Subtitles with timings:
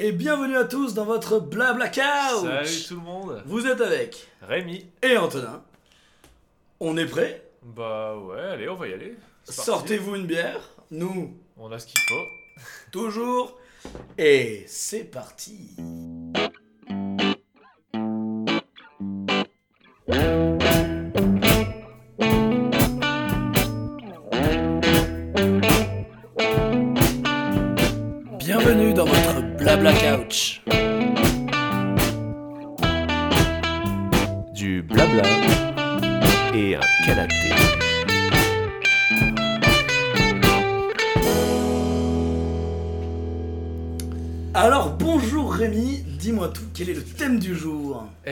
[0.00, 1.96] et bienvenue à tous dans votre Blabla Couch
[2.42, 5.62] Salut tout le monde Vous êtes avec Rémi et Antonin.
[6.80, 7.44] On est prêts?
[7.62, 9.16] Bah ouais, allez, on va y aller.
[9.44, 9.62] C'est.
[9.62, 10.60] Sortez-vous une bière,
[10.92, 12.62] nous On a ce qu'il faut.
[12.92, 13.58] toujours,
[14.16, 15.74] et c'est parti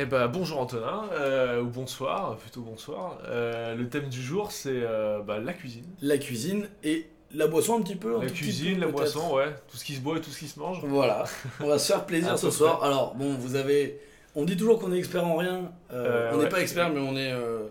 [0.06, 3.18] Eh bah bonjour Antonin, euh, ou bonsoir, plutôt bonsoir.
[3.26, 5.82] Euh, le thème du jour c'est euh, bah, la cuisine.
[6.00, 9.76] La cuisine et la boisson un petit peu La cuisine, peu, la boisson, ouais, tout
[9.76, 10.78] ce qui se boit et tout ce qui se mange.
[10.84, 11.24] Voilà,
[11.58, 12.84] on va se faire plaisir ce soir.
[12.84, 13.98] Alors bon, vous avez,
[14.36, 15.72] on dit toujours qu'on est expert en rien.
[15.90, 16.48] On n'est ouais.
[16.48, 17.64] pas expert, mais on est euh,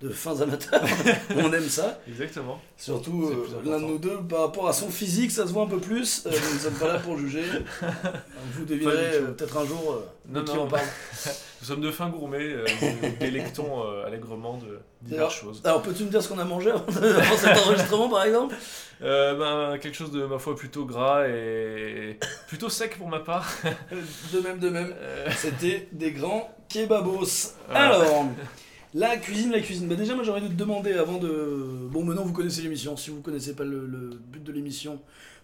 [0.00, 0.82] de fins amateurs.
[1.36, 2.00] on aime ça.
[2.08, 2.60] Exactement.
[2.76, 5.68] Surtout euh, l'un de nous deux, par rapport à son physique, ça se voit un
[5.68, 6.24] peu plus.
[6.26, 7.42] Euh, nous ne sommes pas là pour juger.
[8.52, 10.62] Vous devinerez euh, peut-être un jour euh, de Non, qui non.
[10.62, 10.84] on parle.
[11.60, 12.54] Nous sommes de fins gourmets,
[13.02, 15.60] nous délectons allègrement de diverses choses.
[15.64, 16.86] alors peux-tu me dire ce qu'on a mangé avant,
[17.36, 18.54] cet enregistrement, par exemple?
[19.00, 23.52] Ben, quelque chose de ma foi plutôt gras et plutôt sec pour ma part.
[24.32, 24.94] De même, de même.
[25.36, 27.56] C'était des grands kebabos.
[27.74, 28.26] Alors,
[28.98, 29.88] la cuisine, la cuisine.
[29.88, 31.88] Bah déjà, moi j'aurais dû te demander avant de.
[31.90, 32.96] Bon, maintenant vous connaissez l'émission.
[32.96, 35.00] Si vous connaissez pas le, le but de l'émission,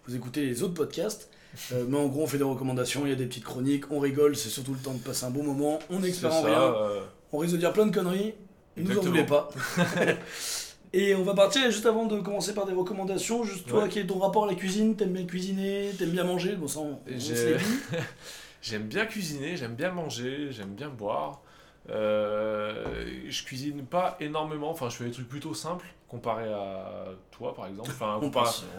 [0.07, 1.29] vous écoutez les autres podcasts.
[1.71, 3.99] Euh, mais en gros, on fait des recommandations, il y a des petites chroniques, on
[3.99, 5.79] rigole, c'est surtout le temps de passer un bon moment.
[5.89, 6.99] On en rien, euh,
[7.31, 8.33] on risque de dire plein de conneries.
[8.75, 9.47] Ne nous en voulez pas.
[10.93, 13.45] Et on va partir juste avant de commencer par des recommandations.
[13.45, 13.89] Juste toi, Ouais.
[13.89, 16.79] quel est ton rapport à la cuisine T'aimes bien cuisiner T'aimes bien manger Bon, ça,
[16.79, 17.17] on, on.
[18.61, 21.41] J'aime bien cuisiner, j'aime bien manger, j'aime bien boire.
[21.89, 27.53] Euh, je cuisine pas énormément, enfin je fais des trucs plutôt simples comparé à toi
[27.53, 27.89] par exemple.
[27.91, 28.25] Enfin, On.
[28.27, 28.31] On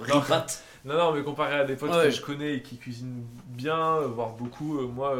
[0.08, 0.22] non,
[0.84, 2.04] non, non, mais comparé à des potes Ouais.
[2.04, 5.14] que je connais et qui cuisinent bien, euh, voire beaucoup, euh, moi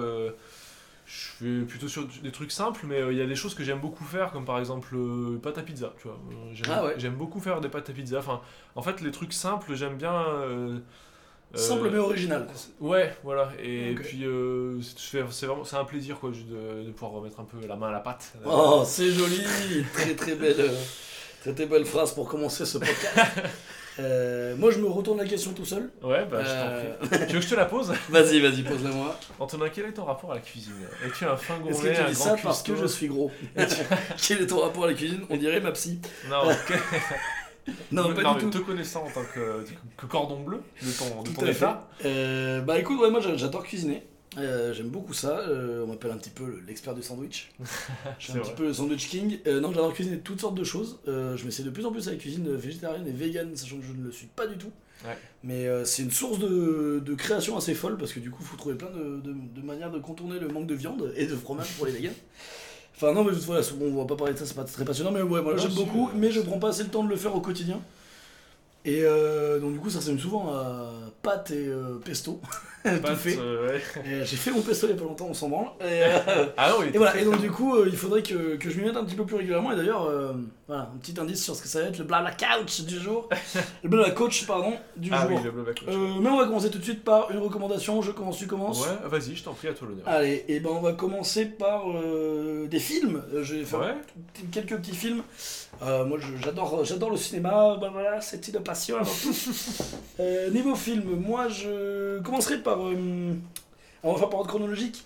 [1.07, 3.63] je fais plutôt sur des trucs simples, mais euh, il y a des choses que
[3.63, 6.19] j'aime beaucoup faire, comme par exemple euh, pâte à pizza, tu vois.
[6.33, 6.95] Euh, J'aime Ah ouais.
[6.99, 8.19] j'aime beaucoup faire des pâtes à pizza.
[8.19, 8.41] Enfin,
[8.75, 10.25] en fait, les trucs simples, j'aime bien.
[11.57, 12.47] Euh, euh, Simple mais original.
[12.81, 13.51] Ouais, voilà.
[13.63, 17.45] Et puis, euh, c'est vraiment c'est un plaisir quoi, juste de, de pouvoir remettre un
[17.45, 18.33] peu la main à la pâte.
[18.45, 19.41] Oh, c'est joli,
[19.95, 20.75] très très belle, euh,
[21.43, 23.17] très très belle phrase pour commencer ce podcast.
[23.99, 25.89] Euh, moi, je me retourne la question tout seul.
[26.03, 27.19] Ouais, bah je Euh, t'en prie.
[27.29, 27.95] Tu veux que je te la pose?
[28.11, 29.19] Vas-y, vas-y, pose-la moi.
[29.39, 30.75] Antonin, quel est ton rapport à la cuisine?
[31.03, 33.31] Es-tu un fin Est-ce gourmet, que tu un dis ça parce que je suis gros?
[34.29, 35.23] Quel est ton rapport à la cuisine?
[35.31, 35.99] On dirait ma psy.
[36.29, 36.75] Non, que-
[37.93, 38.51] Non, pas non, du tout.
[38.51, 39.65] te connaissant en tant que,
[39.97, 41.89] que cordon bleu de ton, de ton état.
[42.05, 44.03] Euh, bah écoute, ouais, moi j'a- j'adore cuisiner.
[44.39, 45.39] Euh, J'aime beaucoup ça.
[45.41, 47.51] Euh, on m'appelle un petit peu l'expert du sandwich.
[48.19, 49.39] Je suis un petit peu le sandwich king.
[49.47, 50.99] Non, j'adore cuisiner toutes sortes de choses.
[51.07, 53.93] Je m'essaie de plus en plus à la cuisine végétarienne et vegan, sachant que je
[53.93, 54.71] ne le suis pas du tout.
[55.05, 55.17] Ouais.
[55.43, 58.47] Mais euh, c'est une source de, de création assez folle parce que du coup, il
[58.47, 61.35] faut trouver plein de, de- de manières de contourner le manque de viande et de
[61.37, 62.11] fromage pour les vegans.
[62.97, 65.21] Enfin, non, mais voilà, on va pas parler de ça, c'est pas très passionnant, mais
[65.21, 67.35] ouais, moi j'aime beaucoup, euh, mais je prends pas assez le temps de le faire
[67.37, 67.79] au quotidien.
[68.87, 70.91] Et euh, donc, du coup, ça ressemble souvent à
[71.23, 72.41] pâtes et euh, pesto.
[72.85, 73.37] Pâte, fait.
[73.37, 73.81] euh, ouais.
[74.25, 75.71] J'ai fait mon pesto il y a pas longtemps, on s'en branle.
[75.81, 76.03] Et,
[76.57, 78.85] Ah non, il et voilà, et donc du coup, il faudrait que, que je m'y
[78.87, 79.73] mette un petit peu plus régulièrement.
[79.73, 80.09] Et d'ailleurs,
[80.69, 83.29] voilà, un petit indice sur ce que ça va être le blabla couch du jour.
[83.83, 85.37] le blabla coach, pardon, du Ah jour.
[85.37, 85.89] oui, le blabla coach.
[86.21, 88.01] Mais on va commencer tout de suite par une recommandation.
[88.03, 88.87] Je commence, tu commences.
[88.87, 90.05] Ouais, vas-y, je t'en prie, à toi l'honneur.
[90.07, 91.87] Allez, et ben on va commencer par
[92.69, 93.21] des films.
[93.43, 93.95] Je vais faire Ouais.
[94.53, 95.23] quelques petits films.
[95.83, 97.77] Euh, moi, j'adore, j'adore le cinéma.
[97.81, 99.35] Ben voilà, c'est une passion avant tout.
[100.19, 102.79] Euh, niveau film, moi, je commencerai par.
[102.81, 103.35] euh,
[104.03, 105.05] on va faire par ordre chronologique.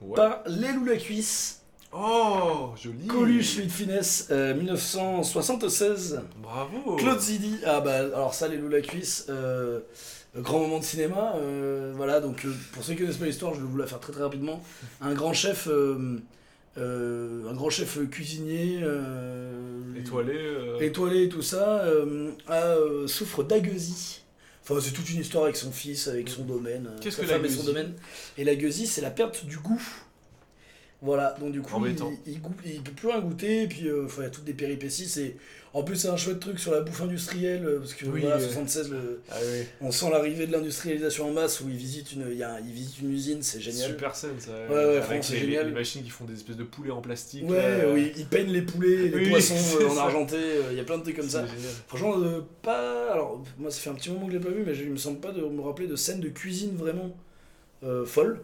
[0.00, 0.16] Ouais.
[0.16, 1.62] Par Les Loups la Cuisse,
[1.92, 3.06] Oh, joli.
[3.06, 6.20] Coluche, Louis de Finesse, euh, 1976.
[6.42, 6.96] Bravo.
[6.96, 9.80] Claude Zidi, ah bah alors ça, Les Loups la Cuisse, euh,
[10.36, 11.34] grand moment de cinéma.
[11.36, 14.00] euh, voilà, donc euh, pour ceux qui connaissent pas l'histoire, je vais vous la faire
[14.00, 14.60] très très rapidement.
[15.00, 16.18] Un grand chef, euh, euh,
[16.78, 19.52] un grand chef cuisinier, euh,
[19.96, 20.32] Étoilé.
[20.34, 24.22] euh, étoilé et tout ça, euh, a, euh, souffre d'agueusie.
[24.62, 26.86] Enfin, c'est toute une histoire avec son fils, avec son domaine.
[26.90, 27.94] euh, Qu'est-ce que et son domaine.
[28.36, 29.82] Et la gueusie, c'est la perte du goût.
[31.00, 31.70] Voilà, donc du coup,
[32.26, 34.44] il, il, goûte- il peut plus rien goûter, et puis euh, il y a toutes
[34.44, 35.06] des péripéties.
[35.08, 35.36] C'est...
[35.74, 38.36] En plus, c'est un chouette truc sur la bouffe industrielle, euh, parce que Oui, voilà,
[38.36, 38.42] ouais.
[38.42, 39.64] 76, le- Ah oui.
[39.82, 42.58] on sent l'arrivée de l'industrialisation en masse où il visite une, il y a un-
[43.02, 43.90] une usine, c'est génial.
[43.90, 44.50] Super scène ça.
[44.50, 45.66] Ouais, ouais, Avec franchement, c'est les, génial.
[45.66, 47.48] les machines qui font des espèces de poulets en plastique.
[47.48, 47.92] Ouais, là.
[47.92, 50.02] oui, il peigne les poulets, les Oui, poissons euh, en ça.
[50.04, 51.44] argenté, euh, il y a plein de trucs comme ça.
[51.46, 51.72] C'est génial.
[51.86, 53.12] Franchement, euh, pas.
[53.12, 54.96] Alors, moi, ça fait un petit moment que je l'ai pas vu, mais je me
[54.96, 57.14] semble pas de me rappeler de scènes de cuisine vraiment
[57.84, 58.40] euh, folle.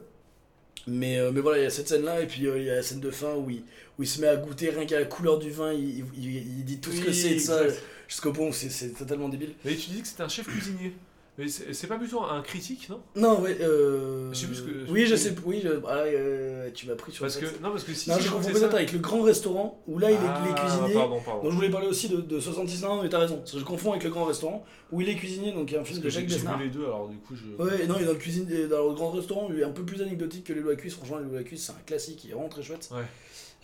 [0.86, 2.74] Mais, euh, mais voilà, il y a cette scène-là, et puis euh, il y a
[2.76, 3.62] la scène de fin où il,
[3.98, 6.64] où il se met à goûter rien qu'à la couleur du vin, il, il, il
[6.64, 7.62] dit tout ce que c'est de ça,
[8.08, 9.54] jusqu'au point où c'est- c'est totalement débile.
[9.64, 10.92] Mais tu dis que c'était un chef cuisinier.
[11.36, 13.00] Mais c'est pas plutôt un critique, non?
[13.16, 14.32] Non, ouais, euh...
[14.32, 17.10] Je sais plus ce que- Oui, je sais, oui, je- ah, euh, tu m'as pris
[17.10, 19.00] sur Parce le que, non, parce que si Non, si je peut-être ça- avec le
[19.00, 20.94] grand restaurant, où là, il est, il est Ah, cuisinier.
[20.94, 21.42] Pardon, pardon.
[21.42, 23.64] Donc je voulais parler aussi de, de 66 ans, mais t'as raison, parce que je
[23.64, 25.98] confonds avec le grand restaurant, où il est cuisinier, donc il y a un film
[25.98, 26.58] de que j'ai Jacques j'ai Besnard.
[26.58, 27.60] vu les deux, alors du coup, je.
[27.60, 29.82] Ouais, non, il est dans le, cuisine, dans le grand restaurant, il est un peu
[29.84, 30.94] plus anecdotique que les lois à cuisse.
[30.94, 32.88] Franchement, les lois à cuisse, c'est un classique, il est vraiment très chouette.
[32.92, 33.02] Ouais.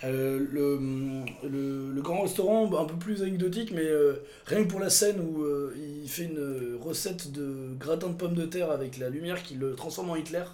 [0.03, 0.79] Euh, le,
[1.47, 4.15] le, le grand restaurant, un peu plus anecdotique, mais euh,
[4.47, 8.35] rien que pour la scène où euh, il fait une recette de gratin de pommes
[8.35, 10.45] de terre avec la lumière qui le transforme en Hitler.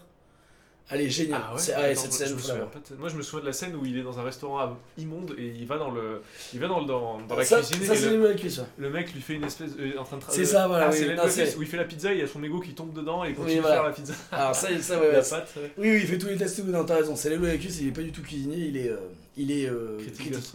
[0.88, 1.40] Elle est géniale.
[1.44, 3.52] Ah ouais, C'est- ah cette moi, scène, je souviens Moi, je me souviens de la
[3.52, 6.22] scène où il est dans un restaurant à- immonde et il va dans le,
[6.54, 8.90] il va dans, le- dans, dans la ça, cuisine ça, et c'est le, à le
[8.90, 11.06] mec lui fait une espèce, euh, en train de C'est ça, voilà, Ah, oui.
[11.16, 11.24] Non,
[11.58, 13.34] où il fait la pizza, il y a son mégot qui tombe dedans et il
[13.34, 13.74] continue Oui, voilà.
[13.76, 14.14] faire la pizza.
[14.30, 15.52] Alors ça, ça ouais, la ouais, pâte.
[15.56, 15.72] ouais.
[15.76, 17.16] Oui, oui, il fait tous les tests, non, t'as raison.
[17.16, 18.90] C'est les à cuisse, il est pas du tout cuisinier, il est.
[18.90, 18.96] euh,
[19.36, 20.54] il est euh, Critique critique.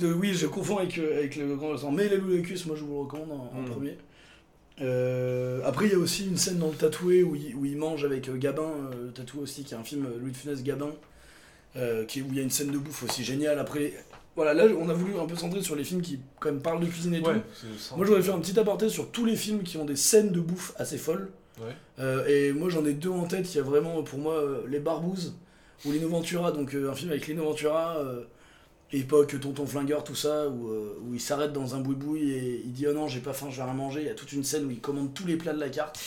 [0.00, 1.90] De- oui, je confonds avec, euh, avec le grand.
[1.92, 3.70] Mais les Loulecus, moi je vous le recommande en, en Mm.
[3.70, 3.98] premier.
[4.80, 7.76] Euh, après, il y a aussi une scène dans le tatoué où il, où il
[7.76, 10.90] mange avec euh, Gabin, le tatoué aussi, qui est un film Louis de Funès Gabin,
[12.06, 13.58] qui, où il y a une scène de bouffe aussi géniale.
[13.58, 13.92] Après,
[14.36, 16.80] voilà, là on a voulu un peu centrer sur les films qui quand même parlent
[16.80, 17.96] de cuisine et Ouais, tout.
[17.96, 20.30] Moi je voudrais faire un petit aparté sur tous les films qui ont des scènes
[20.30, 21.28] de bouffe assez folles.
[21.60, 21.74] Ouais.
[21.98, 24.62] Euh, et moi j'en ai deux en tête, il y a vraiment pour moi euh,
[24.68, 25.34] Les Barbouzes
[25.84, 28.24] ou Lino Ventura, donc euh, un film avec Lino Ventura, euh,
[28.92, 32.72] époque Tonton Flingueur, tout ça, où, euh, où il s'arrête dans un boui-boui et il
[32.72, 34.00] dit Oh non, j'ai pas faim, je vais rien manger.
[34.00, 36.00] Il y a toute une scène où il commande tous les plats de la carte.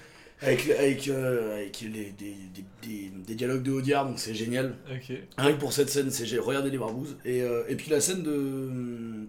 [0.40, 4.76] avec avec, euh, avec les, des, des, des, des dialogues de Audiard, donc c'est génial.
[4.90, 5.16] Ok.
[5.36, 7.16] Rien que pour cette scène, c'est j'ai regardé les barbouzes.
[7.24, 9.26] Et, euh, et puis la scène de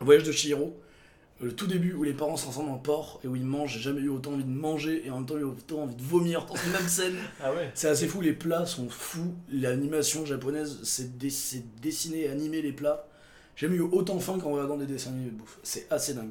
[0.00, 0.76] Voyage de Chihiro,
[1.40, 3.80] le tout début où les parents se transforment en porc et où ils mangent, j'ai
[3.80, 6.44] jamais eu autant envie de manger et en même temps eu autant envie de vomir
[6.44, 7.16] dans une même scène.
[7.42, 7.70] Ah ouais.
[7.74, 9.34] C'est assez fou, les plats sont fous.
[9.50, 13.06] L'animation japonaise, c'est dessiner et animer les plats.
[13.60, 15.58] J'ai jamais eu autant faim qu'en regardant des dessins animés de bouffe.
[15.62, 16.30] C'est assez dingue.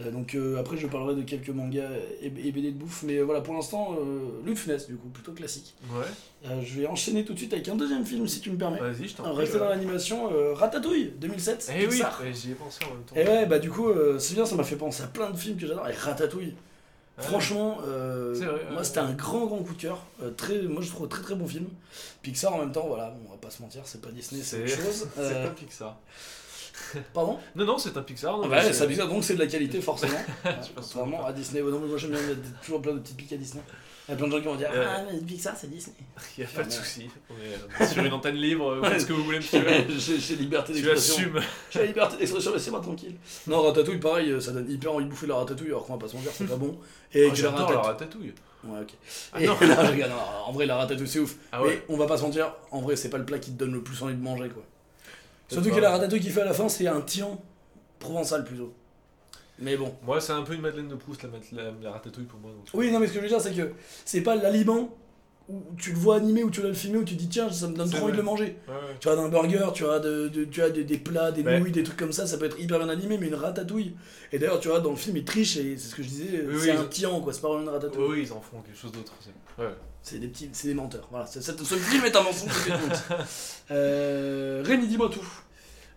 [0.00, 1.90] Euh, donc euh, après, je parlerai de quelques mangas
[2.20, 3.04] et, et BD de bouffe.
[3.04, 3.96] Mais euh, voilà, pour l'instant,
[4.56, 5.76] Funès, du coup, plutôt classique.
[5.92, 6.58] Ouais.
[6.64, 8.80] Je vais enchaîner tout de suite avec un deuxième film, si tu me permets.
[8.80, 9.36] Vas-y, je t'en prie.
[9.36, 11.70] Rester dans l'animation, Ratatouille 2007.
[11.72, 13.14] Eh oui, ouais, j'y ai pensé en même temps.
[13.14, 15.58] Et ouais, bah du coup, c'est bien, ça m'a fait penser à plein de films
[15.58, 15.86] que j'adore.
[15.88, 16.54] Et Ratatouille,
[17.16, 20.04] Ah, franchement, vrai, moi ouais, c'était un grand grand coup de cœur.
[20.36, 21.66] Très, moi je trouve très très bon film.
[22.22, 24.82] Pixar en même temps, voilà, on va pas se mentir, c'est pas Disney, c'est autre
[24.82, 25.08] chose.
[25.16, 25.96] c'est pas Pixar.
[27.14, 27.38] Pardon?
[27.54, 28.36] Non, non, c'est un Pixar.
[28.36, 30.12] non, Ah mais bah, c'est- c'est Pixar, donc c'est de la qualité forcément.
[30.44, 31.26] Ouais, pas.
[31.28, 31.62] à Disney.
[31.62, 33.36] Ouais, non, mais moi j'aime bien, il y a toujours plein de petites piques à
[33.36, 33.62] Disney.
[34.08, 34.86] Il y a plein de gens qui vont dire Euh.
[34.88, 35.96] Ah, mais Pixar c'est Disney.
[36.38, 37.08] Il n'y a pas de souci.
[37.28, 39.64] On est euh, sur une antenne libre, faites ce que vous voulez, monsieur.
[39.98, 41.14] J'ai liberté tu d'expression.
[41.16, 41.40] assumes.
[41.70, 43.16] J'ai la liberté d'expression, laissez-moi tranquille.
[43.48, 45.98] Non, Ratatouille, pareil, euh, ça donne hyper envie de bouffer la ratatouille, alors qu'on va
[45.98, 46.78] pas se mentir, c'est pas bon.
[47.12, 47.50] Et Oh, que la
[47.80, 48.32] ratatouille.
[48.64, 48.90] Ouais, ok.
[49.32, 49.54] Ah Et- non.
[49.60, 51.34] non, en vrai, la ratatouille, c'est ouf.
[51.52, 51.84] Ah Mais ouais.
[51.88, 53.82] on va pas se mentir, en vrai, c'est pas le plat qui te donne le
[53.82, 54.62] plus envie de manger, quoi.
[55.48, 57.40] Surtout que la ratatouille qu'il fait à la fin, c'est un tian
[57.98, 58.72] provençal plutôt.
[59.58, 59.94] Mais bon.
[60.04, 61.22] Moi, c'est un peu une Madeleine de Proust,
[61.52, 62.50] la, la ratatouille pour moi.
[62.50, 62.66] donc.
[62.74, 63.72] Oui, non, mais ce que je veux dire, c'est que
[64.04, 64.90] c'est pas l'aliment
[65.48, 67.68] où tu le vois animé, où tu vas le filmer, où tu dis tiens, ça
[67.68, 68.56] me donne trop envie de le manger.
[68.66, 68.80] Ouais, ouais.
[68.98, 71.60] Tu as un burger, tu as, de, de- tu as des, des plats, des Ouais.
[71.60, 73.94] nouilles, des trucs comme ça, ça peut être hyper bien animé, mais une ratatouille.
[74.32, 76.44] Et d'ailleurs, tu vois, dans le film, il triche, et c'est ce que je disais,
[76.48, 78.02] Oui, c'est oui, un ils- tian, quoi, c'est pas vraiment une ratatouille.
[78.02, 79.12] Oui, oui, ils en font quelque chose d'autre.
[80.02, 81.06] c'est- des petits, c'est des menteurs.
[81.10, 82.50] Voilà, c'est- c'est- ce film est un mensonge.
[83.70, 85.26] euh, Rémi, dis-moi tout.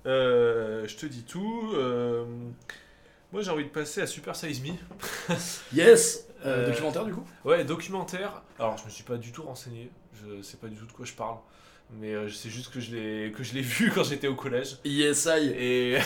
[0.05, 1.71] Euh, je te dis tout.
[1.75, 2.23] euh,
[3.31, 4.69] Moi, j'ai envie de passer à Super Size Me.
[5.73, 6.25] Yes.
[6.45, 7.25] Euh, Documentaire du coup.
[7.45, 8.41] Ouais, documentaire.
[8.59, 9.89] Alors, je me suis pas du tout renseigné.
[10.13, 11.37] Je sais pas du tout de quoi je parle.
[11.99, 14.77] Mais euh, c'est juste que je l'ai que je l'ai vu quand j'étais au collège.
[14.85, 15.51] Yes, I.
[15.57, 15.97] Et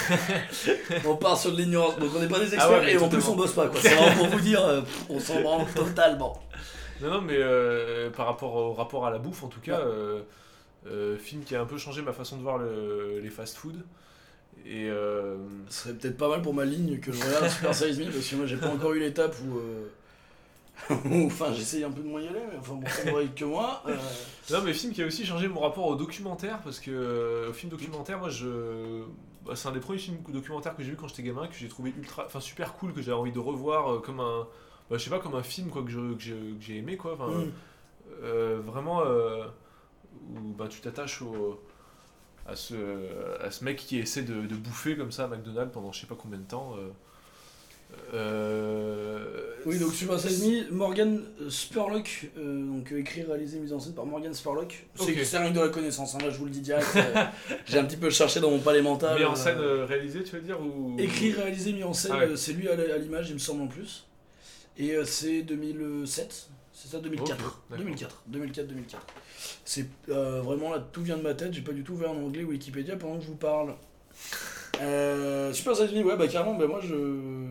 [1.05, 2.97] On part sur de l'ignorance, donc on n'est pas des experts Ah ouais, mais et
[2.97, 3.79] en plus on bosse pas quoi.
[3.81, 6.41] C'est vraiment pour vous dire, euh, on s'en branle totalement.
[7.01, 9.81] non, non, mais euh, par rapport au rapport à la bouffe, en tout cas,
[10.85, 11.17] Ouais.
[11.19, 13.75] film qui a un peu changé ma façon de voir le- les fast-food.
[14.65, 15.35] Et euh,
[15.69, 18.25] Ce serait peut-être pas mal pour ma ligne que je regarde Super Size Me parce
[18.27, 19.59] que moi j'ai pas encore eu l'étape où.
[21.27, 23.83] Enfin, j'essaye un peu de aller, mais enfin bon, ça n'aurait que moi.
[23.87, 23.95] euh,
[24.51, 27.53] Non, mais film qui a aussi changé mon rapport au documentaire, parce que euh, au
[27.53, 29.03] film documentaire, moi, je.
[29.45, 31.67] bah, c'est un des premiers films documentaires que j'ai vu quand j'étais gamin, que j'ai
[31.69, 32.25] trouvé ultra.
[32.25, 34.47] Enfin, super cool, que j'avais envie de revoir euh, comme un.
[34.89, 37.15] Bah, je sais pas, comme un film, quoi, que je- que j'ai aimé, quoi.
[37.15, 37.51] Mm.
[38.65, 39.01] vraiment.
[39.03, 41.61] où bah, tu t'attaches au.
[42.45, 42.75] À ce,
[43.41, 46.07] à ce mec qui essaie de, de bouffer comme ça à McDonald's pendant je sais
[46.07, 46.75] pas combien de temps.
[48.13, 53.79] Euh, Oui, donc Super Size Me, Morgan Spurlock, euh, donc euh, écrit, réalisé, mis en
[53.79, 54.85] scène par Morgan Spurlock.
[54.95, 55.19] C'est Ok.
[55.23, 56.87] c'est rien que de la connaissance, hein, là je vous le dis direct.
[56.95, 57.23] euh,
[57.65, 59.17] j'ai un petit peu cherché dans mon palais mental.
[59.17, 60.95] Mis en scène euh, réalisé, tu veux dire ou...
[60.99, 62.27] Écrit, réalisé, mis en scène, Ah ouais.
[62.29, 64.05] euh, c'est lui à l'image, il me semble en plus.
[64.77, 67.31] Et euh, c'est 2007, C'est ça, 2004.
[67.31, 67.61] Ok, d'accord.
[67.77, 69.05] 2004, 2004, 2004.
[69.65, 71.53] C'est euh, vraiment là, tout vient de ma tête.
[71.53, 73.75] J'ai pas du tout ouvert en anglais Wikipédia pendant que je vous parle.
[74.81, 76.95] Euh, Super Me, ouais, bah carrément, bah, moi je,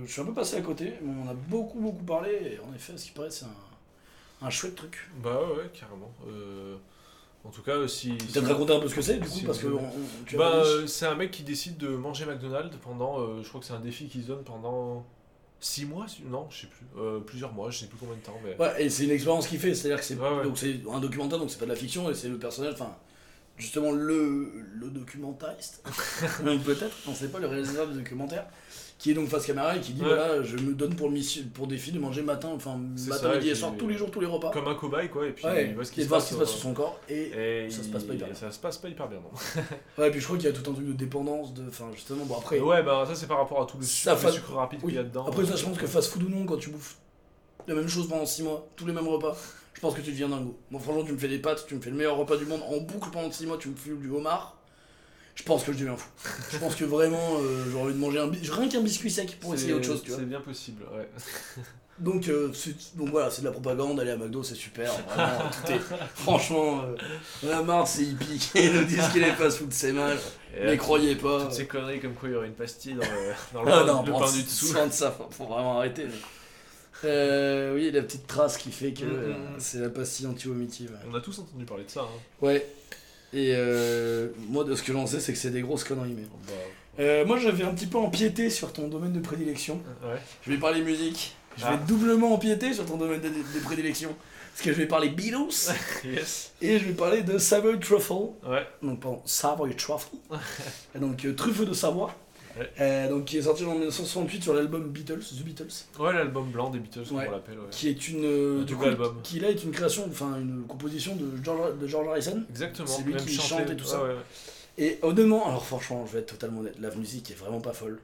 [0.04, 0.94] je suis un peu passé à côté.
[1.02, 2.30] mais On en a beaucoup, beaucoup parlé.
[2.32, 5.08] Et en effet, à ce qui paraît, c'est un, un chouette truc.
[5.22, 6.12] Bah ouais, carrément.
[6.28, 6.76] Euh,
[7.44, 8.12] en tout cas, si.
[8.18, 10.36] si- Peut-être raconter un peu ce que c'est, du coup, si parce que on- on-
[10.36, 13.20] Bah, euh, c'est un mec qui décide de manger McDonald's pendant.
[13.20, 15.04] euh, je crois que c'est un défi qu'il se donne pendant
[15.60, 16.84] 6 mois si- Non, je sais plus.
[17.00, 18.38] Euh, plusieurs mois, je sais plus combien de temps.
[18.44, 18.56] Mais...
[18.58, 20.42] Ouais, et c'est une expérience qu'il fait, c'est-à-dire que c'est Ouais, ouais.
[20.42, 22.96] donc c'est un documentaire, donc c'est pas de la fiction, et c'est le personnage, enfin,
[23.62, 25.82] justement le, le documentariste,
[26.64, 28.46] peut-être, on sait pas, le réalisateur du documentaire,
[28.98, 30.08] qui est donc face caméra et qui dit Ouais.
[30.08, 33.48] voilà, je me donne pour, mission, pour défi de manger matin, enfin, matin, ça, midi
[33.48, 34.50] et et soir, tous les jours, tous les repas.
[34.50, 35.26] Comme un cobaye, quoi.
[35.26, 36.28] Et puis, ouais, il voit ce et qui se voir passe.
[36.28, 38.26] ce qui se passe euh, sur son corps, et, Et ça se passe pas hyper
[38.28, 38.36] bien.
[38.36, 39.62] Ça se passe pas hyper bien, non.
[40.02, 42.24] ouais, puis je crois qu'il y a tout un truc de dépendance, de, enfin, justement,
[42.24, 44.52] bon après, Ouais, bah ça, c'est par rapport à tout le sucre, le fa- sucre
[44.54, 44.88] rapide oui.
[44.92, 45.26] qu'il y a dedans.
[45.26, 46.96] après ça, je pense que fast food ou non, quand tu bouffes
[47.66, 49.36] la même chose pendant 6 mois, tous les mêmes repas,
[49.82, 50.58] pense que tu deviens dingo.
[50.70, 52.62] Moi, franchement, tu me fais des pâtes, tu me fais le meilleur repas du monde
[52.68, 54.56] en boucle pendant 6 mois, tu me files du homard.
[55.34, 56.08] Je pense que je deviens fou.
[56.52, 59.54] Je pense que vraiment, euh, j'aurais envie de manger un rien qu'un biscuit sec pour
[59.54, 60.18] essayer autre chose, tu vois.
[60.20, 61.08] C'est bien possible, ouais.
[61.98, 62.50] Donc, euh,
[62.94, 64.90] donc voilà, c'est de la propagande, aller à McDo, c'est super.
[65.14, 65.80] Vraiment, tout est.
[66.16, 66.96] Franchement, euh,
[67.46, 68.50] la marre, c'est hippie.
[68.54, 70.16] Ils nous disent que les fast-food, c'est mal.
[70.56, 71.42] Et Mais là, croyez pas.
[71.42, 73.80] Toutes ces conneries comme quoi il y aurait une pastille dans le, dans le Ah
[73.80, 74.72] pain, non, le pain du dessous.
[74.74, 76.04] de ça, faut, faut vraiment arrêter.
[76.06, 76.12] mais-
[77.04, 79.54] Euh, oui, la petite trace qui fait que Mm, mm, euh, mm.
[79.58, 80.92] c'est la pastille anti-vomitive.
[81.10, 82.00] On a tous entendu parler de ça.
[82.02, 82.18] Hein.
[82.40, 82.66] Ouais.
[83.32, 86.14] Et euh, moi, de ce que j'en sais, c'est que c'est des grosses conneries.
[86.14, 86.22] Mais...
[86.46, 86.52] Bah,
[87.00, 89.80] Euh, moi, j'avais un petit peu empiété sur ton domaine de prédilection.
[90.04, 90.18] ouais.
[90.46, 91.34] Je vais parler musique.
[91.56, 91.80] Je vais Ah.
[91.88, 94.14] doublement empiéter sur ton domaine de, de prédilection.
[94.52, 95.72] Parce que je vais parler Beatles
[96.04, 96.52] Yes.
[96.60, 98.12] et je vais parler de Savoy Truffle.
[98.46, 98.66] Ouais.
[98.82, 100.10] Donc, pardon, Savoy Truffle.
[100.94, 102.14] Et donc, euh, truffe de Savoie.
[102.58, 102.70] Ouais.
[102.80, 105.64] Euh, donc, qui est sorti en 1968 sur l'album Beatles, The Beatles.
[105.98, 107.26] Ouais, l'album blanc des Beatles, comme Ouais.
[107.28, 107.58] on l'appelle.
[107.58, 107.64] Ouais.
[107.70, 109.20] qui est une euh, Un du double coup, album.
[109.22, 112.86] qui là est une création enfin une composition de George, de George Harrison Exactement.
[112.86, 114.02] C'est lui même qui chante et tout ça.
[114.78, 117.98] Et honnêtement alors franchement je vais être totalement honnête la musique est vraiment pas folle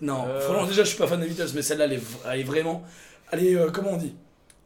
[0.00, 0.40] non Euh.
[0.40, 2.84] franchement déjà je suis pas fan des Beatles mais celle-là elle, elle est vraiment
[3.32, 4.14] elle est comment on dit?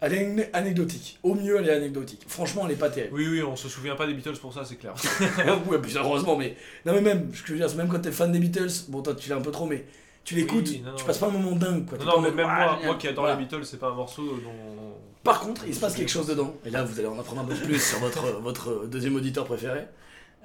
[0.01, 3.27] Elle est ane- anecdotique au mieux elle est anecdotique franchement elle est pas terrible Oui,
[3.29, 4.95] oui, on se souvient pas des Beatles pour ça, c'est clair.
[5.69, 8.01] ouais puis heureusement mais non mais même ce que je veux dire c'est même quand
[8.01, 9.85] t'es fan des Beatles bon toi tu l'es un peu trop mais
[10.25, 12.85] tu l'écoutes Oui, tu passes pas un moment dingue quoi Non, mais même moi, génial.
[12.87, 13.39] moi qui adore Voilà.
[13.41, 14.95] les Beatles, c'est pas un morceau dont.
[15.25, 16.55] Par contre, il se passe quelque chose dedans.
[16.67, 19.87] Et là, vous allez en apprendre un peu plus sur votre, votre deuxième auditeur préféré.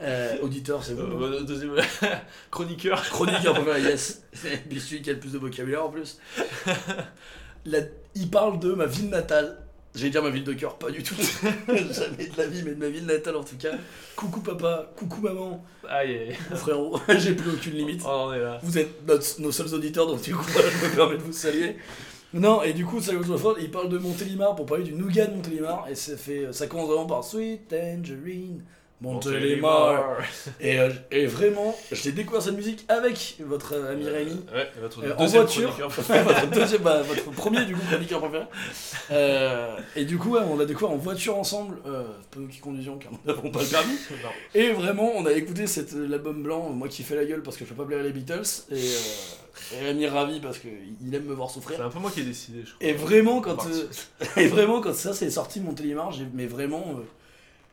[0.01, 1.01] Euh, auditeur, c'est vous.
[1.03, 1.75] non Euh, deuxième
[2.51, 3.03] chroniqueur.
[3.09, 4.23] Chroniqueur préféré, yes.
[4.31, 6.17] C'est celui qui a le plus de vocabulaire en plus.
[7.65, 7.79] La-
[8.15, 9.57] il parle de ma ville natale.
[9.95, 11.13] J'allais dire ma ville de cœur, pas du tout.
[11.67, 13.73] Jamais de la vie, mais de ma ville natale en tout cas.
[14.15, 18.01] Coucou papa, coucou maman, Aïe, frérot, j'ai plus aucune limite.
[18.03, 18.59] Oh, on en est là.
[18.63, 21.77] Vous êtes notre- nos seuls auditeurs, donc du coup, je me permets de vous saluer.
[22.33, 25.35] Non, et du coup, Samuel Jofford, il parle de Montélimar pour parler du nougat de
[25.35, 28.63] Montélimar, et ça, fait, ça commence vraiment par Sweet Tangerine,
[29.01, 30.17] Montélimar.
[30.61, 34.45] Et, euh, et vraiment, j'ai découvert cette musique avec votre euh, ami Rémi.
[34.53, 38.45] Ouais, votre Euh, en voiture, votre, deuxième, bah, votre premier du coup chroniqueur préféré.
[39.11, 42.59] Euh, et du coup, ouais, on l'a découvert en voiture ensemble, euh, pas nous qui
[42.59, 43.97] conduisions car nous n'avons pas le permis.
[44.55, 47.65] Et vraiment, on a écouté cette- l'album blanc, moi qui fais la gueule parce que
[47.65, 51.33] je peux pas plaire les Beatles, et, euh, et Rémi ravi parce qu'il aime me
[51.33, 51.81] voir C'est souffrir.
[51.85, 52.87] un peu moi qui ai décidé, je crois.
[52.87, 53.87] Et vraiment, quand, euh,
[54.37, 56.85] et vraiment, quand ça c'est sorti de Montélimar, j'ai mais vraiment.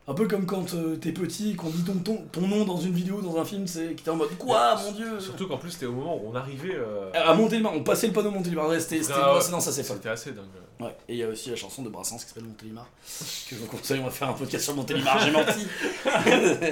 [0.09, 2.92] Un peu comme quand euh, t'es petit, qu'on dit ton, ton, ton nom dans une
[2.92, 5.71] vidéo, dans un film, c'est que t'es en mode Quoi, mon dieu Surtout qu'en plus,
[5.71, 6.75] c'était au moment où on arrivait.
[6.75, 9.40] euh, À Montélimar, on passait le panneau Montélimar, ouais, c'était Ah ouais.
[9.52, 9.85] non, ça c'est.
[9.85, 10.45] C'était assez dingue.
[10.80, 12.87] Ouais, et il y a aussi la chanson de Brassens qui s'appelle Montélimar,
[13.49, 15.66] que je vous conseille, on va faire un podcast sur Montélimar, j'ai menti.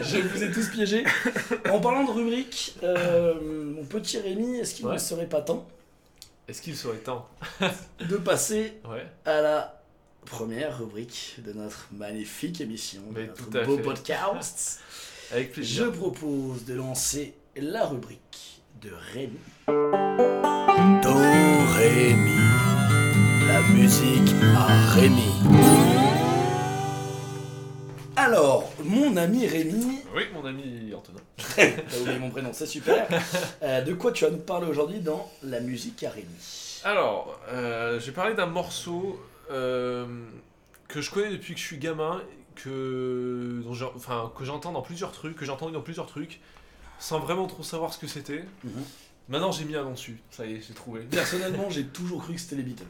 [0.03, 1.05] je vous ai tous piégés.
[1.71, 3.35] En parlant de rubrique, euh,
[3.77, 4.95] mon petit Rémi, est-ce qu'il Ouais.
[4.95, 5.67] ne serait pas temps
[6.49, 7.29] Est-ce qu'il serait temps
[8.01, 8.81] de passer
[9.27, 9.78] à la
[10.29, 13.83] première rubrique de notre magnifique émission, de Mais notre beau fait.
[13.83, 14.81] podcast
[15.33, 15.93] Avec Je plaisir.
[15.93, 19.39] propose de lancer la rubrique de Rémi.
[19.67, 21.15] Do
[21.75, 22.37] Rémi.
[23.47, 25.33] La musique à Rémi.
[28.17, 31.21] Alors, mon ami Rémi, Oui, mon ami Antonin.
[31.57, 33.07] t'as oublié mon prénom, c'est super.
[33.63, 36.27] Euh, de quoi tu vas nous parler aujourd'hui dans la musique à Rémi?
[36.85, 39.19] Alors, euh, j'ai parlé d'un morceau
[39.50, 40.07] euh,
[40.88, 42.23] que je connais depuis que je suis gamin,
[42.55, 46.40] que, dont enfin, que j'entends dans plusieurs trucs, que j'ai entendu dans plusieurs trucs,
[46.99, 48.45] sans vraiment trop savoir ce que c'était.
[48.64, 48.85] Mhm.
[49.28, 50.19] Maintenant, j'ai mis un nom dessus.
[50.31, 51.00] Ça y est, j'ai trouvé.
[51.02, 52.85] Personnellement, j'ai toujours cru que c'était les Beatles.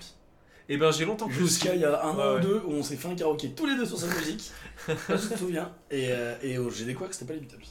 [0.68, 2.72] Et ben, j'ai longtemps cru Jusqu'à il y a un Ouais, an ou deux où
[2.72, 4.52] on s'est fait un karaoké tous les deux sur cette musique.
[4.88, 5.72] je me souviens.
[5.90, 7.64] Et, euh, et oh, j'ai découvert que c'était pas les Beatles.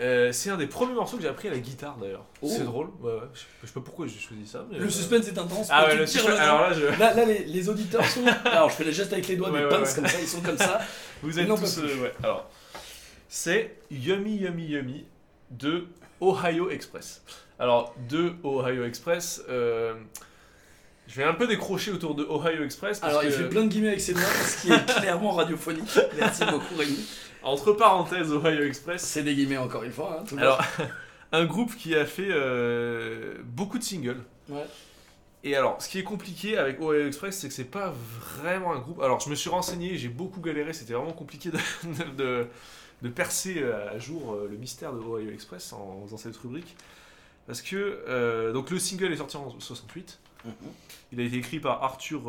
[0.00, 2.24] Euh, c'est un des premiers morceaux que j'ai appris à la guitare d'ailleurs.
[2.40, 2.48] Oh.
[2.48, 2.86] C'est drôle.
[3.00, 3.20] Ouais, ouais.
[3.34, 4.64] Je, sais- je sais pas pourquoi j'ai choisi ça.
[4.70, 5.66] Mais Le euh, suspense est intense.
[5.70, 6.30] Ah ouais, le suspense.
[6.30, 6.84] le- Alors là, je...
[7.00, 8.24] Là, là, les, les auditeurs sont.
[8.44, 9.94] Alors, je fais les gestes avec les doigts, Ouais, mais ouais, pince ouais.
[9.96, 10.80] comme ça, ils sont comme ça.
[11.22, 11.78] vous êtes Non, tous.
[11.78, 12.12] euh, ouais.
[12.22, 12.48] Alors,
[13.28, 15.04] c'est Yummy Yummy Yummy
[15.50, 15.86] de
[16.20, 17.22] Ohio Express.
[17.58, 19.94] Alors, de Ohio Express, euh,
[21.08, 23.00] je vais un peu décrocher autour de Ohio Express.
[23.00, 25.32] Parce Alors, il que, fait plein de guillemets avec ses doigts, ce qui est clairement
[25.32, 25.90] radiophonique.
[26.16, 27.04] Merci beaucoup, Rémi.
[27.42, 30.18] Entre parenthèses, Ohio Express, C'est des guillemets encore une fois.
[30.20, 30.60] Hein, tout Alors,
[31.32, 34.22] un groupe qui a fait euh, beaucoup de singles.
[34.48, 34.66] Ouais.
[35.44, 37.92] Et alors, ce qui est compliqué avec Ohio Express, c'est que c'est pas
[38.40, 39.00] vraiment un groupe.
[39.00, 41.58] Alors, je me suis renseigné, j'ai beaucoup galéré, c'était vraiment compliqué de,
[42.16, 42.48] de,
[43.02, 46.76] de percer euh, à jour euh, le mystère de Ohio Express en faisant cette rubrique.
[47.46, 47.76] Parce que
[48.08, 50.18] euh, donc le single est sorti en 68.
[50.44, 50.52] Mhm.
[51.12, 52.22] Il a été écrit par Arthur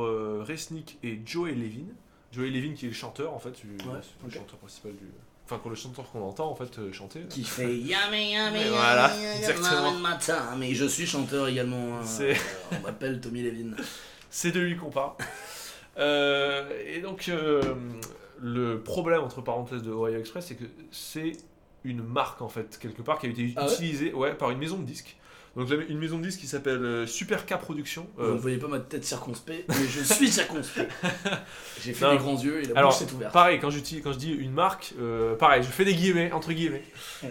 [0.46, 1.88] Resnick et Joey Levin.
[2.32, 5.06] Joey Levin qui est le chanteur en fait, du- Ouais, c'est le chanteur principal du.
[5.46, 7.22] Enfin, quand le chanteur qu'on entend en fait euh, chanter.
[7.30, 9.94] Qui fait yummy, yummy, voilà, exactement.
[9.94, 10.56] matin.
[10.58, 11.98] Mais je suis chanteur également.
[12.00, 12.04] hein.
[12.22, 12.36] Euh,
[12.72, 13.76] on m'appelle Tommy Levin.
[14.30, 15.14] C'est de lui qu'on parle.
[15.98, 17.62] Euh, et donc, euh,
[18.40, 21.34] le problème, entre parenthèses, de Ohio Express, c'est que c'est
[21.84, 23.74] une marque, en fait, quelque part, qui a été Ah ouais?
[23.74, 25.18] utilisée ouais, par une maison de disques.
[25.56, 28.08] Donc, la- une maison de disques qui s'appelle euh, Super K Productions.
[28.20, 30.92] Euh, Vous ne voyez pas ma tête circonspect, mais je suis circonspect.
[31.84, 32.12] J'ai fait Non.
[32.14, 33.34] des grands yeux et la Alors, bouche s'est ouverte.
[33.34, 36.84] pareil, quand, quand je dis une marque, euh, pareil, je fais des guillemets, entre guillemets.
[37.24, 37.30] Il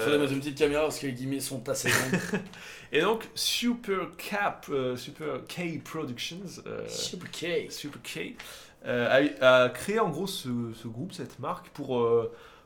[0.00, 2.38] faudrait mettre une petite caméra parce que les guillemets sont assez grands.
[2.92, 4.36] et donc, Super K,
[4.70, 6.40] euh, Super K Productions.
[6.66, 7.70] euh, Super K.
[7.70, 8.36] Super K,
[8.86, 10.48] euh, a, a créé en gros ce,
[10.82, 12.02] ce groupe, cette marque, pour,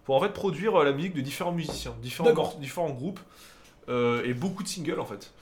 [0.05, 2.31] pour en fait produire la musique de différents musiciens, différents,
[2.91, 3.19] groupes,
[3.89, 5.33] et beaucoup de singles en fait.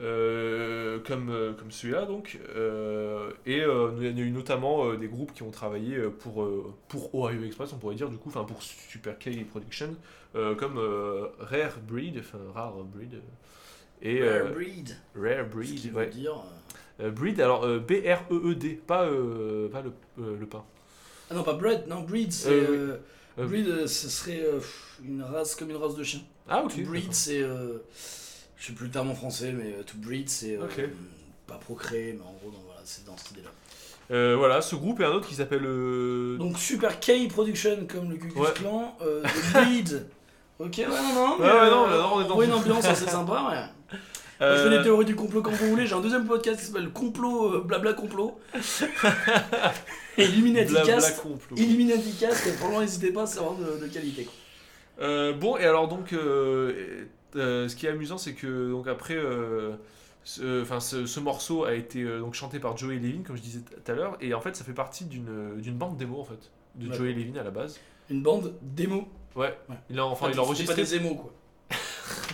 [0.00, 4.96] Euh, comme, euh, comme celui-là donc euh, et euh, il y a eu notamment euh,
[4.96, 8.16] des groupes qui ont travaillé euh, pour, euh, pour Ohio Express on pourrait dire du
[8.16, 9.96] coup enfin pour Super K Production
[10.36, 13.18] euh, comme euh, Rare Breed enfin Rare Breed euh,
[14.02, 14.96] et euh, Rare breed.
[15.16, 16.06] Rare Ce Breed qui ouais.
[16.06, 16.32] veut dire.
[16.34, 20.64] euh, Euh, breed, alors euh, B-R-E-E-D, pas, euh, pas le, euh, le pain.
[21.30, 22.50] Ah non, pas breed, non, breed, c'est.
[22.50, 22.98] Euh, oui.
[23.38, 24.60] Euh, breed, euh, ce serait euh,
[25.04, 26.20] une race comme une race de chien.
[26.48, 26.74] Ah, ok.
[26.76, 27.40] To breed, c'est.
[27.40, 30.56] je sais plus le terme en français, mais to breed, c'est.
[30.56, 30.80] euh, Ok.
[31.46, 33.50] Pas procréer, mais en gros, donc, voilà, c'est dans cette idée-là.
[34.10, 35.64] Euh, voilà, ce groupe et un autre qui s'appelle.
[35.64, 38.52] euh, Donc, Super K Production, comme le Cucus Ouais.
[38.54, 40.06] Clan, euh, The Breed.
[40.60, 41.30] Ok, ouais, non, non.
[41.38, 43.77] Ouais, mais, ouais, non, là, on est dans une- ambiance assez sympa, ouais.
[44.40, 45.86] Moi, je euh, fais des théories du complot quand vous voulez.
[45.86, 48.38] J'ai un deuxième podcast qui s'appelle Complot, euh, blabla complot.
[50.18, 51.20] Illuminati blabla Cast.
[51.22, 51.56] complot.
[51.56, 54.24] Illuminati Cast, et franchement, n'hésitez pas, c'est vraiment de, de qualité.
[54.24, 54.34] quoi.
[55.00, 57.04] Euh, bon, et alors donc, euh,
[57.36, 59.72] euh, ce qui est amusant, c'est que donc après, euh,
[60.24, 63.42] ce, enfin, ce, ce morceau a été euh, donc chanté par Joey Levin, comme je
[63.42, 66.50] disais tout à l'heure, et en fait, ça fait partie d'une bande démo en fait
[66.74, 66.98] de D'accord.
[67.04, 67.78] Joey Levin à la base.
[68.10, 69.06] Une bande démo.
[69.36, 69.56] Ouais.
[69.68, 69.76] Ouais.
[69.90, 70.74] Il a enfin, il a enregistré.
[70.74, 71.32] pas des émos, quoi.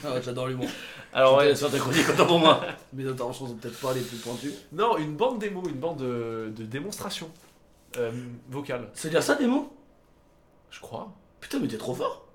[0.04, 0.68] Ah, J'adore l'humour.
[1.12, 2.60] Alors ouais, Sur ta chronique, autant pour moi.
[2.92, 4.52] Mes interventions sont peut-être pas les plus pointues.
[4.72, 7.30] non, une bande démo, une bande de, de démonstration
[7.96, 8.10] euh,
[8.50, 9.72] vocale, C'est dire ça, démo
[10.70, 11.12] je crois.
[11.40, 12.26] Putain, mais t'es trop fort.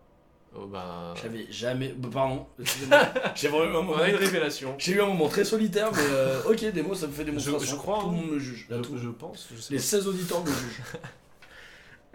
[0.55, 1.89] Oh, ben, J'avais jamais.
[1.97, 2.99] bah, Pardon, excusez-moi.
[3.35, 3.97] J'ai vraiment eu un on moment.
[4.01, 4.75] a une révélation.
[4.77, 7.59] J'ai eu un moment très solitaire, mais euh, ok, démo, ça me fait démonstration.
[7.59, 7.99] je crois.
[7.99, 8.21] Tout le hein.
[8.21, 8.65] monde me juge.
[8.69, 9.47] Là, tout- Je, je pense.
[9.53, 9.83] Je sais Les pas.
[9.83, 10.81] 16 auditeurs me jugent.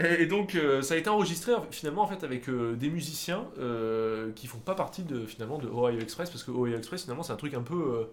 [0.00, 4.32] Et, donc euh, ça a été enregistré finalement en fait avec euh, des musiciens euh,
[4.34, 7.32] qui font pas partie de finalement de Ohio Express parce que Ohio Express finalement c'est
[7.32, 8.04] un truc un peu euh,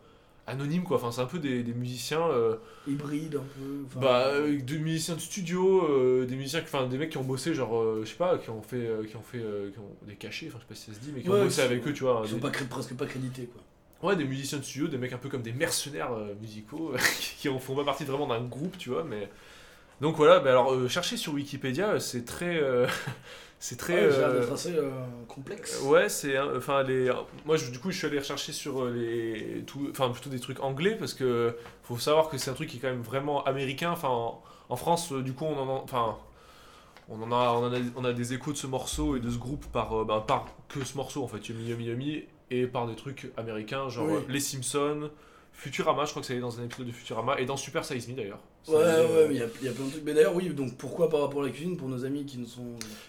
[0.46, 0.98] anonyme quoi.
[0.98, 3.84] Enfin c'est un peu des, des musiciens euh, Hybride un peu.
[3.88, 7.84] enfin, bah des musiciens de studio, des musiciens enfin des mecs qui ont bossé genre
[8.04, 9.40] je sais pas qui ont fait qui ont fait
[9.74, 11.40] qui ont des cachets enfin je sais pas si ça se dit mais qui Ouais,
[11.40, 12.22] ont bossé avec sont- eux tu vois.
[12.26, 13.62] Ils sont des- pas cré- presque pas crédités, quoi.
[14.08, 16.94] Ouais, des musiciens de studio, des mecs un peu comme des mercenaires musicaux
[17.40, 19.30] qui en font pas partie vraiment d'un groupe, tu vois, mais
[20.02, 22.88] donc voilà, bah alors euh, chercher sur Wikipédia, euh, c'est très euh,
[23.60, 24.76] c'est très Ouais, euh, assez
[25.28, 25.80] complexe.
[25.84, 27.12] Ouais, c'est enfin les
[27.46, 30.96] moi je- du coup je suis allé rechercher sur les enfin plutôt des trucs anglais
[31.00, 34.10] parce que faut savoir que c'est un truc qui est quand même vraiment américain enfin
[34.10, 36.18] en, en France du coup on en a- enfin
[37.10, 39.30] on en a on en a on a des échos de ce morceau et de
[39.30, 42.88] ce groupe par bah, par que ce morceau en fait Yummy Yummy Yummy et par
[42.88, 44.20] des trucs américains genre Oui.
[44.30, 45.10] les Simpsons
[45.54, 48.16] Futurama, je crois que c'est dans un épisode de Futurama et dans Super Size Me
[48.16, 48.40] d'ailleurs.
[48.68, 50.04] Ouais, Ça, euh, ouais, mais il y, a- il y a plein de trucs.
[50.04, 52.46] Mais d'ailleurs, oui, donc pourquoi par rapport à la cuisine pour nos amis qui ne
[52.48, 52.66] sont,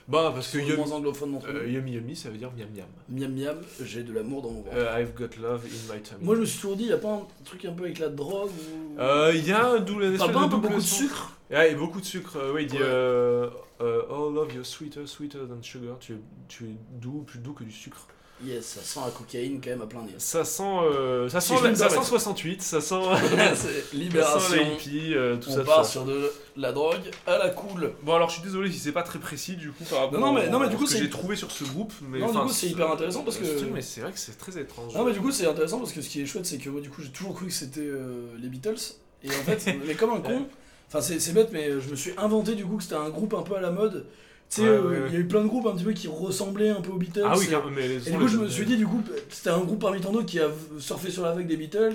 [0.07, 2.87] Bah parce que yum- moins anglophones d'entre euh, Yummy Yummy ça veut dire miam miam.
[3.09, 4.77] Miam miam, j'ai de l'amour dans mon ventre.
[4.77, 6.23] Euh, I've got love in my tummy.
[6.25, 7.99] Moi, je me suis toujours dit, il y a pas un truc un peu avec
[7.99, 9.01] la drogue ou.
[9.01, 11.75] Euh, Il y a un double espèce pas un peu beaucoup de sucre Ouais, et
[11.75, 12.37] beaucoup de sucre.
[12.37, 12.83] euh, oui, il dit Ouais.
[12.83, 13.49] euh,
[13.83, 15.97] euh, Oh love you're sweeter, sweeter than sugar.
[16.01, 16.17] Tu es,
[16.49, 18.07] tu es doux, plus doux que du sucre.
[18.45, 20.15] Yes, ça sent la cocaïne quand même à plein nez.
[20.19, 22.05] Ça sent, euh, ça sent, ça sent permettre.
[22.07, 22.95] 68, ça sent,
[23.31, 24.63] C'est ça sent libération.
[24.95, 25.65] euh, tout On ça.
[25.65, 25.91] part tout ça.
[25.91, 27.93] sur de la drogue à la cool.
[28.03, 30.27] Bon alors je suis désolé si c'est pas très précis du coup par rapport Non,
[30.27, 31.93] non, mais- non, mais du coup, ce que j'ai trouvé sur ce groupe.
[32.09, 34.37] Mais Non, du coup, c'est hyper intéressant parce que- c'est- Mais c'est vrai que c'est
[34.37, 34.95] très étrange.
[34.95, 36.81] Non mais du coup c'est intéressant parce que ce qui est chouette c'est que moi
[36.81, 38.75] du coup j'ai toujours cru que c'était euh, les Beatles
[39.23, 40.47] et en fait mais comme un con
[40.89, 43.35] enfin c'est c'est bête mais je me suis inventé du coup que c'était un groupe
[43.35, 44.07] un peu à la mode
[44.55, 45.93] tu sais Ouais, euh, ouais, il y a eu plein de groupes un petit peu
[45.93, 48.19] qui ressemblaient un peu aux Beatles ah oui, et, car- mais les et sons, du
[48.19, 50.49] coup je me suis dit du coup c'était un groupe parmi tant d'autres qui a
[50.79, 51.95] surfé sur la vague des Beatles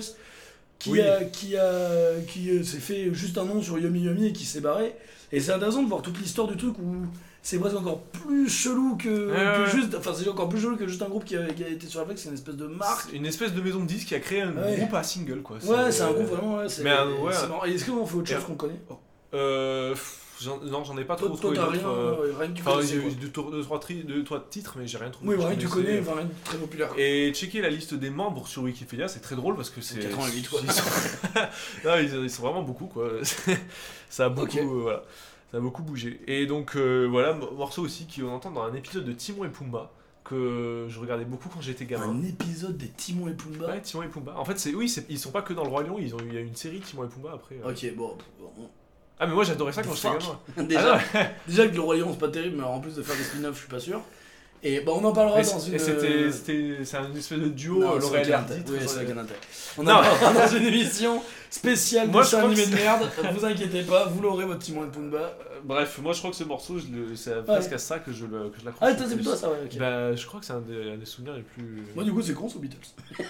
[0.80, 1.00] qui Oui.
[1.00, 4.44] a qui a qui euh, s'est fait juste un nom sur Yomi Yomi et qui
[4.44, 4.94] s'est barré
[5.32, 6.96] et c'est intéressant de voir toute l'histoire du truc où
[7.42, 9.32] c'est presque encore plus chelou que,
[9.74, 11.86] juste enfin c'est encore plus chelou que juste un groupe qui a, qui a été
[11.86, 14.14] sur la vague c'est une espèce de marque une espèce de maison de disques qui
[14.16, 14.76] a créé un Ouais.
[14.78, 15.56] groupe à single quoi.
[15.64, 16.56] Ouais, c'est un euh, groupe vraiment.
[16.58, 17.32] Ouais, c'est mais ouais.
[17.32, 17.64] c'est marrant.
[17.64, 18.80] Et est-ce qu'on fait autre chose qu'on connaît?
[19.34, 20.00] Euh, j'en-
[20.46, 22.62] non, j'en ai pas trop Toi, toi, trouvé t'as rien, euh, ouais, rien que tu
[22.62, 23.10] Enfin, il connaissais, y a quoi.
[23.10, 25.34] eu deux, trois, tri- deux, trois titres, mais j'ai rien trouvé.
[25.36, 26.90] Oui, rien que tu connais, enfin, rien de très populaire.
[26.96, 29.98] Et checker la liste des membres sur Wikipédia, c'est très drôle parce que c'est.
[30.00, 30.60] 88, quoi.
[30.62, 30.82] Ils sont...
[31.84, 33.10] non, ils, ils sont vraiment beaucoup, quoi.
[34.10, 35.02] ça a beaucoup, euh, voilà.
[35.50, 36.20] Ça a beaucoup bougé.
[36.26, 39.48] Et donc, euh, voilà, mo- morceau aussi qu'on entend dans un épisode de Timon et
[39.48, 39.90] Pumba
[40.24, 42.10] que je regardais beaucoup quand j'étais gamin.
[42.10, 43.66] Un épisode des Timon et Pumba.
[43.66, 44.34] Ouais, Timon et Pumba.
[44.36, 46.18] En fait, c'est oui, c'est- ils sont pas que dans le Roi Lion, ils ont
[46.22, 47.54] il y a une série Timon et Pumba après.
[47.64, 47.70] euh.
[47.70, 48.14] Ok, bon.
[49.20, 50.38] Ah, mais moi j'adorais ça quand j'étais gamin.
[50.68, 53.02] déjà, Ah, non, déjà que le Roi Lion c'est pas terrible, mais en plus de
[53.02, 54.00] faire des spin-offs, je suis pas sûr.
[54.62, 55.78] Et bah, on en parlera mais dans une.
[55.78, 58.54] c'était, euh, c'était, c'est un espèce de duo non, euh, Laurel et Hardy.
[58.68, 59.06] Oui, c'est.
[59.76, 63.08] On en parlera dans une émission spéciale Moi, de je crois animé de merde.
[63.34, 65.38] vous inquiétez pas, vous l'aurez votre Timon et Pumba.
[65.58, 66.76] Euh, Bref, moi je crois que ce morceau,
[67.14, 68.88] c'est presque à ça que je, le, que je l'accroche.
[68.90, 69.14] Ah, plus.
[69.14, 69.78] plutôt ça, ouais, ok.
[69.78, 71.82] Bah, je crois que c'est un des, un des souvenirs les plus.
[71.94, 72.76] Moi, du coup, c'est con, aux Beatles.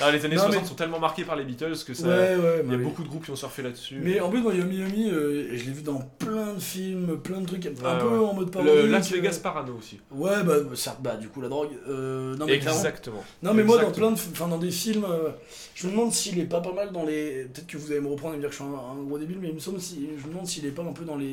[0.00, 2.06] Alors, les années Non, 60 mais- sont tellement marquées par les Beatles que ça.
[2.08, 2.84] Ouais, ouais, Il y a bah oui.
[2.84, 3.98] beaucoup de groupes qui ont surfé là-dessus.
[4.02, 7.40] Mais en plus, moi, Yomi Yomi, euh, je l'ai vu dans plein de films, plein
[7.40, 8.18] de trucs, un Ouais, peu ouais.
[8.26, 8.70] en mode parodie.
[8.72, 10.00] le Las euh, Vegas Parano aussi.
[10.10, 11.70] Ouais, bah, certes, bah, du coup, la drogue.
[11.88, 12.78] Euh, non, mais clairement.
[12.78, 13.24] Exactement.
[13.42, 15.30] Non, mais moi, dans plein de, enfin, dans des films, euh,
[15.74, 17.44] je me demande s'il est pas pas mal dans les.
[17.52, 19.18] Peut-être que vous allez me reprendre et me dire que je suis un, un gros
[19.18, 21.16] débile, mais il me semble si, je me demande s'il est pas un peu dans
[21.16, 21.29] les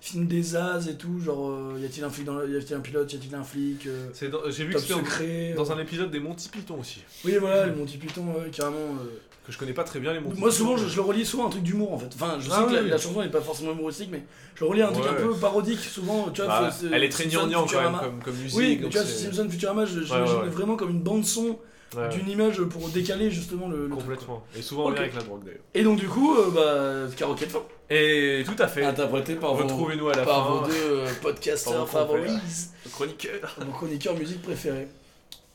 [0.00, 2.80] films des As et tout, genre, euh, y a-t-il un flic, dans y a-t-il un
[2.80, 5.54] pilote, y a-t-il un flic, euh, dans- J'ai vu que c'était secret.
[5.56, 5.74] dans euh.
[5.74, 7.02] un épisode des Monty Python aussi.
[7.24, 8.76] Oui, voilà, le Monty Python, ouais, carrément.
[8.78, 9.20] euh.
[9.46, 11.02] Que je connais pas très bien les Monty Moi, Python, souvent, mais- je, je le
[11.02, 12.10] relis souvent à un truc d'humour en fait.
[12.14, 13.02] Enfin, je sais Ah que la, oui, la oui.
[13.02, 14.22] chanson n'est pas forcément humoristique, mais
[14.54, 16.30] je le relis à un truc Ouais, un peu parodique, souvent.
[16.30, 18.58] Tu vois, Bah, elle est très Simpson, gnangnan quand même comme, comme musique.
[18.58, 20.48] Oui, tu vois, Simpson Futurama, ouais.
[20.50, 21.58] vraiment comme une bande-son
[21.96, 24.02] Ouais, d'une image pour décaler justement le, le truc, quoi.
[24.02, 24.44] Complètement.
[24.56, 24.94] Et souvent en Ok.
[24.96, 25.60] lien avec la drogue d'ailleurs.
[25.74, 27.62] Et donc, du coup, euh, bah, Karaoke de fin.
[27.90, 28.84] Et tout à fait.
[28.84, 30.52] Interprété par vos, Retrouvez-nous à la par fin.
[30.54, 33.56] vos deux euh, podcasters Par vos favoris, Chroniqueur.
[33.58, 34.86] vos chroniqueurs musique préférés.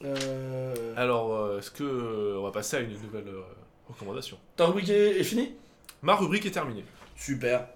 [0.04, 0.74] Euh...
[0.98, 3.32] Alors, euh, est-ce que on va passer à une nouvelle
[3.88, 4.38] recommandation?
[4.58, 5.54] Ta rubrique est, est finie
[6.02, 6.84] Ma rubrique est terminée.
[7.16, 7.68] Super.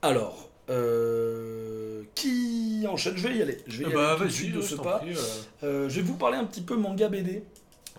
[0.00, 3.16] Alors, euh, qui enchaîne?
[3.16, 3.58] Je vais y aller.
[3.66, 4.98] Je vais y aller tout de suite de ce pas.
[5.00, 5.20] prie, euh,
[5.64, 7.42] Euh, je vais vous parler un petit peu manga BD.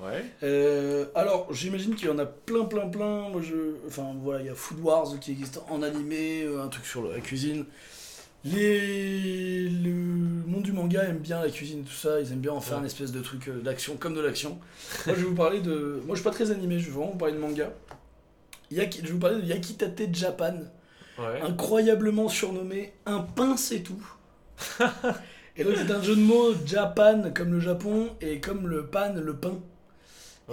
[0.03, 0.23] Ouais.
[0.43, 3.29] Euh, alors, j'imagine qu'il y en a plein, plein, plein.
[3.29, 3.75] Moi, je...
[3.87, 7.03] Enfin, voilà, il y a Food Wars qui existe en animé, euh, un truc sur
[7.07, 7.65] la cuisine.
[8.43, 9.67] Les...
[9.69, 12.19] Le monde du manga aime bien la cuisine tout ça.
[12.21, 12.81] Ils aiment bien en faire Ouais.
[12.81, 14.59] une espèce de truc euh, d'action, comme de l'action.
[15.05, 16.01] Moi, je vais vous parler de.
[16.05, 17.71] Moi, je suis pas très animé, je vais vraiment vous parler de manga.
[18.71, 18.99] Yaki...
[19.01, 20.53] Je vais vous parler de Yakitate Japan,
[21.17, 21.41] Ouais.
[21.41, 24.05] incroyablement surnommé Un pain, c'est tout.
[25.57, 29.13] et donc, c'est un jeu de mots Japan comme le Japon et comme le pan,
[29.15, 29.59] le pain.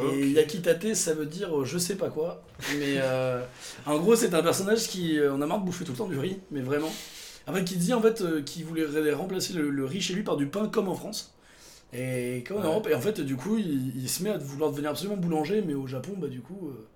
[0.01, 2.43] Et Yakitate, ça veut dire euh, je sais pas quoi.
[2.69, 3.45] Mais euh,
[3.87, 5.19] en gros, c'est un personnage qui.
[5.19, 7.01] euh, on a marre de bouffer tout le temps du riz, mais vraiment.
[7.47, 10.23] En fait, qui dit en fait euh, qu'il voulait remplacer le, le riz chez lui
[10.23, 11.35] par du pain comme en France.
[11.93, 12.67] Et comme en Ouais.
[12.67, 12.89] Europe.
[12.91, 15.75] Et en fait, du coup, il, il se met à vouloir devenir absolument boulanger, mais
[15.75, 16.69] au Japon, bah du coup.
[16.71, 16.87] euh,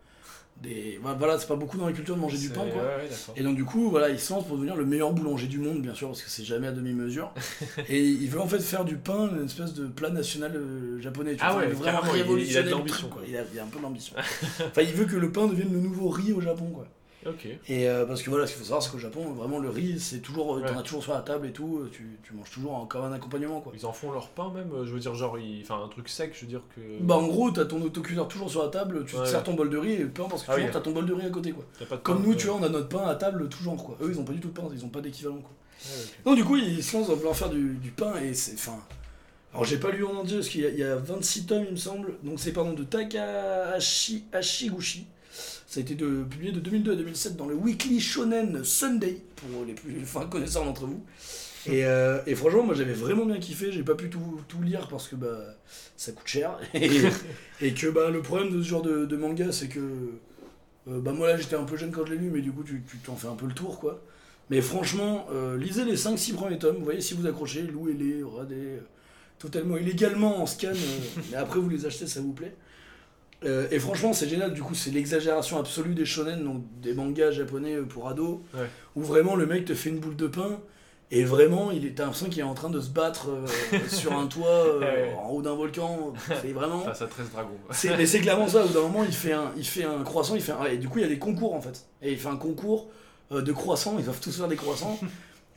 [0.62, 0.98] des...
[1.18, 2.82] Voilà, c'est pas beaucoup dans la culture de manger du pain, quoi.
[2.82, 3.08] Ouais.
[3.36, 5.80] Et donc du coup, voilà, il se lance pour devenir le meilleur boulanger du monde,
[5.82, 7.32] bien sûr, parce que c'est jamais à demi-mesure.
[7.88, 11.34] et il veut en fait faire du pain une espèce de plat national euh, japonais.
[11.36, 11.60] Tu Ah vois.
[11.62, 13.08] ouais, vraiment il- il a de l'ambition.
[13.28, 14.14] Il a, il a un peu d'ambition.
[14.18, 16.86] enfin, il veut que le pain devienne le nouveau riz au Japon, quoi.
[17.26, 17.46] Ok.
[17.68, 19.98] Et euh, parce que voilà, ce qu'il faut savoir, c'est qu'au Japon, vraiment, le riz,
[19.98, 21.82] c'est toujours, t'en as toujours sur la table et tout.
[21.90, 23.72] Tu, tu manges toujours en- comme un accompagnement, quoi.
[23.76, 25.62] Ils en font leur pain même, euh, je veux dire, genre, ils...
[25.62, 26.80] enfin, un truc sec, je veux dire que.
[27.00, 29.26] Bah en gros, t'as ton autocuiseur toujours sur la table, tu te Ouais.
[29.26, 30.68] sers ton bol de riz et peu importe ce que Ah tu oui.
[30.72, 31.64] t'as ton bol de riz à côté, quoi.
[32.04, 33.96] Comme nous, tu vois, on a notre pain à table tout genre, quoi.
[34.00, 35.50] Eux, ils ont pas du tout de pain, ils ont pas d'équivalent, quoi.
[35.84, 36.24] Ouais, ok.
[36.24, 38.54] Donc du coup, il se lance dans vouloir faire du, du pain et c'est...
[38.54, 38.78] Enfin...
[39.54, 41.64] Alors j'ai pas lu en entier parce qu'il y, a- il y a 26 tomes
[41.66, 42.14] il me semble.
[42.22, 45.06] Donc c'est pardon de Takahashi Hashiguchi.
[45.68, 49.66] Ça a été de, publié de 2002 à 2007 dans le Weekly Shonen Sunday pour
[49.66, 51.04] les plus fins connaisseurs d'entre vous.
[51.66, 53.70] Et, euh, et franchement, moi j'avais vraiment bien kiffé.
[53.70, 55.36] J'ai pas pu tout, tout lire parce que bah
[55.94, 59.78] ça coûte cher et, que bah le problème de ce genre de, manga c'est que
[60.88, 62.64] euh, bah moi là j'étais un peu jeune quand je l'ai lu mais du coup
[62.64, 64.02] tu t'en fais un peu le tour quoi.
[64.48, 68.78] Mais franchement, euh, lisez les 5-6 premiers tomes, vous voyez si vous accrochez, louez-les, regardez.
[69.38, 70.72] totalement illégalement en scan,
[71.30, 72.54] mais après vous les achetez, ça vous plaît.
[73.44, 77.30] Euh, et franchement, c'est génial, du coup, c'est l'exagération absolue des shonen, donc des mangas
[77.30, 78.66] japonais euh, pour ados, Ouais.
[78.96, 80.58] où vraiment le mec te fait une boule de pain,
[81.12, 84.12] et vraiment, il est, t'as l'impression qu'il est en train de se battre euh, sur
[84.12, 86.80] un toit, euh, en haut d'un volcan, c'est vraiment...
[86.80, 87.50] Face à 13 dragons.
[87.70, 90.02] C'est- mais c'est clairement ça, au bout d'un moment, il fait, un, il fait un
[90.02, 91.86] croissant, il fait un- et du coup, il y a des concours en fait.
[92.02, 92.88] Et il fait un concours
[93.30, 94.98] de croissants, ils doivent tous faire des croissants.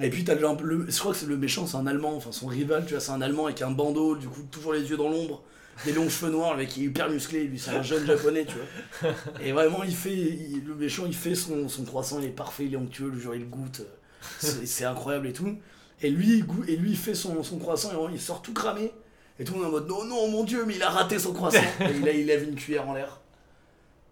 [0.03, 2.31] Et puis, t'as le, le- je crois que c'est le méchant, c'est un Allemand, enfin
[2.31, 4.97] son rival, tu vois, c'est un Allemand avec un bandeau, du coup, toujours les yeux
[4.97, 5.43] dans l'ombre,
[5.85, 8.45] des longs cheveux noirs, le mec il est hyper musclé, lui, c'est un jeune japonais,
[8.45, 8.55] tu
[9.01, 9.11] vois.
[9.43, 12.65] Et vraiment, il fait, il- le méchant, il fait son, son croissant, il est parfait,
[12.65, 15.57] il est onctueux, le jour il goûte, euh, c'est incroyable et tout.
[16.01, 18.53] Et lui, il et lui, il fait son, son croissant, et vraiment, il sort tout
[18.53, 18.91] cramé.
[19.39, 21.17] Et tout le monde est en mode non, non, mon dieu, mais il a raté
[21.19, 21.61] son croissant.
[21.79, 23.19] et là, il lève une cuillère en l'air.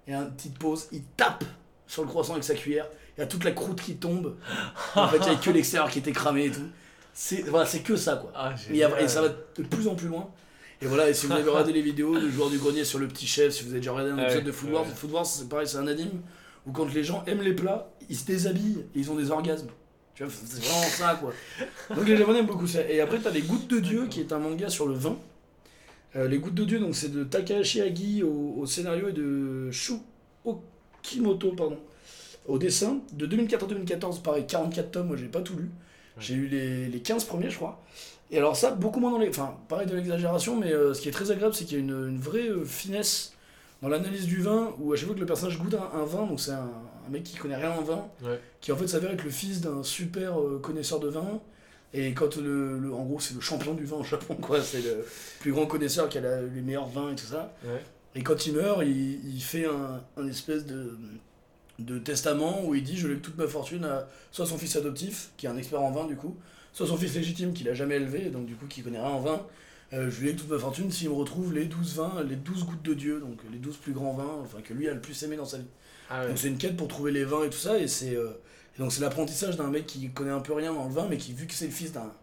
[0.08, 1.44] Et une petite pause, il tape
[1.88, 2.88] sur le croissant avec sa cuillère.
[3.18, 4.36] Il y a toute la croûte qui tombe.
[4.96, 6.62] En fait, il n'y a que l'extérieur qui était cramé et tout.
[7.14, 8.32] C'est voilà, c'est que ça, quoi.
[8.34, 9.04] Ah, Et, il y a- génial.
[9.04, 10.30] et ça va de plus en plus loin.
[10.82, 13.08] Et voilà, et si vous avez regardé les vidéos de joueurs du grenier sur le
[13.08, 14.94] petit chef, si vous avez déjà regardé un Ouais, épisode de Food Wars, ouais.
[14.96, 16.22] Food Wars, c'est pareil, c'est un anime
[16.66, 19.68] où quand les gens aiment les plats, ils se déshabillent et ils ont des orgasmes.
[20.16, 21.34] Tu vois, c'est vraiment ça quoi.
[21.96, 22.82] Donc les japonais aiment beaucoup ça.
[22.90, 25.18] Et après, t'as Les Gouttes de Dieu qui est un manga sur le vin.
[26.16, 29.70] Euh, les Gouttes de Dieu, donc c'est de Takahashi Agi au, au scénario et de
[29.72, 29.94] Shu
[30.46, 31.80] Okimoto, pardon,
[32.48, 33.00] au dessin.
[33.14, 35.70] De 2004 à 2014, pareil, 44 tomes, moi j'ai pas tout lu.
[36.20, 37.82] J'ai eu les, les 15 premiers, je crois.
[38.32, 39.30] Et alors ça, beaucoup moins dans les...
[39.30, 41.84] Enfin, pareil de l'exagération, mais euh, ce qui est très agréable, c'est qu'il y a
[41.84, 43.34] une, une vraie euh, finesse
[43.82, 46.26] dans l'analyse du vin, où à chaque fois que le personnage goûte un, un vin,
[46.28, 46.70] donc c'est un,
[47.08, 48.40] un mec qui connaît rien en vin, Ouais.
[48.62, 51.40] qui en fait s'avère être le fils d'un super euh, connaisseur de vin.
[51.94, 54.82] Et quand le, le- en gros c'est le champion du vin au Japon, quoi, c'est
[54.82, 55.04] le
[55.40, 57.52] plus grand connaisseur qui a la- les meilleurs vins et tout ça.
[57.64, 57.82] Ouais.
[58.16, 60.96] Et quand il meurt, il, il fait un, un espèce de,
[61.80, 65.30] de testament où il dit je lègue toute ma fortune à soit son fils adoptif,
[65.38, 66.36] qui est un expert en vin du coup,
[66.80, 69.20] soit son fils légitime qu'il a jamais élevé, donc du coup qui connaît rien en
[69.20, 69.46] vin.
[69.92, 72.64] Euh, je lui lègue toute ma fortune s'il me retrouve les 12 vins, les 12
[72.64, 75.22] gouttes de Dieu, donc les 12 plus grands vins, enfin que lui a le plus
[75.24, 75.66] aimé dans sa vie.
[76.10, 76.30] Ah ouais.
[76.30, 78.30] Donc c'est une quête pour trouver les vins et tout ça, et c'est euh,
[78.78, 81.34] donc c'est l'apprentissage d'un mec qui connaît un peu rien dans le vin, mais qui
[81.34, 82.14] vu que c'est le fils d'un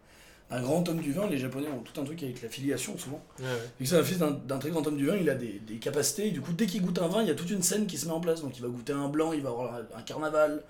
[0.62, 3.22] grand homme du vin, les Japonais ont tout un truc avec la filiation souvent.
[3.40, 3.44] Ouais.
[3.78, 5.60] Vu que c'est un fils d'un d'un très grand homme du vin, il a des,
[5.66, 7.62] des capacités, et du coup dès qu'il goûte un vin, il y a toute une
[7.62, 8.40] scène qui se met en place.
[8.40, 10.62] Donc il va goûter un blanc, il va avoir un, un carnaval,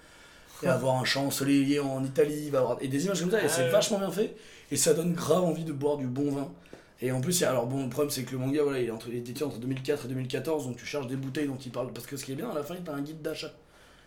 [0.62, 3.31] il va avoir un champ ensoleillé en Italie, il va avoir et des images comme
[3.31, 4.37] ça, et Ah c'est vachement bien fait,
[4.71, 6.49] et ça donne grave envie de boire du bon vin.
[7.03, 9.09] Et en plus, alors bon, le problème c'est que le manga, voilà, il est, entre,
[9.09, 11.92] il est édité entre 2004 et 2014, donc tu cherches des bouteilles dont il parle,
[11.92, 13.53] parce que ce qui est bien, à la fin, il t'a un guide d'achat.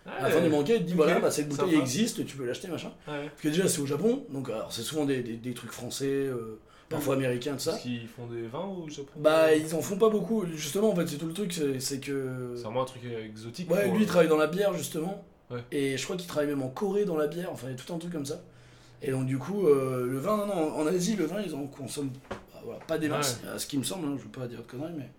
[0.07, 1.81] À la fin du manga, il te dit voilà, bah, cette bouteille sympa.
[1.81, 2.91] existe, tu peux l'acheter, machin.
[3.07, 3.27] Ouais.
[3.29, 6.07] Parce que déjà, c'est au Japon, donc alors c'est souvent des, des, des trucs français,
[6.07, 7.71] euh, parfois américains, tout ça.
[7.71, 9.12] Parce qu'ils font des vins au Japon?
[9.17, 12.53] Bah, ils en font pas beaucoup, justement, en fait, c'est tout le truc, c'est que.
[12.55, 13.69] C'est vraiment un truc euh, exotique.
[13.69, 15.23] Ouais, lui, il travaille dans la bière, justement.
[15.51, 15.63] Ouais.
[15.71, 17.77] Et je crois qu'il travaille même en Corée dans la bière, enfin, il y a
[17.77, 18.41] tout un truc comme ça.
[19.01, 21.65] Et donc, du coup, euh, le vin, non, non, en Asie, le vin, ils en
[21.67, 24.47] consomment bah, voilà, pas des masses, à ce qui me semble, hein, je veux pas
[24.47, 25.09] dire de conneries, mais.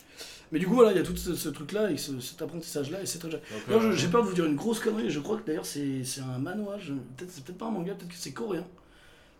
[0.52, 3.00] Mais du coup, voilà, il y a tout ce, ce truc-là, et ce- cet apprentissage-là,
[3.02, 3.30] et c'est très.
[3.68, 6.02] D'ailleurs, euh, j'ai peur de vous dire une grosse connerie, je crois que d'ailleurs, c'est
[6.20, 6.76] un manoir,
[7.16, 8.66] peut-être c'est peut-être pas un manga, peut-être que c'est coréen.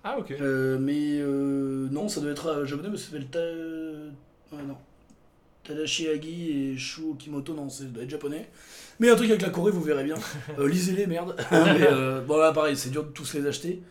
[0.03, 0.31] Ah, ok.
[0.40, 3.40] Euh, mais euh, non, ça doit être japonais, mais ça s'appelle Ta...
[3.40, 4.76] Ouais, non.
[5.64, 8.48] Tadashi Agi et Shu Okimoto, non, ça doit être japonais.
[9.00, 10.16] Mais un truc avec la Corée, vous verrez bien.
[10.58, 11.34] Euh, Lisez-les, merde.
[11.50, 13.82] mais, euh, bon, là, pareil, c'est dur de tous les acheter.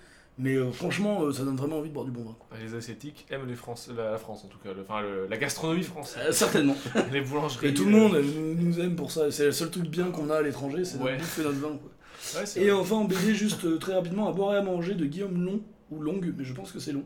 [0.42, 2.36] Mais euh, franchement, euh, ça donne vraiment envie de boire du bon vin.
[2.40, 2.58] quoi.
[2.64, 5.36] Les Asiatiques aiment les France, la, la France en tout cas, le- enfin le- la
[5.38, 6.78] gastronomie française, Euh, certainement.
[7.12, 7.68] les boulangeries.
[7.68, 9.30] Et tout le monde euh, nous, nous aime pour ça.
[9.32, 11.16] C'est le seul truc bien qu'on a à l'étranger, c'est Ouais.
[11.16, 11.70] de bouffer notre vin.
[11.78, 12.40] Quoi.
[12.40, 12.80] Ouais, c'est Et vrai.
[12.80, 15.60] enfin en BD, juste euh, très rapidement, à boire et à manger de Guillaume Long,
[15.92, 17.04] ou Long, mais je pense que c'est long.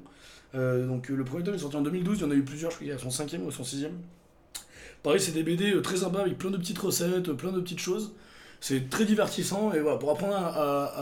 [0.54, 2.44] Euh, donc euh, le premier tome est sorti en 2012, il y en a eu
[2.44, 3.94] plusieurs, je crois qu'il y a son cinquième ou son sixième.
[5.04, 7.60] Pareil, c'est des BD euh, très sympas avec plein de petites recettes, euh, plein de
[7.62, 8.14] petites choses.
[8.62, 10.48] C'est très divertissant et voilà, pour apprendre à,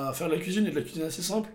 [0.06, 1.50] à- à faire de la cuisine et de la cuisine assez simple,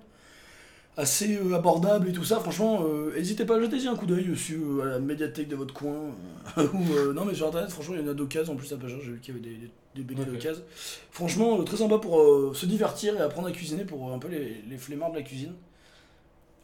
[0.96, 2.82] assez euh, abordable et tout ça, franchement,
[3.14, 6.12] n'hésitez pas à jeter un coup d'œil euh, à la médiathèque de votre coin.
[6.56, 8.98] ou, non mais sur internet, franchement, il y en a d'occasion en plus à cher,
[9.04, 10.28] j'ai vu qu'il y avait des, des, des BD Ok.
[10.32, 10.62] d'occasion.
[11.10, 14.28] Franchement, très sympa pour euh, se divertir et apprendre à cuisiner pour euh, un peu
[14.28, 15.52] les, les flemmards de la cuisine.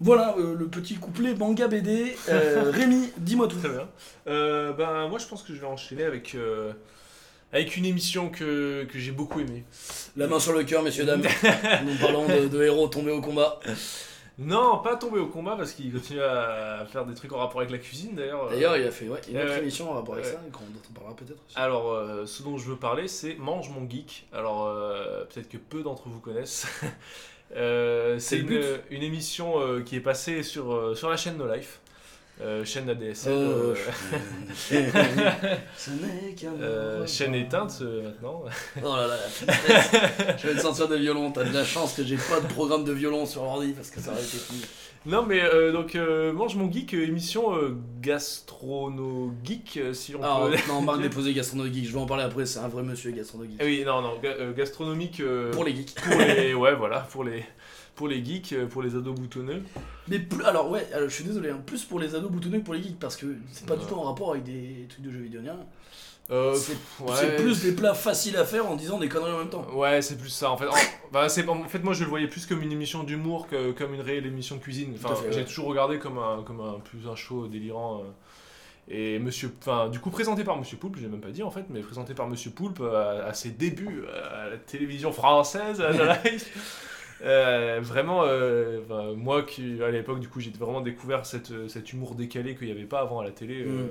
[0.03, 2.17] Voilà euh, le petit couplet manga BD.
[2.29, 3.59] Euh, Rémi, dis-moi tout.
[3.59, 3.89] Très bien.
[4.27, 6.73] Euh, ben, moi, je pense que je vais enchaîner avec, euh,
[7.53, 9.65] avec une émission que, que j'ai beaucoup aimée.
[10.17, 11.23] La main sur le cœur, messieurs, dames.
[11.85, 13.61] Nous parlons de, de héros tombés au combat.
[14.39, 17.71] Non, pas tomber au combat parce qu'il continue à faire des trucs en rapport avec
[17.71, 18.49] la cuisine d'ailleurs.
[18.49, 19.59] D'ailleurs, il a fait ouais, une autre ouais.
[19.59, 20.59] émission en rapport avec ça, dont
[20.91, 21.57] on parlera peut-être aussi.
[21.57, 24.27] Alors, euh, ce dont je veux parler, c'est Mange mon geek.
[24.33, 26.67] Alors, euh, peut-être que peu d'entre vous connaissent.
[27.57, 31.81] Euh, C'est une, émission euh, qui est passée sur, euh, sur la chaîne No Life.
[32.65, 33.33] Chaîne ADSL.
[34.57, 36.55] Ce n'est qu'un.
[36.61, 38.43] euh, chaîne éteinte maintenant.
[38.83, 40.37] Oh là là, la.
[40.37, 41.31] Je vais te sortir des violons.
[41.31, 44.01] T'as de la chance que j'ai pas de programme de violon sur l'ordi parce que
[44.01, 44.63] ça aurait été fini.
[45.05, 50.23] Non mais euh, donc euh, mange mon geek euh, émission euh, gastrono geek si on
[50.23, 50.57] Alors, peut.
[50.69, 51.87] non, Marc déposé gastronomique.
[51.87, 52.47] Je vais en parler après.
[52.47, 53.59] C'est un vrai monsieur gastronomique.
[53.61, 55.21] Ah oui non non ga- gastronomique
[55.53, 55.95] Pour les geeks.
[55.95, 57.45] pour les ouais voilà pour les
[57.97, 59.63] pour les geeks pour les ados boutonneux.
[60.09, 62.65] Mais plus, alors ouais, alors, je suis désolé, hein, plus pour les ados boutonneux que
[62.65, 65.11] pour les geeks parce que c'est pas du tout en rapport avec des trucs de
[65.11, 65.57] jeux vidéo rien.
[66.33, 67.37] Euh, C'est ouais.
[67.37, 69.67] plus des plats faciles à faire en disant des conneries en même temps.
[69.75, 70.67] Ouais, c'est plus ça en fait.
[70.67, 70.73] En,
[71.13, 73.93] bah, c'est, en fait, moi je le voyais plus comme une émission d'humour que comme
[73.95, 74.95] une réelle émission de cuisine.
[75.03, 75.45] Enfin, j'ai ouais.
[75.45, 77.99] toujours regardé comme un, comme un plus un show délirant.
[78.01, 78.05] euh.
[78.89, 81.65] et monsieur, enfin, du coup présenté par Monsieur Poulpe, j'ai même pas dit en fait,
[81.71, 85.91] mais présenté par Monsieur Poulpe euh, à, à ses débuts à la télévision française, à
[85.93, 86.45] la live.
[87.25, 88.81] Euh, vraiment, euh,
[89.17, 92.73] moi qui à l'époque du coup j'ai vraiment découvert cette, cet humour décalé qu'il n'y
[92.73, 93.63] avait pas avant à la télé.
[93.63, 93.89] euh, Mm.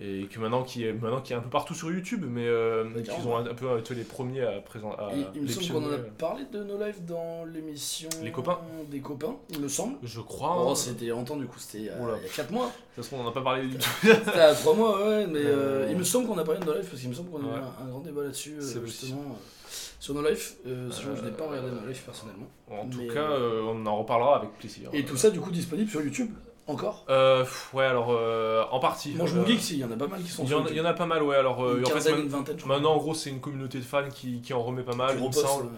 [0.00, 2.84] Et que maintenant qui est maintenant qui est un peu partout sur YouTube mais euh,
[3.26, 5.02] ont un, un peu été les premiers à présenter
[5.34, 6.10] il me semble qu'on en a l'épisoder.
[6.18, 8.58] parlé de nos lives dans l'émission Les copains
[8.90, 9.96] des copains, il me semble.
[10.02, 10.74] je crois Oh, hein.
[10.74, 12.18] c'était longtemps du coup, c'était il y a Oula.
[12.36, 12.66] 4 mois.
[12.66, 15.26] de toute façon on n'en a pas parlé du tout C'était à 3 mois, ouais,
[15.26, 17.14] mais euh, Euh, il me semble qu'on a parlé de nos lives parce qu'il me
[17.14, 17.58] semble qu'on a eu Ouais.
[17.80, 20.52] un, un grand débat là-dessus, euh, justement, euh, sur nos lives.
[20.66, 22.46] Euh, je n'ai pas regardé nos lives personnellement.
[22.70, 25.40] en tout Mais, cas euh, euh, on en reparlera avec plaisir Et tout ça, du
[25.40, 26.30] coup, disponible sur YouTube
[26.68, 29.84] Encore Euh, pff, ouais alors euh, en partie Mange Euh, mon geek, si, il y
[29.84, 31.22] en a pas mal qui sont il y, en, il y en a pas mal
[31.22, 32.76] ouais alors euh, Une en fait, quinzaine, man- une vingtaine, je crois.
[32.76, 35.26] maintenant en gros c'est une communauté de fans qui, qui en remet pas mal il
[35.26, 35.68] me semble euh,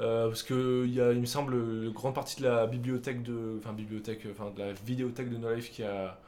[0.00, 3.22] Euh, parce que il y a il me semble une grande partie de la bibliothèque
[3.22, 6.18] de enfin bibliothèque enfin de la vidéothèque de No Life qui a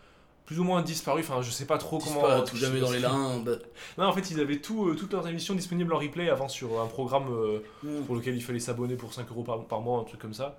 [0.44, 3.00] plus ou moins disparu enfin je sais pas trop comment disparaît tout jamais dans les
[3.00, 3.60] limbes.
[3.98, 6.80] Non, en fait, ils avaient tout, euh, toutes leurs émissions disponibles en replay avant sur
[6.80, 8.04] un programme euh, Mm.
[8.06, 10.56] pour lequel il fallait s'abonner pour 5 euros par, par mois, un truc comme ça.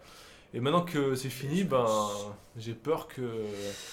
[0.53, 1.85] Et maintenant que c'est fini, ben,
[2.57, 3.21] j'ai peur que.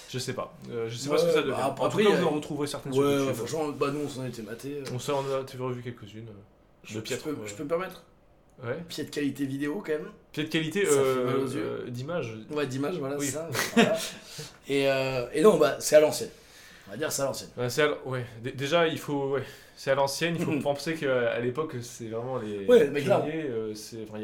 [0.09, 0.55] Je sais pas.
[0.71, 1.51] Euh, je sais pas ce que ça devient.
[1.51, 3.27] bah, en tout après, cas, vous en retrouverez certaines sur Ouais, YouTube.
[3.27, 4.81] ouais, franchement, bah nous on s'en était maté.
[4.93, 6.27] On s'en a tu revu quelques-unes.
[6.29, 7.15] euh, Je, peux,
[7.45, 8.03] je peux me permettre?
[8.63, 8.77] Ouais.
[8.87, 10.07] Pied de qualité vidéo quand même.
[10.31, 12.37] Pied de qualité euh, euh, d'image.
[12.51, 13.25] Ouais, d'image, voilà, Oui.
[13.25, 13.49] c'est ça.
[13.75, 13.97] voilà.
[14.69, 16.29] et, euh, et non, bah c'est à l'ancienne.
[16.87, 17.49] On va dire c'est à l'ancienne.
[17.57, 18.25] L- ouais.
[18.41, 19.31] Dé- Déjà, il faut.
[19.33, 19.43] Ouais.
[19.75, 22.65] C'est à l'ancienne, il faut penser qu'à l'époque, c'est vraiment les.
[22.65, 23.97] Ouais, mais euh, c'est.
[24.09, 24.19] enfin,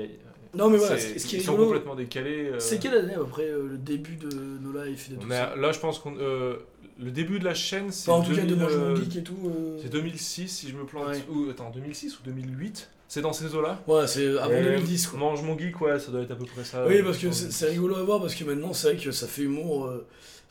[0.54, 2.50] Non, mais voilà, c'est- ce qui est ils sont rigolo, complètement décalés.
[2.50, 5.32] euh, c'est quelle année après euh, le début de No Life et de tout On
[5.32, 6.16] est ça à- là, je pense qu'on.
[6.18, 6.58] euh,
[7.00, 8.12] le début de la chaîne, c'est.
[8.12, 9.38] Enfin, en tout cas, de 2000, Mange Mon euh, Geek et tout.
[9.46, 11.08] euh, C'est 2006, si je me plante.
[11.08, 11.24] Ouais.
[11.30, 13.82] Ou, attends, 2006 ou 2008 C'est dans ces eaux-là?
[13.88, 15.20] Ouais, c'est avant Et 2010 quoi.
[15.20, 16.86] Mange mon geek, ouais, ça doit être à peu près ça.
[16.88, 19.28] Oui, parce que c'est c'est rigolo à voir parce que maintenant c'est vrai que ça
[19.28, 20.06] fait humour euh,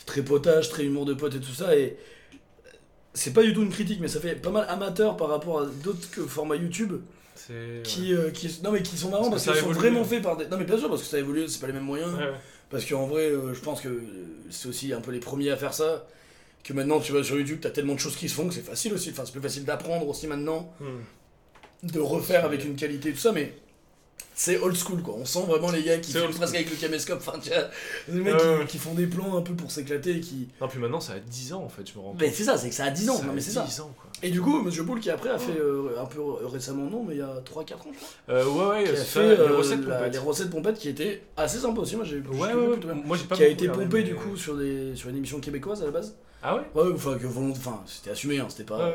[0.06, 1.96] très potage, très humour de pote et tout ça et
[3.14, 5.66] c'est pas du tout une critique mais ça fait pas mal amateur par rapport à
[5.66, 6.92] d'autres que formats YouTube
[7.82, 10.04] Qui, euh, qui non mais qui sont marrants Parce parce, que ça qu'ils sont vraiment
[10.04, 11.72] faits par des non mais bien sûr parce que ça a évolué c'est pas les
[11.72, 12.30] mêmes moyens Ouais, ouais.
[12.70, 14.00] parce qu'en vrai euh, je pense que euh,
[14.50, 16.06] c'est aussi un peu les premiers à faire ça
[16.62, 18.60] que maintenant tu vas sur YouTube t'as tellement de choses qui se font que c'est
[18.64, 21.88] facile aussi enfin c'est plus facile d'apprendre aussi maintenant Hmm.
[21.88, 23.54] de refaire avec une qualité et tout ça, mais
[24.40, 25.16] c'est old school quoi.
[25.18, 27.68] On sent vraiment les gars qui old presque avec le caméscope, enfin tu vois,
[28.08, 30.48] les mecs qui, font des plans un peu pour s'éclater et qui.
[30.62, 32.20] Non, puis maintenant, ça a 10 ans en fait, je me rends compte.
[32.22, 33.64] Mais c'est ça, c'est que ça a 10 ans, Ça non mais c'est ça.
[33.68, 34.10] 10 ans, quoi.
[34.22, 37.16] Et du coup, Monsieur Poul qui après a fait euh, un peu récemment, non, mais
[37.16, 39.56] il y a 3-4 ans je crois, Euh, ouais, ouais, qui a fait les euh,
[39.58, 40.12] recettes la- pompettes.
[40.14, 42.94] les recettes pompettes qui étaient assez sympas aussi, moi j'ai Ouais, ouais, ouais.
[43.04, 45.82] Moi, j'ai pas Qui a été pompé du coup sur, des, sur une émission québécoise
[45.82, 46.16] à la base.
[46.42, 46.62] Ah ouais?
[46.74, 48.92] Ouais, enfin, que volont- enfin c'était assumé, hein, c'était pas euh,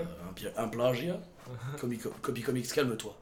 [0.57, 1.19] un plagiat.
[1.79, 3.15] Copy, copy Comics, calme-toi.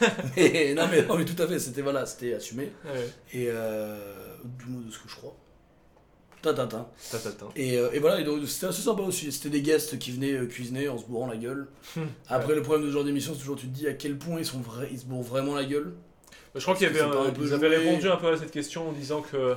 [0.36, 2.72] mais, non, mais, non, mais tout à fait, c'était voilà, c'était assumé.
[2.84, 3.96] Ouais, Et euh,
[4.44, 5.36] du moins de ce que je crois.
[6.42, 6.86] Tatatin.
[7.56, 9.32] Et, euh, et voilà, et donc, c'était assez sympa aussi.
[9.32, 11.66] C'était des guests qui venaient euh, cuisiner en se bourrant la gueule.
[12.28, 14.38] Après, le problème de ce genre d'émission, c'est toujours tu te dis à quel point
[14.38, 15.94] ils, sont ils se bourrent vraiment la gueule.
[16.54, 17.76] Je crois qu'il y avait un- pas un peu ils avaient joué.
[17.88, 19.56] répondu un peu à cette question en disant que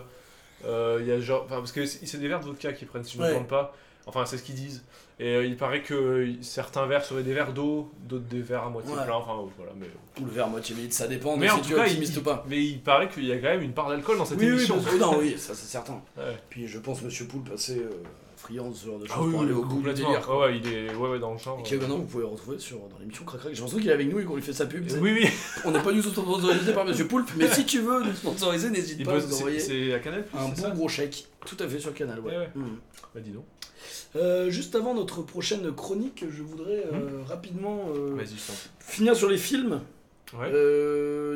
[0.66, 2.88] euh, il y a genre enfin, parce que c'est c'est des verres de vodka qu'ils
[2.88, 3.36] prennent si je ne me Ouais.
[3.36, 3.76] trompe pas.
[4.14, 4.84] Enfin, c'est ce qu'ils disent.
[5.20, 8.70] Et euh, il paraît que certains verres seraient des verres d'eau, d'autres des verres à
[8.70, 9.04] moitié Ouais.
[9.04, 9.14] pleins.
[9.14, 9.86] Enfin, voilà, mais
[10.20, 11.76] Ou le verre à moitié vide, ça dépend de mais en si tout tu es
[11.78, 12.44] cas, il, optimiste ou pas.
[12.50, 14.54] mais il paraît qu'il y a quand même une part d'alcool dans cette Oui, oui,
[14.54, 14.78] émission.
[15.00, 16.02] non, oui, ça c'est certain.
[16.18, 16.36] Ouais.
[16.50, 17.90] Puis je pense Monsieur Poulpe assez euh,
[18.36, 20.08] friand de ce genre de choses Ah oui, pour aller au bout du complètement.
[20.10, 20.26] délire.
[20.26, 20.40] quoi.
[20.40, 21.60] Ouais, ouais, il est ouais, ouais, dans le champ.
[21.60, 23.52] Et que maintenant vous pouvez retrouver sur, dans l'émission Crac Crac.
[23.54, 24.88] J'ai l'impression qu'il est avec nous et qu'on lui fait sa pub.
[25.00, 25.30] Oui, oui.
[25.66, 28.72] On n'est pas du tout sponsorisé par Monsieur Poulpe, mais si tu veux nous sponsoriser,
[28.72, 30.70] n'hésite Il pas à bosse- nous c'est envoyer c'est à Canal un c'est bon ça
[30.72, 31.28] gros chèque.
[31.46, 32.36] Tout à fait sur Canal, ouais.
[32.38, 32.50] Ouais.
[32.56, 32.78] Mhm.
[33.14, 33.46] Bah dis donc.
[34.16, 38.18] Euh, juste avant notre prochaine chronique, je voudrais euh, rapidement euh,
[38.80, 39.82] finir sur les films.
[40.34, 40.50] Ouais.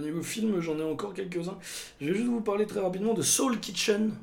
[0.02, 1.58] Niveau film, j'en ai encore quelques-uns.
[2.00, 4.14] Je vais juste vous parler très rapidement de Soul Kitchen,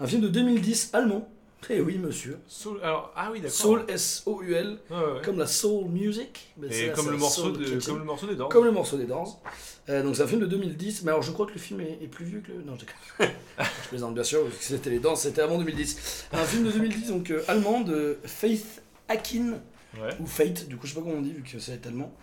[0.00, 1.28] un film de 2010 allemand,
[1.70, 2.38] Eh oui, monsieur.
[2.46, 2.78] Soul.
[2.82, 3.56] Alors, ah oui, d'accord.
[3.56, 5.02] Soul, S-O-U-L, Ouais, ouais.
[5.24, 6.52] comme la soul music.
[6.56, 8.48] mais Et comme le, morceau de, comme le morceau des Doors.
[8.48, 9.40] Comme le morceau des Doors.
[9.88, 11.98] Euh, donc c'est un film de 2010, mais alors je crois que le film est,
[12.02, 12.62] est plus vieux que le...
[12.62, 13.24] Non, je
[13.84, 16.26] je plaisante bien sûr, parce que c'était les Doors, c'était avant 2010.
[16.32, 19.54] Un film de 2010, donc euh, allemand, de Faith Akin,
[19.98, 20.10] Ouais.
[20.20, 22.14] ou Fate, du coup je sais pas comment on dit vu que c'est allemand.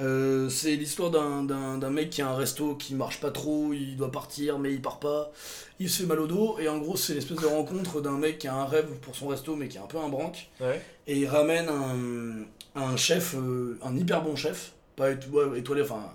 [0.00, 3.72] Euh, c'est l'histoire d'un- d'un d'un mec qui a un resto qui marche pas trop,
[3.72, 5.30] il doit partir mais il part pas,
[5.78, 8.38] il se fait mal au dos, et en gros c'est l'espèce de rencontre d'un mec
[8.40, 10.82] qui a un rêve pour son resto mais qui est un peu un branque, Ouais.
[11.06, 16.10] et il ramène un, un chef, euh, un hyper bon chef, pas étoilé, enfin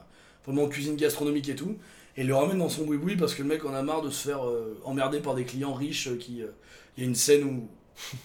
[0.46, 1.78] vraiment cuisine gastronomique et tout,
[2.18, 4.10] et il le ramène dans son boui-boui parce que le mec en a marre de
[4.10, 6.42] se faire euh, emmerder par des clients riches qui...
[6.98, 7.70] Il y a une scène où,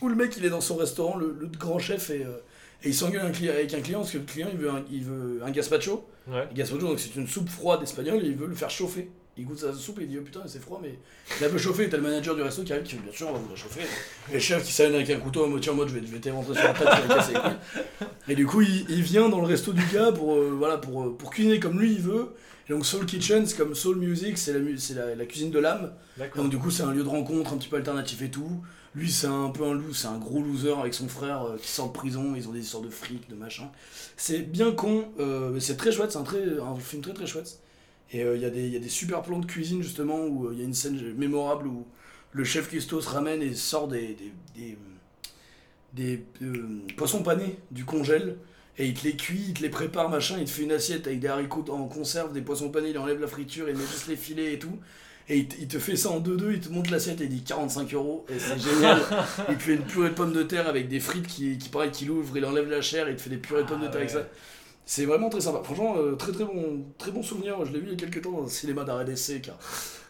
[0.04, 2.38] où le mec il est dans son restaurant, le, le grand chef, euh,
[2.84, 5.40] et il s'engueule avec un client parce que le client il veut un, il veut
[5.44, 6.46] un gazpacho, Ouais.
[6.50, 9.10] le gazpacho donc c'est une soupe froide espagnole et il veut le faire chauffer.
[9.36, 10.96] Il goûte sa soupe et il dit oh putain c'est froid mais
[11.40, 13.12] il a peu chauffé et t'as le manager du resto qui arrive qui fait bien
[13.12, 13.80] sûr on va vous la chauffer.
[14.30, 16.12] Et le chef qui s'amène avec un couteau à moitié en mode je vais, je
[16.12, 17.34] vais t'éventrer sur la tête, tu vas casser.
[18.28, 21.02] Et du coup il, il vient dans le resto du gars pour, euh, voilà, pour,
[21.02, 22.28] euh, pour cuisiner comme lui il veut.
[22.68, 25.50] Et donc Soul Kitchen c'est comme Soul Music, c'est la, mu- c'est la, la cuisine
[25.50, 25.92] de l'âme.
[26.42, 28.62] Donc du coup c'est un lieu de rencontre un petit peu alternatif et tout.
[28.94, 31.68] Lui c'est un peu un loup, c'est un gros loser avec son frère euh, qui
[31.68, 33.70] sort de prison, ils ont des histoires de fric, de machin.
[34.16, 37.26] C'est bien con, euh, mais c'est très chouette, c'est un, très, un film très très
[37.26, 37.58] chouette.
[38.12, 40.24] Et euh, il y, a des- il y a des super plans de cuisine justement
[40.26, 41.84] où il y a une scène mémorable où
[42.32, 44.16] le chef Cuistot se ramène et sort des,
[44.54, 44.76] des,
[45.92, 46.54] des, des,
[46.96, 48.36] poissons panés du congèle.
[48.78, 51.06] Et il te les cuit, il te les prépare, machin, il te fait une assiette
[51.06, 54.08] avec des haricots en conserve, des poissons panés, il enlève la friture, il met juste
[54.08, 54.78] les filets et tout.
[55.28, 57.30] Et il te, il te fait ça en 2-2, il te monte l'assiette et il
[57.30, 59.00] dit 45 euros, et c'est génial.
[59.48, 61.90] il te fait une purée de pommes de terre avec des frites qui, qui pareil,
[61.92, 63.86] qu'il ouvre, il enlève la chair, et il te fait des purées de pommes de
[63.86, 64.10] Ah terre avec ouais.
[64.10, 64.28] ça.
[64.86, 65.62] C'est vraiment très sympa.
[65.64, 67.64] Franchement, euh, très très bon, très bon souvenir.
[67.64, 69.58] Je l'ai vu il y a quelques temps dans un cinéma d'arrêt d'essai, car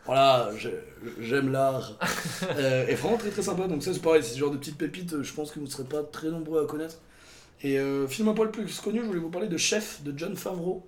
[0.07, 0.81] voilà, j'ai-
[1.21, 1.99] j'aime l'art.
[2.59, 3.67] Euh, et vraiment très très sympa.
[3.69, 5.67] Donc ça c'est pareil, c'est ce genre de petites pépites, euh, je pense que vous
[5.67, 6.97] ne serez pas très nombreux à connaître.
[7.65, 10.37] Et euh, film un poil plus connu, je voulais vous parler de Chef de John
[10.37, 10.87] Favreau.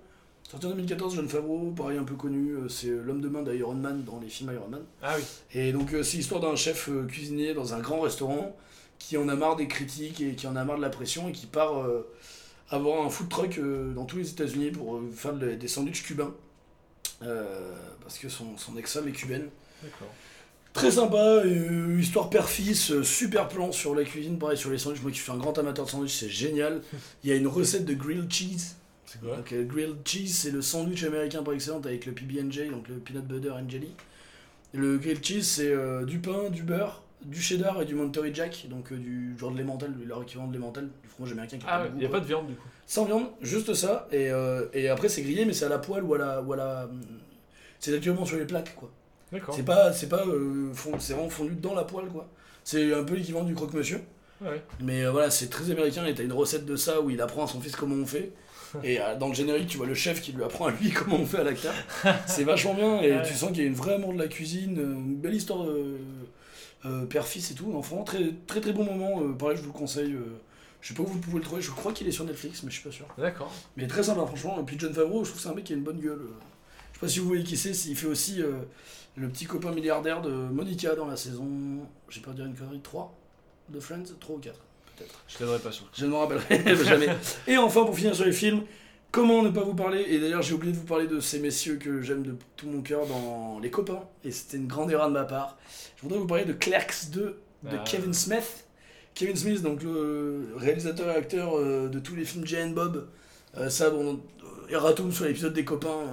[0.49, 3.41] Sorti en 2014, John Favreau, pareil un peu connu, euh, c'est euh, l'homme de main
[3.43, 4.83] d'Iron Man dans les films Iron Man.
[5.01, 5.23] Ah oui.
[5.53, 8.55] Et donc euh, c'est l'histoire d'un chef cuisinier dans un grand restaurant
[8.99, 11.31] qui en a marre des critiques et qui en a marre de la pression et
[11.33, 12.07] qui part euh,
[12.69, 16.03] avoir un food truck euh, dans tous les États-Unis pour euh, faire de- des sandwichs
[16.03, 16.33] cubains.
[17.19, 19.49] Parce que son, son ex-femme est cubaine.
[19.83, 20.07] D'accord.
[20.77, 25.01] Très sympa, euh, histoire père-fils, euh, super plan sur la cuisine, pareil sur les sandwichs.
[25.01, 26.81] Moi qui suis un grand amateur de sandwichs, c'est génial.
[27.23, 28.75] Il y a une recette de grilled cheese.
[29.07, 29.37] C'est quoi?
[29.37, 32.97] Donc, euh, grilled cheese, c'est le sandwich américain par excellence avec le PB&J, donc le
[32.97, 33.89] peanut butter and jelly.
[34.75, 38.67] Et le grilled cheese, c'est du pain, du beurre, du cheddar et du Monterey Jack,
[38.69, 41.77] donc du genre de l'emmental, leur équivalent de l'emmental, du fromage américain qui a Ah
[41.79, 42.19] pas ouais, de goût, y a quoi.
[42.19, 42.67] pas de viande du coup.
[42.85, 44.07] Sans viande, juste ça.
[44.11, 44.29] Et,
[44.73, 46.41] et après, c'est grillé, mais c'est à la poêle ou à la.
[46.43, 46.89] Ou à la
[47.79, 48.91] c'est actuellement sur les plaques, quoi.
[49.53, 52.27] C'est pas, c'est pas euh, c'est vraiment fondu dans la poêle, quoi.
[52.63, 54.01] C'est un peu l'équivalent du croque-monsieur.
[54.41, 54.61] Ouais.
[54.81, 57.45] Mais euh, voilà, c'est très américain et t'as une recette de ça où il apprend
[57.45, 58.31] à son fils comment on fait.
[58.83, 61.15] Et euh, dans le générique, tu vois le chef qui lui apprend à lui comment
[61.15, 61.73] on fait à l'acteur.
[62.27, 63.23] C'est vachement bien et Ouais.
[63.25, 65.97] tu sens qu'il y a une vraie amour de la cuisine, une belle histoire de
[66.85, 67.73] euh, père-fils et tout.
[67.75, 69.33] Enfin, très, très très bon moment.
[69.33, 70.15] pareil, je vous le conseille.
[70.81, 72.69] je sais pas où vous pouvez le trouver, je crois qu'il est sur Netflix, mais
[72.69, 73.07] je suis pas sûr.
[73.17, 73.51] D'accord.
[73.77, 74.59] Mais très sympa, franchement.
[74.59, 76.19] Et puis John Favreau, je trouve que c'est un mec qui a une bonne gueule.
[76.91, 78.51] Je sais pas si vous voyez qui c'est, il fait aussi euh,
[79.17, 81.47] le petit copain milliardaire de Monica dans la saison,
[82.07, 83.13] j'ai pas dire une connerie, 3
[83.69, 84.55] de Friends 3 ou 4
[84.95, 85.23] peut-être.
[85.27, 85.85] Je t'aiderai pas sûr.
[85.93, 87.09] Je ne me rappellerai jamais.
[87.47, 88.61] Et enfin, pour finir sur les films,
[89.11, 90.05] comment ne pas vous parler?
[90.07, 92.81] Et d'ailleurs, j'ai oublié de vous parler de ces messieurs que j'aime de tout mon
[92.81, 95.57] cœur dans Les Copains, et c'était une grande erreur de ma part.
[95.97, 97.37] Je voudrais vous parler de Clerks 2 de
[97.71, 97.83] Ah.
[97.85, 98.65] Kevin Smith.
[99.15, 103.07] Kevin Smith, donc le réalisateur et acteur euh, de tous les films Jay and Bob.
[103.57, 106.03] Euh, ça, bon, euh, Erratum sur l'épisode des Copains.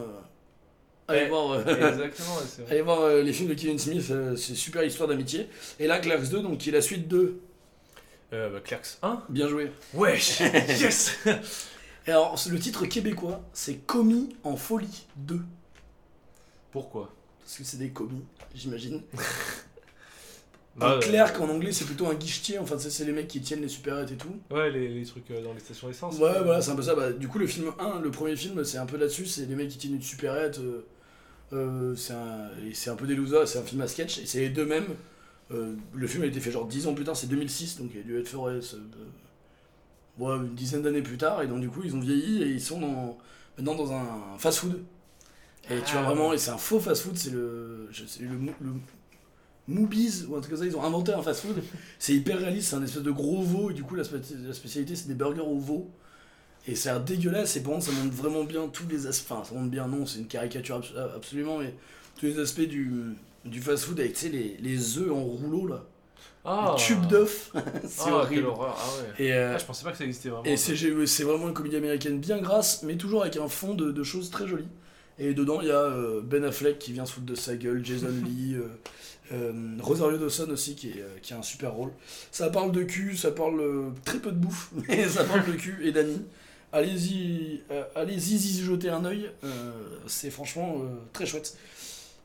[1.11, 1.61] Euh, allez voir.
[1.61, 2.71] Exactement, ouais, c'est vrai.
[2.73, 5.49] Allez voir euh, les films de Kevin Smith, euh, c'est super histoire d'amitié.
[5.79, 7.37] Et là, Clerks 2, donc qui est la suite de
[8.31, 9.71] bah, Clerks 1 Bien joué.
[9.93, 11.19] Wesh Yes
[12.07, 15.41] Et alors, le titre québécois, c'est Commis en folie 2.
[16.73, 17.13] Pourquoi?
[17.41, 18.25] Parce que c'est des commis,
[18.55, 19.03] j'imagine.
[20.77, 22.59] Bah, clerc en anglais, c'est plutôt un guichetier.
[22.59, 24.35] Enfin, c'est les mecs qui tiennent les supérettes et tout.
[24.51, 26.19] Ouais, les, les trucs euh, dans les stations d'essence.
[26.19, 26.97] Ouais, voilà, c'est un peu ça.
[26.97, 29.27] Bah, du coup, le film 1, le premier film, c'est un peu là-dessus.
[29.27, 30.59] C'est les mecs qui tiennent une supérette.
[30.59, 30.85] euh,
[31.53, 33.47] euh, c'est un, un peu des losers.
[33.49, 34.19] C'est un film à sketch.
[34.19, 34.87] Et c'est les deux mêmes.
[35.51, 38.01] Euh, le film a été fait genre 10 ans plus tard, c'est 2006, donc il
[38.01, 38.59] a dû être fait ouais,
[40.19, 41.43] ouais, une dizaine d'années plus tard.
[41.43, 43.19] Et donc, du coup, ils ont vieilli et ils sont dans,
[43.57, 44.83] maintenant dans un fast-food.
[45.71, 46.03] Et tu vois Ah.
[46.03, 47.89] vraiment, et c'est un faux fast-food, c'est le,
[48.21, 48.29] le,
[48.61, 48.73] le
[49.67, 51.63] Moobies ou un truc comme ça, ils ont inventé un fast-food.
[51.99, 55.09] C'est hyper réaliste, c'est un espèce de gros veau, et du coup la spécialité c'est
[55.09, 55.91] des burgers au veau.
[56.67, 59.55] Et a l'air dégueulasse, et contre ça montre vraiment bien tous les aspects, enfin ça
[59.55, 61.75] montre bien, non, c'est une caricature abs- absolument, mais
[62.19, 62.91] tous les aspects du,
[63.45, 65.85] du fast-food avec tu sais, les, les œufs en rouleau là.
[66.47, 67.53] Ah tube d'œuf.
[67.89, 68.47] c'est Ah, quelle horrible.
[68.47, 68.77] horreur.
[68.79, 68.89] Ah
[69.19, 69.25] ouais.
[69.27, 70.45] Et, euh, Ah, je pensais pas que ça existait vraiment.
[70.45, 73.91] et c'est c'est vraiment une comédie américaine bien grasse, mais toujours avec un fond de,
[73.93, 74.69] de choses très jolies.
[75.19, 77.85] Et dedans, il y a euh, Ben Affleck qui vient se foutre de sa gueule,
[77.85, 78.69] Jason Lee, euh,
[79.33, 81.93] euh, Rosario Dawson aussi qui, est, euh, qui a un super rôle.
[82.31, 85.53] Ça parle de cul, ça parle euh, très peu de bouffe, mais ça parle de
[85.53, 86.23] cul et d'amis.
[86.75, 89.71] Allez-y, euh, allez-y y jeter un œil, euh,
[90.09, 91.57] c'est franchement euh, très chouette.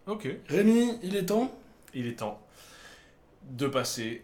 [0.07, 0.27] Ok.
[0.47, 1.51] Rémi, il est temps
[1.93, 2.41] Il est temps
[3.43, 4.23] de passer.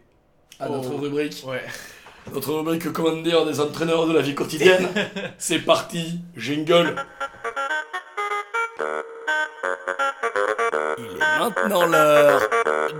[0.60, 1.44] à notre rubrique.
[1.46, 1.64] Ouais.
[2.34, 4.88] Notre rubrique commander des entraîneurs de la vie quotidienne.
[5.38, 6.96] c'est parti, jingle.
[10.98, 12.42] Il est maintenant l'heure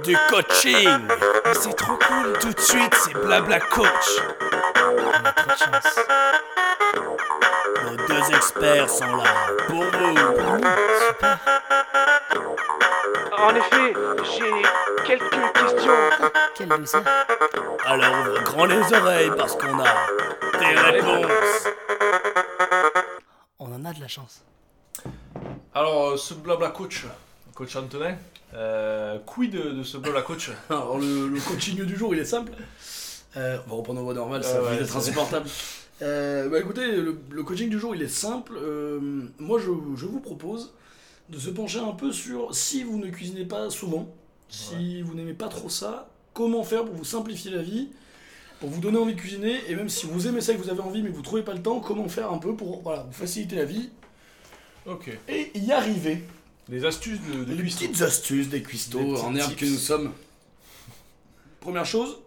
[0.04, 1.08] du coaching.
[1.54, 2.38] C'est trop cool.
[2.40, 3.88] Tout de suite, c'est blabla coach.
[4.84, 6.00] On a trop de chance.
[8.36, 9.24] Experts sont là
[9.68, 10.16] pour vous.
[11.08, 11.40] Super.
[13.38, 13.94] En effet,
[14.38, 15.92] j'ai quelques questions.
[16.56, 16.98] Quel loser.
[17.86, 21.68] Alors ouvre grand les oreilles parce qu'on a des réponses.
[23.60, 24.42] On en a de la chance.
[25.74, 27.06] Alors, euh, ce blabla coach,
[27.54, 28.16] coach Antonin,
[28.54, 30.50] euh, quid de, de ce blabla coach?
[30.70, 32.52] Alors le, le coaching du jour, il est simple.
[33.38, 35.48] Euh, on va reprendre en voix normale, ça va être insupportable.
[36.02, 38.54] Euh, bah écoutez, le, le coaching du jour, il est simple.
[38.58, 39.00] Euh,
[39.40, 40.74] moi, je, je vous propose
[41.30, 44.08] de se pencher un peu sur si vous ne cuisinez pas souvent,
[44.50, 47.90] si vous n'aimez pas trop ça, comment faire pour vous simplifier la vie,
[48.60, 50.70] pour vous donner envie de cuisiner, et même si vous aimez ça et que vous
[50.70, 53.04] avez envie mais que vous trouvez pas le temps, comment faire un peu pour voilà,
[53.04, 53.90] vous faciliter la vie
[55.28, 56.22] et y arriver.
[56.70, 60.12] Les astuces de, de Les petites astuces des cuistots en herbe que nous sommes.
[61.60, 62.18] Première chose,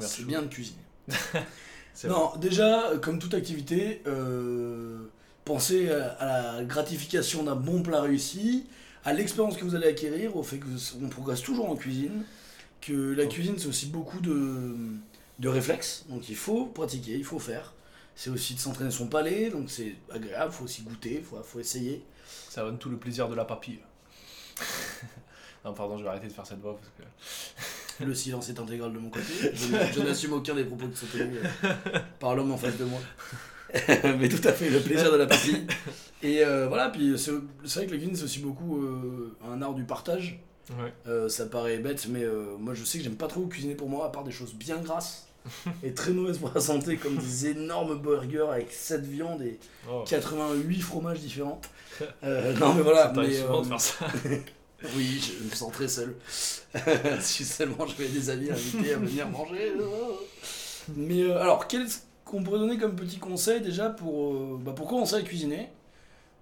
[0.00, 0.26] c'est chose.
[0.26, 0.78] bien de cuisiner.
[2.04, 5.04] Non, déjà, comme toute activité, euh,
[5.44, 8.66] pensez à, la gratification d'un bon plat réussi,
[9.04, 12.24] à l'expérience que vous allez acquérir, au fait qu'on progresse toujours en cuisine,
[12.80, 13.28] que la Oh.
[13.28, 14.74] cuisine c'est aussi beaucoup de,
[15.38, 17.72] de réflexes, donc il faut pratiquer, il faut faire.
[18.16, 21.40] C'est aussi de s'entraîner son palais, donc c'est agréable, il faut aussi goûter, il faut,
[21.42, 22.04] faut essayer.
[22.48, 23.80] Ça donne tout le plaisir de la papille.
[25.64, 27.83] non, pardon, je vais arrêter de faire cette voix parce que.
[28.00, 29.32] Le silence est intégral de mon côté.
[29.54, 31.38] Je, n'assume aucun des propos qui sont tenus
[32.18, 33.00] par l'homme en face de moi.
[34.18, 35.66] Mais tout à fait, le plaisir de la partie.
[36.22, 39.74] Et euh, voilà, puis c'est vrai que la cuisine, c'est aussi beaucoup euh, un art
[39.74, 40.40] du partage.
[40.70, 40.92] Ouais.
[41.06, 42.24] Euh, ça paraît bête, mais
[42.58, 44.78] moi je sais que j'aime pas trop cuisiner pour moi, à part des choses bien
[44.78, 45.28] grasses
[45.82, 49.58] et très mauvaises pour la santé, comme des énormes burgers avec 7 viandes et
[49.90, 51.60] Oh, 88 fromages différents.
[52.22, 53.12] Non, mais voilà.
[53.14, 54.06] mais, de faire ça.
[54.96, 56.14] Oui, je me sens très seul.
[57.20, 59.72] si seulement j'avais des amis invités à venir manger.
[60.96, 64.88] Mais euh, alors, qu'est-ce qu'on pourrait donner comme petit conseil déjà pour, euh, bah, pour
[64.88, 65.68] commencer à cuisiner?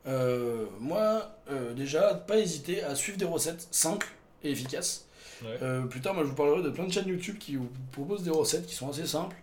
[0.07, 1.31] Euh, Moi,
[1.77, 4.09] déjà, pas hésiter à suivre des recettes simples
[4.43, 5.07] et efficaces.
[5.45, 5.59] Ouais.
[5.89, 8.31] Plus tard, moi, je vous parlerai de plein de chaînes YouTube qui vous proposent des
[8.31, 9.37] recettes qui sont assez simples.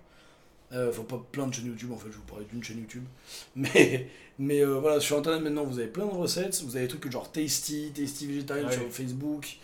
[0.72, 3.04] Euh, Enfin, pas plein de chaînes YouTube, en fait, je vous parler d'une chaîne YouTube.
[3.56, 4.08] Mais,
[4.38, 6.62] mais euh, voilà, sur Internet, maintenant, vous avez plein de recettes.
[6.64, 8.74] Vous avez des trucs genre Tasty, Tasty Vegetarian Ouais.
[8.74, 9.58] sur Facebook.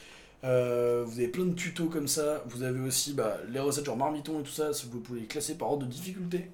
[0.43, 2.43] Euh, vous avez plein de tutos comme ça.
[2.47, 4.71] Vous avez aussi bah, les recettes genre marmiton et tout ça.
[4.91, 6.49] Vous pouvez les classer par ordre de difficulté.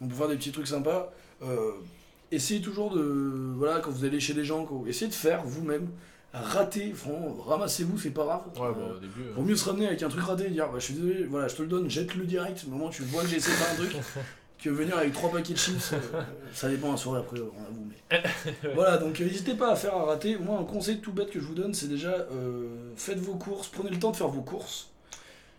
[0.00, 1.12] Donc, pour faire des petits trucs sympas.
[1.42, 1.72] Euh,
[2.32, 3.52] essayez toujours de.
[3.56, 5.88] Voilà, quand vous allez chez des gens, essayez de faire vous-même.
[6.32, 8.42] Rater, franchement, ramassez-vous, c'est pas grave.
[8.56, 9.22] Ouais, Euh, bah, au début.
[9.22, 11.24] euh, Vaut mieux se ramener avec un truc raté et dire bah, je suis désolé,
[11.24, 12.64] voilà, je te le donne, jette-le direct.
[12.66, 13.96] Au moment où tu vois que j'ai essayé de faire un truc,
[14.62, 16.22] que venir avec trois paquets de chips, euh,
[16.52, 17.88] ça dépend un soirée après, on avoue.
[17.88, 18.22] Mais...
[18.74, 20.36] voilà, donc euh, n'hésitez pas à faire à rater.
[20.36, 23.68] Moi, un conseil tout bête que je vous donne, c'est déjà euh, faites vos courses,
[23.68, 24.90] prenez le temps de faire vos courses.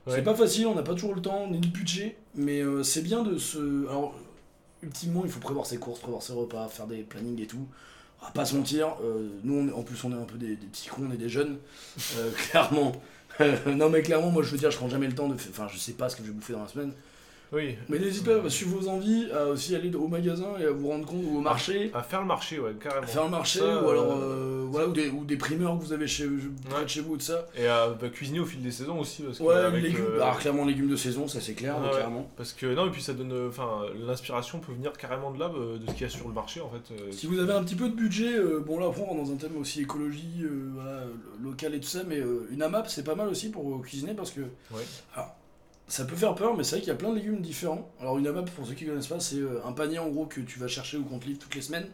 [0.06, 0.14] Ouais.
[0.16, 3.02] C'est pas facile, on n'a pas toujours le temps, ni le budget, mais euh, c'est
[3.02, 3.88] bien de se.
[3.90, 4.14] Alors,
[4.84, 7.68] ultimement, il faut prévoir ses courses, prévoir ses repas, faire des plannings et tout.
[8.22, 10.56] On va pas se mentir, euh, nous on en plus on est un peu des,
[10.56, 11.58] petits cons, on est des jeunes,
[12.18, 12.92] Euh, clairement.
[13.68, 15.52] non mais clairement, moi je veux dire, je prends jamais le temps de faire.
[15.52, 16.92] Enfin, je sais pas ce que je vais bouffer dans la semaine.
[17.52, 17.76] Oui.
[17.90, 20.88] Mais n'hésitez pas à suivre vos envies, à aussi aller au magasin et à vous
[20.88, 23.04] rendre compte, ou au marché, À faire le marché, ouais, carrément.
[23.04, 25.78] à faire un marché, Ça, ou alors euh, euh, voilà, ou des, ou des primeurs
[25.80, 26.28] que vous avez chez,
[26.70, 27.48] près de chez vous et tout ça.
[27.56, 29.24] Et à bah, cuisiner au fil des saisons aussi.
[29.24, 31.88] Parce que Ouais, avec, légumes, euh, alors clairement légumes de saison, ça c'est clair, Ouais,
[31.88, 31.96] ouais.
[31.96, 32.30] clairement.
[32.38, 33.32] Parce que non, et puis ça donne.
[33.34, 36.34] euh, Enfin, l'inspiration peut venir carrément de là, de ce qu'il y a sur le
[36.36, 36.94] marché en fait.
[37.12, 39.32] Si vous avez un petit peu de budget, euh, bon là après on rentre dans
[39.32, 40.46] un thème aussi écologie,
[40.76, 41.02] voilà,
[41.42, 42.22] lo- local et tout ça, mais
[42.52, 44.84] une AMAP c'est pas mal aussi pour cuisiner parce que Ouais.
[45.16, 45.36] alors,
[45.90, 47.92] ça peut faire peur, mais c'est vrai qu'il y a plein de légumes différents.
[48.00, 50.40] Alors une AMAP pour ceux qui connaissent pas, c'est euh, un panier en gros que
[50.40, 51.88] tu vas chercher ou qu'on te livre toutes les semaines.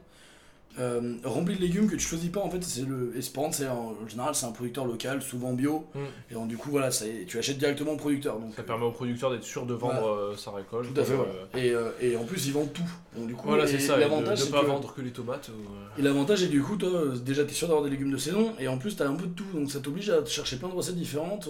[0.77, 3.95] Euh, rempli de légumes que tu choisis pas en fait c'est le Esperant c'est en
[4.07, 5.99] général c'est un producteur local souvent bio Mm.
[6.31, 8.91] et donc du coup voilà c'est- tu achètes directement au producteur donc Ça permet au
[8.91, 10.93] producteur d'être sûr de vendre euh, sa récolte.
[10.93, 11.23] tout à fait Euh,
[11.53, 11.91] voilà.
[12.01, 12.83] et, et en plus ils vendent tout
[13.15, 13.95] donc du coup Voilà, c'est ça.
[13.97, 15.49] l'avantage ne c'est pas que- vendre que les tomates.
[15.49, 16.89] ou, et l'avantage est du coup toi
[17.25, 19.33] déjà t'es sûr d'avoir des légumes de saison et en plus t'as un peu de
[19.33, 21.49] tout donc ça t'oblige à chercher plein de recettes différentes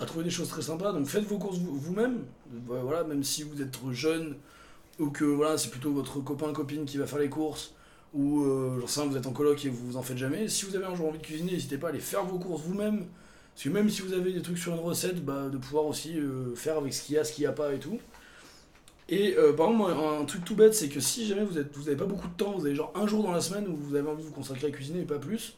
[0.00, 2.18] à trouver des choses très sympas donc faites vos courses vous- vous-même
[2.66, 4.36] voilà même si vous êtes jeune
[5.00, 7.73] ou que voilà c'est plutôt votre copain copine qui va faire les courses
[8.14, 10.48] ou euh, j'en sais rien, vous êtes en coloc et vous vous en faites jamais
[10.48, 12.62] si vous avez un jour envie de cuisiner n'hésitez pas à aller faire vos courses
[12.62, 13.06] vous-même
[13.54, 16.18] parce que même si vous avez des trucs sur une recette bah, de pouvoir aussi
[16.18, 17.98] euh, faire avec ce qu'il y a ce qu'il n'y a pas et tout
[19.08, 21.88] et euh, par exemple, un truc tout bête, c'est que si jamais vous êtes, vous
[21.88, 23.94] avez pas beaucoup de temps, vous avez genre un jour dans la semaine où vous
[23.96, 25.56] avez envie de vous consacrer à cuisiner et pas plus,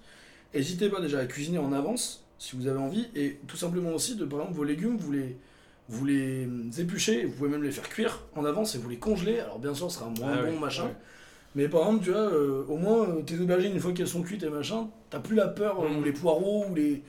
[0.55, 4.17] n'hésitez pas déjà à cuisiner en avance si vous avez envie, et tout simplement aussi
[4.17, 5.39] de par exemple vos légumes, vous les,
[5.89, 6.49] vous les
[6.79, 9.39] épluchez, vous pouvez même les faire cuire en avance et vous les congelez.
[9.39, 10.91] Alors bien sûr, ce sera moins Ah bon oui, machin.
[11.57, 14.23] Mais par exemple, tu vois, euh, au moins euh, tes aubergines une fois qu'elles sont
[14.23, 15.97] cuites et machin, t'as plus la peur euh, Mm.
[15.99, 17.03] ou les poireaux ou les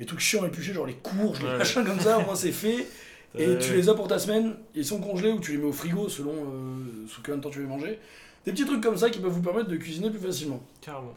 [0.00, 1.58] les trucs chiants épluchés, genre les courges, les Ouais.
[1.58, 2.86] machins comme ça, au moins c'est fait.
[3.38, 5.72] Et tu les as pour ta semaine, ils sont congelés ou tu les mets au
[5.72, 7.98] frigo selon euh, sous combien de temps tu veux manger.
[8.44, 10.60] Des petits trucs comme ça qui peuvent vous permettre de cuisiner plus facilement.
[10.80, 11.14] Carrément.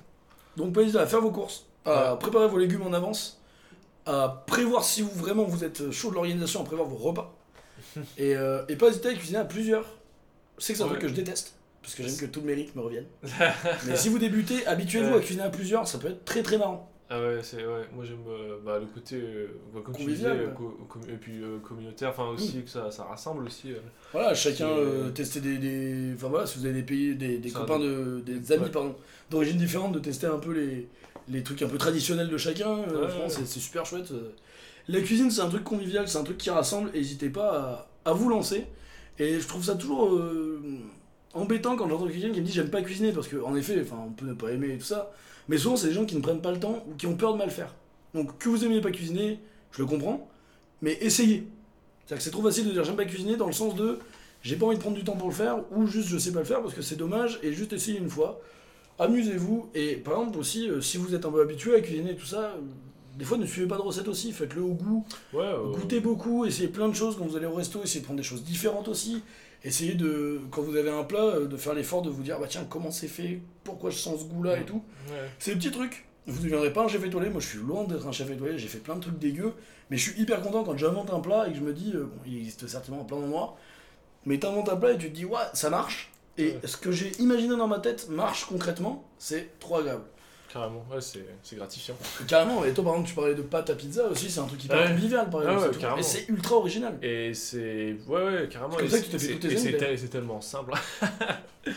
[0.56, 3.42] Donc pas hésiter à faire vos courses, à préparer vos légumes en avance,
[4.06, 7.36] à prévoir si vous vraiment vous êtes chaud de l'organisation, à prévoir vos repas.
[8.18, 9.86] et, euh, et pas hésiter à cuisiner à plusieurs.
[10.60, 10.92] Sais que c'est un Ouais.
[10.94, 11.56] truc que je déteste,
[11.88, 13.06] parce que j'aime que tout le mérite me revienne.
[13.88, 15.18] Mais si vous débutez, habituez-vous Ouais.
[15.18, 16.92] à cuisiner à plusieurs, ça peut être très très marrant.
[17.10, 17.86] Ah ouais, c'est ouais.
[17.96, 20.54] Moi j'aime euh, bah, le côté euh, bah, comme tu Convivial, disais, ouais.
[20.54, 23.72] co- com- et puis euh, communautaire, enfin aussi que ça, ça rassemble aussi.
[23.72, 23.78] euh.
[24.12, 27.80] Voilà, chacun euh, tester des, des- Enfin voilà, si vous avez des pays, des, copains,
[27.80, 28.70] de, des amis Ouais.
[28.72, 28.94] pardon,
[29.30, 30.90] d'origine différente, de tester un peu les,
[31.30, 33.46] les trucs un peu traditionnels de chacun, euh, franchement, ouais.
[33.46, 34.12] c'est super chouette.
[34.12, 34.34] euh.
[34.90, 38.14] La cuisine, c'est un truc convivial, c'est un truc qui rassemble, n'hésitez pas à, à
[38.14, 38.66] vous lancer.
[39.20, 40.62] Et je trouve ça toujours euh,
[41.38, 44.12] embêtant quand j'entends quelqu'un qui me dit j'aime pas cuisiner, parce qu'en effet, enfin, on
[44.12, 45.12] peut ne pas aimer et tout ça,
[45.48, 47.34] mais souvent c'est des gens qui ne prennent pas le temps ou qui ont peur
[47.34, 47.74] de mal faire.
[48.14, 49.40] Donc que vous aimiez pas cuisiner,
[49.72, 50.28] je le comprends,
[50.82, 51.48] mais essayez.
[52.06, 54.00] C'est-à-dire que c'est trop facile de dire j'aime pas cuisiner dans le sens de
[54.42, 56.40] j'ai pas envie de prendre du temps pour le faire ou juste je sais pas
[56.40, 58.40] le faire parce que c'est dommage et juste essayez une fois.
[59.00, 62.16] Amusez-vous et par exemple aussi euh, si vous êtes un peu habitué à cuisiner et
[62.16, 62.56] tout ça,
[63.18, 66.46] des fois ne suivez pas de recette aussi, faites-le au goût, Ouais, euh, goûtez beaucoup,
[66.46, 68.88] essayez plein de choses quand vous allez au resto, essayez de prendre des choses différentes
[68.88, 69.24] aussi.
[69.64, 72.46] Essayez de, quand vous avez un plat, euh, de faire l'effort de vous dire bah
[72.48, 74.84] tiens comment c'est fait, pourquoi je sens ce goût-là et tout?
[75.10, 75.30] ouais.
[75.40, 76.06] C'est des petits trucs.
[76.28, 77.30] Vous ne deviendrez pas un chef étoilé.
[77.30, 78.58] Moi, je suis loin d'être un chef étoilé.
[78.60, 79.54] J'ai fait plein de trucs dégueux.
[79.90, 82.04] Mais je suis hyper content quand j'invente un plat et que je me dis, euh,
[82.04, 83.56] bon, il existe certainement plein d'endroits.
[84.26, 86.12] Mais t'inventes un plat et tu te dis, ouais, ça marche.
[86.38, 89.06] Et ce que j'ai imaginé dans ma tête marche concrètement.
[89.18, 90.04] C'est trop agréable.
[90.52, 91.96] Carrément, ouais, c'est c'est gratifiant.
[92.28, 92.64] Carrément.
[92.64, 94.30] Et toi, par exemple, tu parlais de pâte à pizza aussi.
[94.32, 94.88] C'est un truc hyper Ouais.
[94.88, 95.60] convivial, par Ah exemple.
[95.60, 95.80] ouais, c'est tout.
[95.82, 96.00] carrément.
[96.00, 96.98] et c'est ultra original.
[97.02, 97.96] Et c'est.
[98.08, 98.74] Ouais, ouais, carrément.
[98.76, 99.20] C'est comme ça que tu t'es
[99.50, 100.74] fait tes et c'est tellement simple.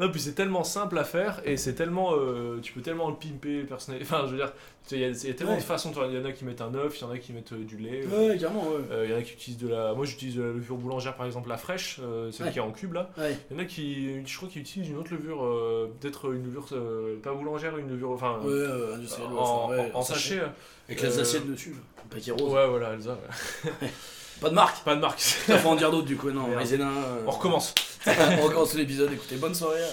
[0.00, 2.14] non, puis c'est tellement simple à faire et c'est tellement.
[2.14, 4.00] euh, tu peux tellement le pimper, personnel.
[4.02, 4.52] Enfin, je veux dire,
[4.90, 5.58] il y, a- il y a tellement Ouais.
[5.58, 5.92] de façons.
[6.08, 7.62] Il y en a qui mettent un œuf, il y en a qui mettent euh,
[7.64, 8.04] du lait.
[8.06, 8.80] Ouais, carrément, ouais.
[8.90, 9.92] Euh, Il y en a qui utilisent de la.
[9.94, 12.52] Moi j'utilise de la levure boulangère par exemple, la fraîche, euh, celle Ouais.
[12.52, 13.10] qui est en cube là.
[13.18, 13.36] Ouais.
[13.50, 16.44] Il y en a qui, je crois, qui utilisent une autre levure, euh, peut-être une
[16.44, 18.10] levure euh, pas boulangère, une levure.
[18.10, 19.06] Enfin, Ouais, euh, ouais,
[19.38, 20.40] en, ouais, en- en sachet.
[20.88, 21.70] Avec les Euh, assiettes dessus.
[21.70, 22.02] là.
[22.10, 22.52] Paquet rose.
[22.52, 23.16] Ouais, voilà, Elsa.
[24.40, 24.82] Pas de marque.
[24.84, 25.20] Pas de marque.
[25.48, 26.30] Il faut en dire d'autres du coup.
[26.30, 27.74] Non, euh, On recommence.
[28.06, 29.12] on recommence l'épisode.
[29.12, 29.80] Écoutez, bonne soirée.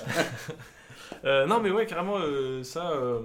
[1.25, 3.21] Euh, non, mais ouais, carrément, euh, ça, euh,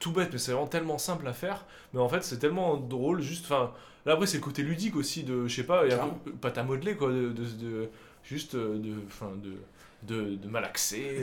[0.00, 1.66] tout bête, mais c'est vraiment tellement simple à faire.
[1.92, 3.70] Mais en fait, c'est tellement drôle, juste, enfin,
[4.06, 6.32] là après, c'est le côté ludique aussi de, je sais pas, il y a peu-
[6.32, 7.88] pâte à modeler, quoi, de, de, de-
[8.24, 9.52] juste de, enfin, de,
[10.14, 11.16] de, de malaxer,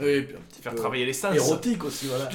[0.00, 1.34] Oui, puis un petit faire peu travailler les sens.
[1.36, 2.28] Érotique aussi, voilà.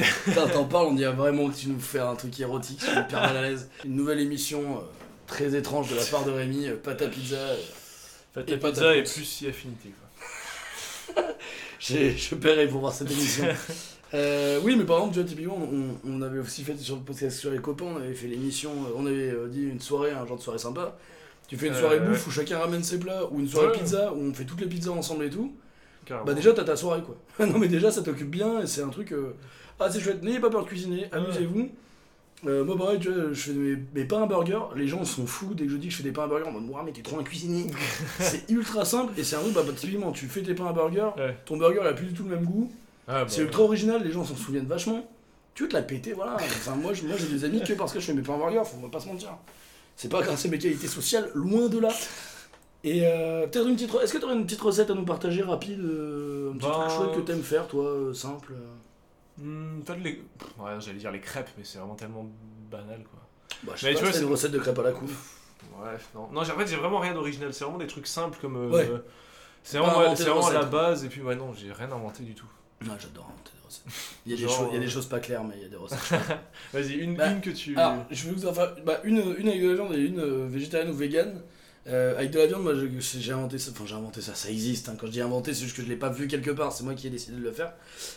[0.54, 3.20] T'en parles, on dirait vraiment que tu nous fais un truc érotique, je suis hyper
[3.20, 3.70] mal à l'aise.
[3.84, 4.82] Une nouvelle émission
[5.30, 7.38] très étrange de la part de Rémi, euh, pâte à pizza.
[7.38, 7.55] euh,
[8.34, 9.89] Pâte et à pâte à pizza et plus si affinité,
[11.15, 11.23] quoi.
[11.80, 13.45] je paierai pour voir cette émission.
[14.11, 17.03] Euh, oui, mais par exemple, tu vois, typiquement, on, on avait aussi fait sur le
[17.03, 20.38] podcast sur les copains, on avait fait l'émission, on avait dit une soirée, un genre
[20.38, 20.97] de soirée sympa.
[21.47, 22.07] Tu fais une Euh, soirée ouais.
[22.07, 23.77] bouffe où chacun ramène ses plats, ou une soirée Ouais.
[23.77, 25.53] pizza où on fait toutes les pizzas ensemble et tout.
[26.07, 26.25] Carrément.
[26.25, 27.17] Bah déjà t'as ta soirée quoi.
[27.45, 29.36] non mais déjà ça t'occupe bien et c'est un truc euh,
[29.80, 30.23] ah c'est chouette.
[30.23, 31.69] N'ayez pas peur de cuisiner, amusez-vous.
[32.47, 35.27] Euh, moi pareil tu vois je fais mes, mes pains à burger, les gens sont
[35.27, 36.83] fous dès que je dis que je fais des pains à burger en mode Ouah,
[36.85, 37.67] mais t'es trop un cuisinier.
[38.19, 40.73] c'est ultra simple et c'est un truc bah, bah, typiquement tu fais tes pains à
[40.73, 41.37] burger, Ouais.
[41.45, 42.71] ton burger il a plus du tout le même goût,
[43.07, 45.05] Ah, bah, c'est ultra original, les gens s'en souviennent vachement.
[45.53, 46.35] Tu veux te la péter voilà.
[46.35, 48.87] Enfin moi j'ai des amis que parce que je fais mes pains à burger, faut
[48.87, 49.29] pas se mentir.
[49.97, 51.89] C'est pas grâce à mes qualités sociales, loin de là.
[52.85, 53.93] Et euh, peut-être une petite.
[54.01, 56.87] Est-ce que tu aurais une petite recette à nous partager rapide euh, Un petit Bah,
[56.87, 58.53] truc chouette que t'aimes faire, toi, euh, simple
[59.85, 60.13] pas de les...
[60.13, 62.25] Pff, Ouais, j'allais dire les crêpes, mais c'est vraiment tellement
[62.69, 63.19] banal, quoi.
[63.63, 65.13] Bah, je sais Mais pas, tu vois, c'est une recette de crêpes à la couve.
[65.81, 66.29] Ouais, non.
[66.31, 67.53] Non, j'ai- en fait, j'ai vraiment rien d'original.
[67.53, 68.55] C'est vraiment des trucs simples comme.
[68.55, 68.89] euh, Ouais.
[69.63, 72.33] C'est vraiment, c'est vraiment à la base, et puis ouais, non, j'ai rien inventé du
[72.33, 72.47] tout.
[72.85, 73.83] Non, j'adore inventer des recettes.
[74.25, 75.63] Il y, a des choses, il y a des euh, choses pas claires, mais il
[75.63, 75.99] y a des recettes.
[76.73, 77.75] Vas-y, une, Bah, une que tu.
[77.77, 80.19] Alors, je vais vous en faire bah, une, une avec de la viande et une
[80.19, 81.41] euh, végétarienne ou végane.
[81.88, 84.89] Euh, avec de la viande, moi j'ai inventé ça, enfin j'ai inventé ça, ça existe.
[84.89, 84.95] hein.
[84.99, 86.93] Quand je dis inventé, c'est juste que je l'ai pas vu quelque part, c'est moi
[86.93, 87.73] qui ai décidé de le faire.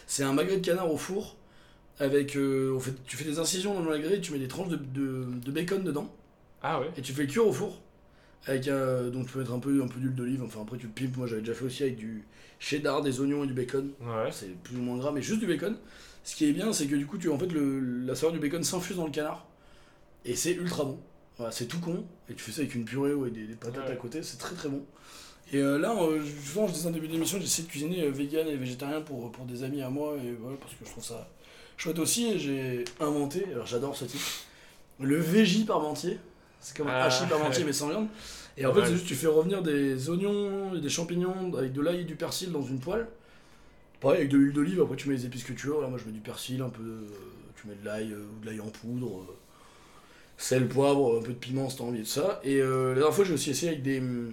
[0.06, 1.36] C'est un magret de canard au four.
[2.00, 4.76] Avec, euh, fait, tu fais des incisions dans le magret, tu mets des tranches de,
[4.76, 6.12] de, de bacon dedans
[6.62, 6.90] Ah ouais.
[6.96, 7.80] et tu fais cuire au four.
[8.46, 11.16] Avec donc tu peux mettre un peu, un peu d'huile d'olive, enfin après tu pimpes.
[11.16, 12.24] Moi j'avais déjà fait aussi avec du
[12.58, 13.90] cheddar, des oignons et du bacon.
[14.00, 14.30] Ouais.
[14.32, 15.76] C'est plus ou moins gras, mais juste du bacon.
[16.24, 18.38] Ce qui est bien, c'est que du coup, tu, en fait, le, la saveur du
[18.40, 19.46] bacon s'infuse dans le canard.
[20.24, 20.98] Et c'est ultra bon.
[21.42, 22.04] Voilà, c'est tout con.
[22.30, 23.92] Et tu fais ça avec une purée ou avec des, des patates Ouais.
[23.92, 24.84] à côté, c'est très très bon.
[25.52, 28.10] Et euh, là, euh, je- souvent, je disais en début d'émission, j'essaie de cuisiner euh,
[28.10, 30.14] vegan et végétarien pour, pour des amis à moi.
[30.24, 31.28] Et voilà, parce que je trouve ça
[31.76, 32.26] chouette aussi.
[32.28, 34.20] Et j'ai inventé, alors j'adore ce type,
[35.00, 36.18] le végis parmentier.
[36.60, 37.66] C'est comme un Ah, hachis parmentier, ouais.
[37.66, 38.06] mais sans viande.
[38.56, 41.80] Et en fait, c'est juste tu fais revenir des oignons et des champignons avec de
[41.80, 43.08] l'ail et du persil dans une poêle.
[44.00, 45.80] Pareil, avec de l'huile d'olive, après tu mets les épices que tu veux.
[45.80, 46.82] Là, moi je mets du persil, un peu.
[46.84, 47.06] de-
[47.56, 49.24] tu mets de l'ail ou de l'ail en poudre,
[50.36, 52.40] sel, poivre, un peu de piment si t'as envie de ça.
[52.44, 54.00] Et euh, la dernière fois, j'ai aussi essayé avec des.
[54.00, 54.32] hum,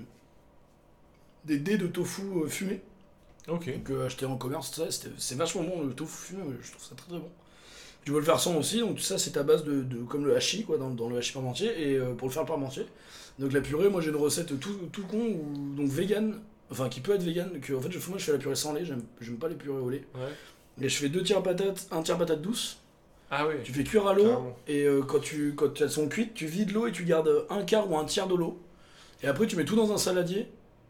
[1.46, 2.82] des dés de tofu euh, fumés,
[3.48, 3.74] Ok.
[3.74, 4.82] donc euh, achetés en commerce,
[5.18, 7.30] C'est vachement bon le tofu fumé, je trouve ça très très bon.
[8.06, 10.26] Tu peux le faire sans aussi, donc tout ça c'est à base de, de- comme
[10.26, 12.86] le hachis, quoi, dans, dans le hachis parmentier, et euh, pour le faire le parmentier.
[13.40, 16.40] Donc la purée, moi j'ai une recette tout, tout con, ou, donc vegan,
[16.72, 18.74] enfin qui peut être vegan, que en fait je, moi je fais la purée sans
[18.74, 20.06] lait, j'aime pas les purées au lait.
[20.16, 20.86] Ouais.
[20.86, 22.78] Et je fais deux tiers patates, un tiers patate douce,
[23.32, 23.62] Ah ouais.
[23.64, 26.72] tu fais cuire à l'eau, et euh, quand, tu, quand elles sont cuites, tu vides
[26.72, 28.60] l'eau et tu gardes un quart ou un tiers de l'eau.
[29.24, 30.48] Et après tu mets tout dans un saladier,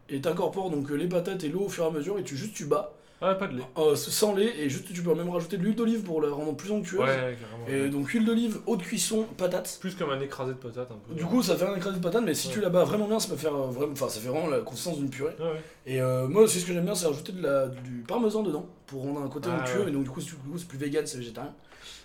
[0.09, 2.37] et t'incorpores donc euh, les patates et l'eau au fur et à mesure, et tu
[2.37, 3.63] juste tu bats, Ah, pas de lait.
[3.77, 6.55] euh, sans lait, et juste tu peux même rajouter de l'huile d'olive pour la rendre
[6.55, 7.01] plus onctueuse.
[7.01, 7.67] Ouais, carrément.
[7.67, 7.89] Et ouais.
[7.89, 9.77] donc huile d'olive, eau de cuisson, patates.
[9.81, 11.13] Plus comme un écrasé de patate un peu.
[11.15, 12.53] Du coup, ça fait un écrasé de patate, mais si Ouais.
[12.53, 14.97] tu la bats vraiment bien, ça peut faire vraiment, enfin, ça fait vraiment la consistance
[14.97, 15.35] d'une purée.
[15.39, 15.61] Ouais, ouais.
[15.85, 18.65] Et euh, moi aussi, ce que j'aime bien, c'est rajouter de la, du parmesan dedans
[18.87, 19.87] pour rendre un côté Ah, onctueux.
[19.89, 21.53] Et donc, du coup, c'est- du coup, c'est plus vegan, c'est végétarien.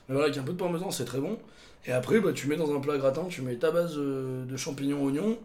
[0.08, 1.38] Mais voilà, avec un peu de parmesan, c'est très bon.
[1.86, 4.56] Et après, bah, tu mets dans un plat gratin, tu mets ta base euh, de
[4.56, 5.38] champignons, oignons.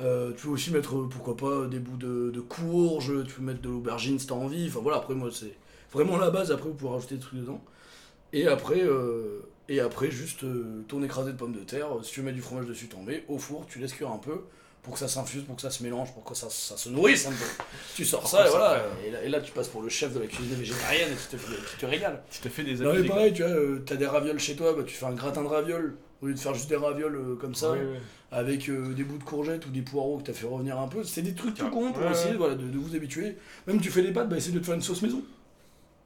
[0.00, 3.60] Euh, tu peux aussi mettre, euh, pourquoi pas, des bouts de, courge, tu peux mettre
[3.60, 4.66] de l'aubergine si t'as envie.
[4.68, 5.54] Enfin voilà, après, moi, c'est
[5.92, 6.52] vraiment la base.
[6.52, 7.62] Après, vous pouvez rajouter des trucs dedans.
[8.32, 8.82] Et après,
[9.68, 10.44] et après juste
[10.86, 11.88] ton écrasé de pommes de terre.
[12.02, 13.24] Si tu mettre du fromage dessus, t'en mets.
[13.28, 14.42] Au four, tu laisses cuire un peu
[14.82, 17.26] pour que ça s'infuse, pour que ça se mélange, pour que ça, ça se nourrisse
[17.26, 17.64] un peu.
[17.94, 18.82] Tu sors ça, et voilà.
[19.06, 21.36] Et là, et là, tu passes pour le chef de la cuisine végétarienne et tu
[21.36, 22.22] te, tu te régales.
[22.30, 24.72] Tu te fais des Non, mais pareil, tu vois, euh, t'as des ravioles chez toi,
[24.74, 27.34] bah, tu fais un gratin de ravioles au lieu de faire juste des ravioles euh,
[27.36, 28.00] comme ça, Ouais, ouais.
[28.32, 31.02] avec euh, des bouts de courgettes ou des poireaux que t'as fait revenir un peu.
[31.04, 33.36] C'est des trucs tout Ouais, cons pour ouais, essayer voilà, de, de vous habituer.
[33.66, 35.22] Même tu fais des pâtes, bah, essaye de te faire une sauce maison.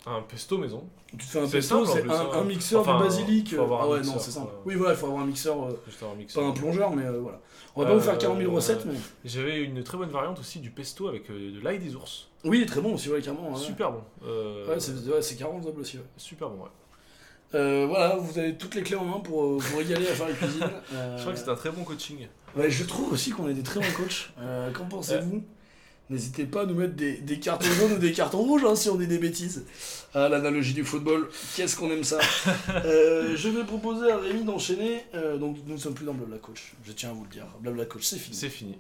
[0.07, 0.85] Un pesto maison.
[1.13, 2.31] Tu te fais un pesto, c'est un, hein.
[2.35, 3.55] un mixeur Enfin, de basilic.
[3.57, 4.53] faut avoir un ah ouais, mixeur, non, c'est simple.
[4.67, 7.21] Oui, voilà, il faut avoir un mixeur, euh, Juste un pas un plongeur, mais euh,
[7.21, 7.41] voilà.
[7.77, 8.95] On va pas vous faire 40 000 Euh, recettes, mais.
[9.25, 12.29] J'avais une très bonne variante aussi du pesto avec euh, de l'ail des ours.
[12.45, 13.53] Oui, très bon aussi, ouais, carrément.
[13.53, 13.59] ouais.
[13.59, 14.03] Super bon.
[14.25, 15.97] Euh, Ouais, c'est ouais, c'est carrément faisable aussi.
[15.99, 16.05] ouais.
[16.17, 16.71] super bon, ouais.
[17.55, 20.35] Euh, voilà, vous avez toutes les clés en main pour vous régaler à faire la
[20.35, 20.63] cuisine.
[20.93, 22.27] Euh, Je crois que c'était un très bon coaching.
[22.57, 24.31] ouais, je trouve aussi qu'on est des très bons coachs.
[24.41, 25.43] Euh, Qu'en pensez-vous?
[26.11, 28.91] N'hésitez pas à nous mettre des, des cartons jaunes ou des cartons rouges hein, si
[28.91, 29.65] on dit des bêtises.
[30.15, 32.19] Ah, l'analogie du football, qu'est-ce qu'on aime ça
[32.85, 35.05] Euh, Je vais proposer à Rémi d'enchaîner.
[35.15, 37.47] euh, donc, nous ne sommes plus dans Blabla Coach, je tiens à vous le dire.
[37.61, 38.37] Blabla Coach, c'est fini.
[38.37, 38.77] C'est fini.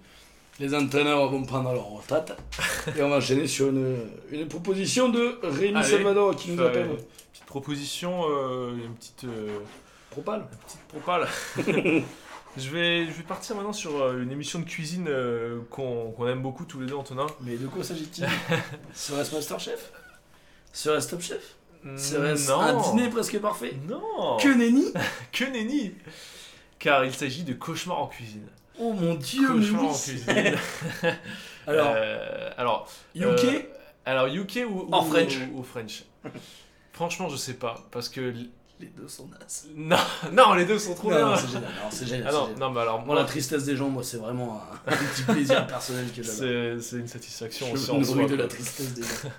[0.60, 2.32] Les entraîneurs vont prendre leur retraite.
[2.96, 3.96] Et on va enchaîner sur une,
[4.30, 6.88] une proposition de Rémi Allez, Salvador qui nous appelle.
[7.32, 9.58] Petite proposition, euh, une petite, euh,
[10.10, 10.46] Propal.
[10.66, 11.26] petite propale.
[12.56, 16.28] je, vais, je vais partir maintenant sur euh, une émission de cuisine euh, qu'on qu'on
[16.28, 17.26] aime beaucoup tous les deux, Antonin.
[17.40, 18.26] Mais de quoi s'agit-il?
[18.94, 19.92] Serait-ce Masterchef
[20.72, 21.56] Serait-ce Top Chef?
[21.96, 22.60] Serait-ce non.
[22.60, 23.74] un dîner presque parfait?
[23.86, 24.86] Non Que nenni?
[25.32, 25.92] Que nenni
[26.78, 28.46] Car il s'agit de cauchemar en cuisine.
[28.78, 29.88] Oh mon dieu, mais Cauchemar oui.
[29.88, 30.56] en cuisine.
[31.66, 33.60] Alors, Euh, alors, UK euh,
[34.04, 35.36] alors UK ou, En ou- French.
[35.54, 36.04] ou- ou French?
[36.92, 37.76] Franchement, je sais pas.
[37.90, 38.34] Parce que.
[38.80, 39.66] Les deux sont nazes.
[39.76, 39.96] Non,
[40.32, 41.20] non les deux sont trop bien.
[41.30, 41.62] non, c'est génial.
[41.62, 42.24] Non, c'est génial.
[42.26, 42.60] Ah c'est non, génial.
[42.60, 45.66] non, mais alors, Moi, la tristesse des gens, moi, c'est vraiment un, un petit plaisir
[45.66, 46.38] personnel que j'adore.
[46.38, 48.42] c'est c'est une satisfaction Je aussi en soi, nourris de quoi.
[48.44, 49.08] la tristesse des gens.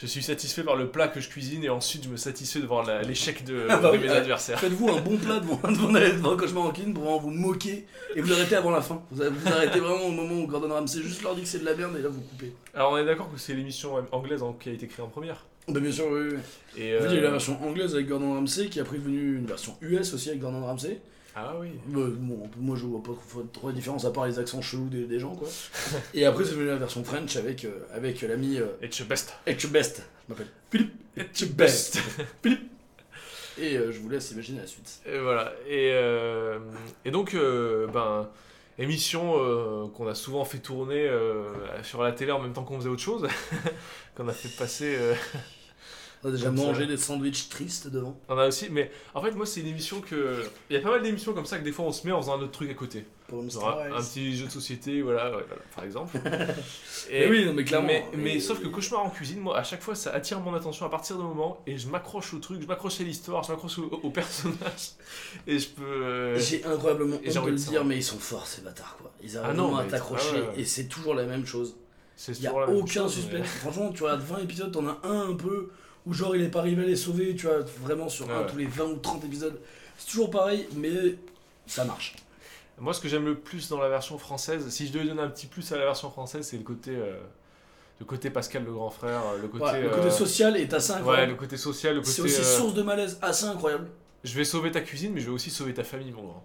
[0.00, 2.66] Je suis satisfait par le plat que je cuisine et ensuite je me satisfais de
[2.68, 4.18] voir la- l'échec de, Ah bah de oui, mes ah.
[4.18, 4.56] adversaires.
[4.60, 7.84] Faites-vous un bon plat devant, devant, devant un cauchemar en cuisine pour vraiment vous moquer
[8.14, 9.02] et vous arrêtez avant la fin.
[9.10, 11.64] Vous, vous arrêtez vraiment au moment où Gordon Ramsay juste leur dit que c'est de
[11.64, 12.52] la merde et là vous coupez.
[12.74, 15.44] Alors on est d'accord que c'est l'émission anglaise qui a été créée en première.
[15.68, 16.82] Bah, bien sûr, oui, oui.
[16.82, 18.80] Et, En fait, il y a eu euh, la version anglaise avec Gordon Ramsay qui
[18.80, 21.00] a pris devenu une version US aussi avec Gordon Ramsay.
[21.36, 21.68] Ah oui.
[21.86, 23.12] Bah, bon, moi je vois pas
[23.52, 25.46] trop, de différence à part les accents chelous des, des gens quoi.
[26.14, 29.34] Et après c'est devenu la version French avec, euh, avec l'ami euh, It's your best.
[29.46, 30.02] Etchebest.
[30.26, 31.98] Je m'appelle Philippe Etchebest.
[32.42, 32.70] Philippe.
[33.60, 35.00] Et euh, je vous laisse imaginer la suite.
[35.06, 35.52] Et voilà.
[35.68, 36.58] Et, euh,
[37.04, 38.28] et donc, euh, ben,
[38.78, 41.44] émission euh, qu'on a souvent fait tourner euh,
[41.82, 43.26] sur la télé en même temps qu'on faisait autre chose,
[44.16, 45.14] qu'on a fait passer euh,
[46.24, 48.18] On a déjà mangé des sandwichs tristes devant.
[48.28, 50.42] On a aussi, mais en fait, moi, c'est une émission que.
[50.68, 52.20] Il y a pas mal d'émissions comme ça que des fois on se met en
[52.20, 53.04] faisant un autre truc à côté.
[53.30, 56.18] Genre un, un petit jeu de société, voilà, ouais, voilà, par exemple.
[57.10, 57.86] Mais oui, non, mais clairement.
[57.88, 60.54] Mais, mais Et- sauf que cauchemar en cuisine, moi, à chaque fois, ça attire mon
[60.54, 63.52] attention à partir d'un moment et je m'accroche au truc, je m'accroche à l'histoire, je
[63.52, 64.92] m'accroche au, au personnage
[65.46, 65.82] et je peux.
[65.84, 69.12] euh, J'ai incroyablement honte de le dire, mais ils sont forts ces bâtards quoi.
[69.22, 71.76] Ils arrivent Ah non, à t'accrocher ah ouais, et c'est toujours la même chose.
[72.28, 73.32] Il y a aucun chose, suspense.
[73.40, 75.68] mais- Franchement, tu regardes 20 épisodes, t'en as un un peu
[76.08, 78.46] où genre il est pas arrivé à les sauver, tu vois, vraiment sur un Ouais.
[78.50, 79.60] tous les 20 ou 30 épisodes.
[79.98, 80.90] C'est toujours pareil, mais
[81.66, 82.14] ça marche.
[82.78, 85.28] Moi, ce que j'aime le plus dans la version française, si je devais donner un
[85.28, 87.18] petit plus à la version française, c'est le côté, euh,
[87.98, 90.72] le côté Pascal le grand frère, euh, le côté, Ouais, le côté euh, social est
[90.72, 91.32] assez ouais, incroyable.
[91.32, 92.12] le côté social, le côté.
[92.12, 93.88] c'est aussi euh, source de malaise assez incroyable.
[94.24, 96.44] Je vais sauver ta cuisine, mais je vais aussi sauver ta famille, mon grand.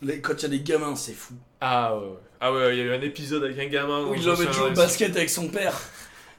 [0.00, 1.34] Les- Quand il y a des gamins, c'est fou.
[1.60, 2.16] Ah ouais, ouais.
[2.40, 4.04] ah ouais, il y a eu un épisode avec un gamin.
[4.06, 5.78] Où il souviens jouer au basket avec son père.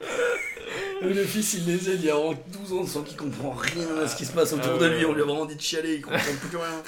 [1.02, 2.34] Le fils, il les aide, il a vraiment
[2.66, 5.04] 12 ans sans qu'il comprend rien à ce qui se passe autour Ah de lui.
[5.06, 6.82] On lui a vraiment dit de chialer, il comprend plus rien.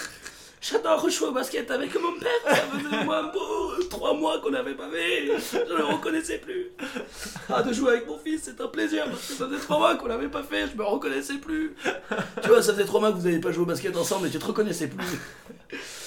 [0.60, 4.76] J'adore jouer au basket avec mon père, ça faisait moi beau, trois mois qu'on n'avait
[4.76, 6.70] pas fait, je ne le reconnaissais plus.
[7.50, 9.96] Ah, de jouer avec mon fils, c'est un plaisir, parce que ça faisait trois mois
[9.96, 11.74] qu'on l'avait pas fait, je me reconnaissais plus.
[12.44, 14.30] Tu vois, ça faisait trois mois que vous n'avez pas joué au basket ensemble et
[14.30, 15.18] tu te reconnaissais plus.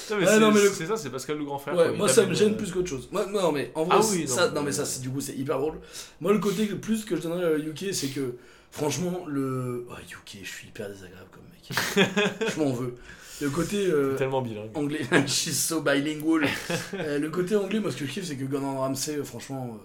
[0.08, 1.76] C'est non, mais le- c'est ça, c'est Pascal le grand frère.
[1.76, 1.92] Ouais, quoi.
[1.94, 3.10] Il moi ça me gêne euh, plus qu'autre chose.
[3.12, 5.34] Moi, non, mais en vrai, Ah oui, ça, non, mais ça, c'est- du coup, c'est
[5.36, 5.80] hyper drôle.
[6.22, 8.36] Moi, le côté le plus que je donnerais à UK, c'est que,
[8.72, 9.86] franchement, le.
[9.90, 12.50] Oh, UK, je suis hyper désagréable comme mec.
[12.56, 12.96] je m'en veux.
[13.42, 14.70] Le côté euh, Tellement bilingue.
[14.76, 16.48] anglais, she's so bilingual.
[16.94, 19.78] Euh, le côté anglais, moi, ce que je kiffe, c'est que Gordon Ramsay, euh, franchement,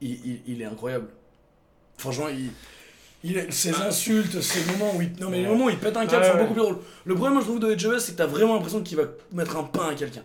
[0.00, 1.06] il, il- il est incroyable.
[1.98, 2.50] Franchement, il.
[3.24, 6.06] Il ses insultes, ces moments où il, non mais les moments où il pète un
[6.06, 6.78] câble sont beaucoup plus drôles.
[7.04, 9.56] Le problème, moi, je trouve de HOS, c'est que t'as vraiment l'impression qu'il va mettre
[9.56, 10.22] un pain à quelqu'un.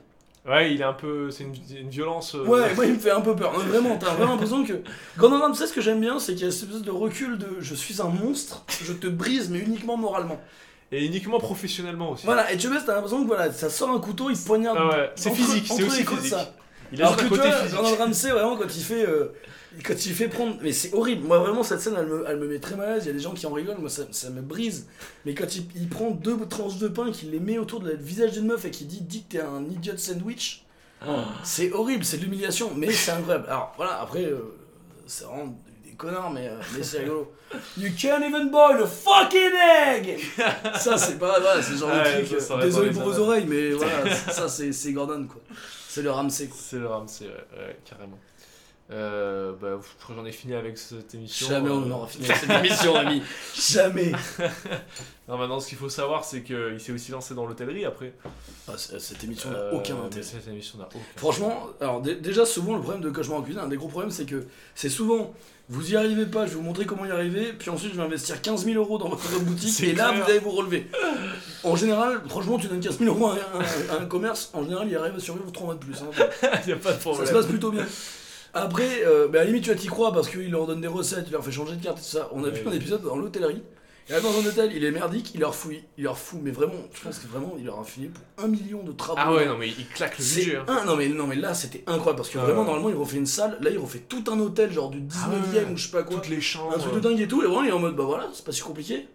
[0.47, 1.31] Ouais, il est un peu.
[1.31, 2.35] C'est une, une violence.
[2.35, 3.53] euh, Ouais, moi il me fait un peu peur.
[3.53, 4.73] Non, vraiment, t'as vraiment l'impression que.
[5.17, 7.47] Gordon Ramsay, ce que j'aime bien, c'est qu'il y a cette espèce de recul de
[7.61, 10.39] je suis un monstre, je te brise, mais uniquement moralement.
[10.91, 12.25] Et uniquement professionnellement aussi.
[12.25, 14.77] Voilà, et tu vois, t'as l'impression que voilà, ça sort un couteau, il te poignarde.
[14.79, 16.29] Ah ouais, c'est physique, c'est aussi physique.
[16.33, 16.53] ça.
[16.91, 17.79] Il a Alors que un tu côté vois, physique.
[17.79, 19.07] Gordon Ramsay, vraiment, quand il fait.
[19.07, 19.33] euh,
[19.83, 20.57] quand il fait prendre.
[20.61, 21.25] Mais c'est horrible.
[21.25, 23.03] Moi, vraiment, cette scène, elle me, elle me met très mal à l'aise.
[23.05, 23.79] Il y a des gens qui en rigolent.
[23.79, 24.87] Moi, ça, ça me brise.
[25.25, 27.95] Mais quand il, il prend deux tranches de pain, qu'il les met autour de la-
[27.95, 30.65] du visage d'une meuf et qu'il dit Dis que t'es un idiot sandwich.
[31.43, 32.71] C'est horrible, c'est de l'humiliation.
[32.75, 33.45] Mais c'est incroyable.
[33.49, 34.55] Alors, voilà, après, euh,
[35.05, 37.31] c'est vraiment des connards, mais, euh, mais c'est rigolo.
[37.77, 39.51] You can't even boil a fucking
[39.85, 40.19] egg!
[40.79, 41.39] Ça, c'est pas.
[41.39, 42.39] Voilà, c'est ce genre truc.
[42.39, 45.39] ça, ça euh, Désolé pour vos oreilles, mais voilà, ça, c'est Gordon, quoi.
[45.87, 46.57] C'est le Ramsay, quoi.
[46.59, 48.17] C'est le Ramsey, ouais, ouais, carrément.
[48.91, 49.79] Euh, bah,
[50.15, 51.47] j'en ai fini avec cette émission.
[51.47, 53.21] Jamais on Euh, n'aura fini avec cette émission, ami.
[53.55, 54.11] Jamais.
[55.29, 58.13] Non, maintenant, ce qu'il faut savoir, c'est qu'il s'est aussi lancé dans l'hôtellerie après.
[58.67, 60.21] Ah, c- cette émission n'a Euh, aucun intérêt.
[60.21, 60.99] Cette émission n'a aucun.
[61.15, 64.11] Franchement, alors dé- déjà souvent le problème de Cauchemar en cuisine, un des gros problèmes
[64.11, 64.43] c'est que
[64.75, 65.33] c'est souvent
[65.69, 68.03] vous y arrivez pas, je vais vous montrer comment y arriver, puis ensuite je vais
[68.03, 70.87] investir 15 000 euros dans votre boutique et là vous allez vous relever.
[71.63, 73.35] En général, franchement, tu donnes 15 000 euros à
[73.93, 75.95] un, à un commerce, en général il arrive à survivre 3 mois de plus.
[76.01, 76.09] hein.
[76.63, 77.85] Il n'y a pas de Ça se passe plutôt bien.
[78.53, 80.87] Après, euh, bah, à la limite, tu vas t'y croire parce qu'il leur donne des
[80.87, 82.29] recettes, il leur fait changer de carte et tout ça.
[82.33, 82.51] On a Ouais.
[82.51, 83.63] vu un épisode dans l'hôtellerie.
[84.09, 86.51] Et là, dans un hôtel, il est merdique, il leur fouille, il leur fout, mais
[86.51, 89.17] vraiment, je pense que vraiment, il leur a filé pour un million de travaux.
[89.23, 90.57] Ah ouais, non, mais il claque le budget.
[90.57, 90.65] hein.
[90.67, 93.15] un- non, mais, non mais là c'était incroyable parce que Ouais, vraiment normalement il refait
[93.15, 95.91] une salle, là il refait tout un hôtel genre du 19 Ah ou je sais
[95.91, 96.17] pas quoi.
[96.17, 96.75] Toutes les chambres.
[96.75, 98.43] Un truc de dingue et tout, et vraiment il est en mode bah voilà, c'est
[98.45, 99.07] pas si compliqué.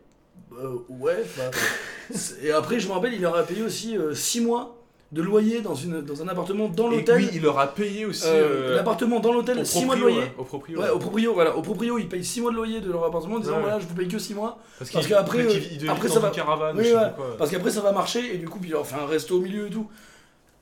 [0.59, 1.51] Euh, ouais, bah,
[2.43, 4.78] Et après je me rappelle il leur a payé aussi 6 mois
[5.11, 7.16] de loyer dans, une, dans un appartement dans Et l'hôtel.
[7.16, 8.26] oui, il leur a payé aussi.
[8.26, 10.18] Euh, euh, L'appartement dans l'hôtel, 6 mois de loyer.
[10.18, 10.78] ouais, Au proprio.
[10.80, 13.36] Ouais, au proprio, voilà, au proprio, ils payent 6 mois de loyer de leur appartement
[13.36, 13.62] en disant Ouais.
[13.62, 14.59] voilà, je vous paye que 6 mois.
[14.78, 17.34] Parce, parce qu'après, parce euh, après, ça va- caravane, Oui, quoi.
[17.38, 19.68] Parce qu'après ça va marcher et du coup, il leur fait un resto au milieu
[19.68, 19.88] et tout.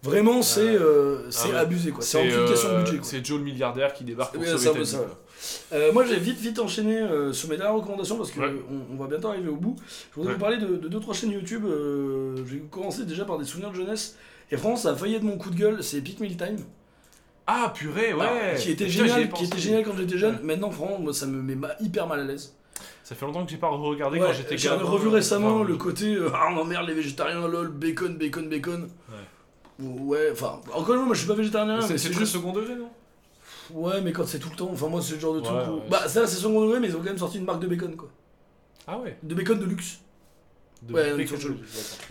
[0.03, 1.57] Vraiment, c'est euh, c'est ouais.
[1.57, 2.05] abusé quoi.
[2.05, 4.99] C'est une question de euh, budget c'est Joe le milliardaire qui débarque pour sauver ça.
[5.73, 8.55] Euh, moi, j'ai vite, vite enchaîné euh, sur mes dernières recommandations parce qu'on Ouais.
[8.71, 9.75] on, on va bientôt arriver au bout.
[10.11, 10.35] Je voudrais Ouais.
[10.35, 11.65] vous parler de, de deux trois chaînes YouTube.
[11.67, 14.17] euh, j'ai commencé déjà par des souvenirs de jeunesse.
[14.51, 15.83] Et franchement, ça a failli être mon coup de gueule.
[15.83, 16.57] C'est Epic Meal Time.
[17.49, 18.21] Ah purée, ouais.
[18.27, 19.45] Alors, qui était génial, qui pensé.
[19.47, 20.37] était génial quand j'étais jeune.
[20.37, 20.43] Ouais.
[20.43, 22.55] Maintenant, franchement, moi, ça me met ma- hyper mal à l'aise.
[23.05, 25.77] Ça fait longtemps que j'ai pas regardé Ouais, quand j'étais J'ai revu récemment Enfin, le
[25.77, 28.89] côté euh, ah on emmerde les végétariens lol bacon bacon bacon.
[29.79, 32.75] Ouais, enfin encore une fois moi je suis pas végétarien C'est très juste second degré,
[32.75, 32.89] non?
[33.73, 35.69] Ouais mais quand c'est tout le temps enfin moi c'est le genre de truc Ouais,
[35.69, 37.61] où- ouais, bah ça c'est second degré mais ils ont quand même sorti une marque
[37.61, 38.09] de bacon quoi.
[38.87, 39.17] Ah ouais.
[39.23, 40.01] De bacon de luxe.
[40.83, 41.17] De Ouais, non.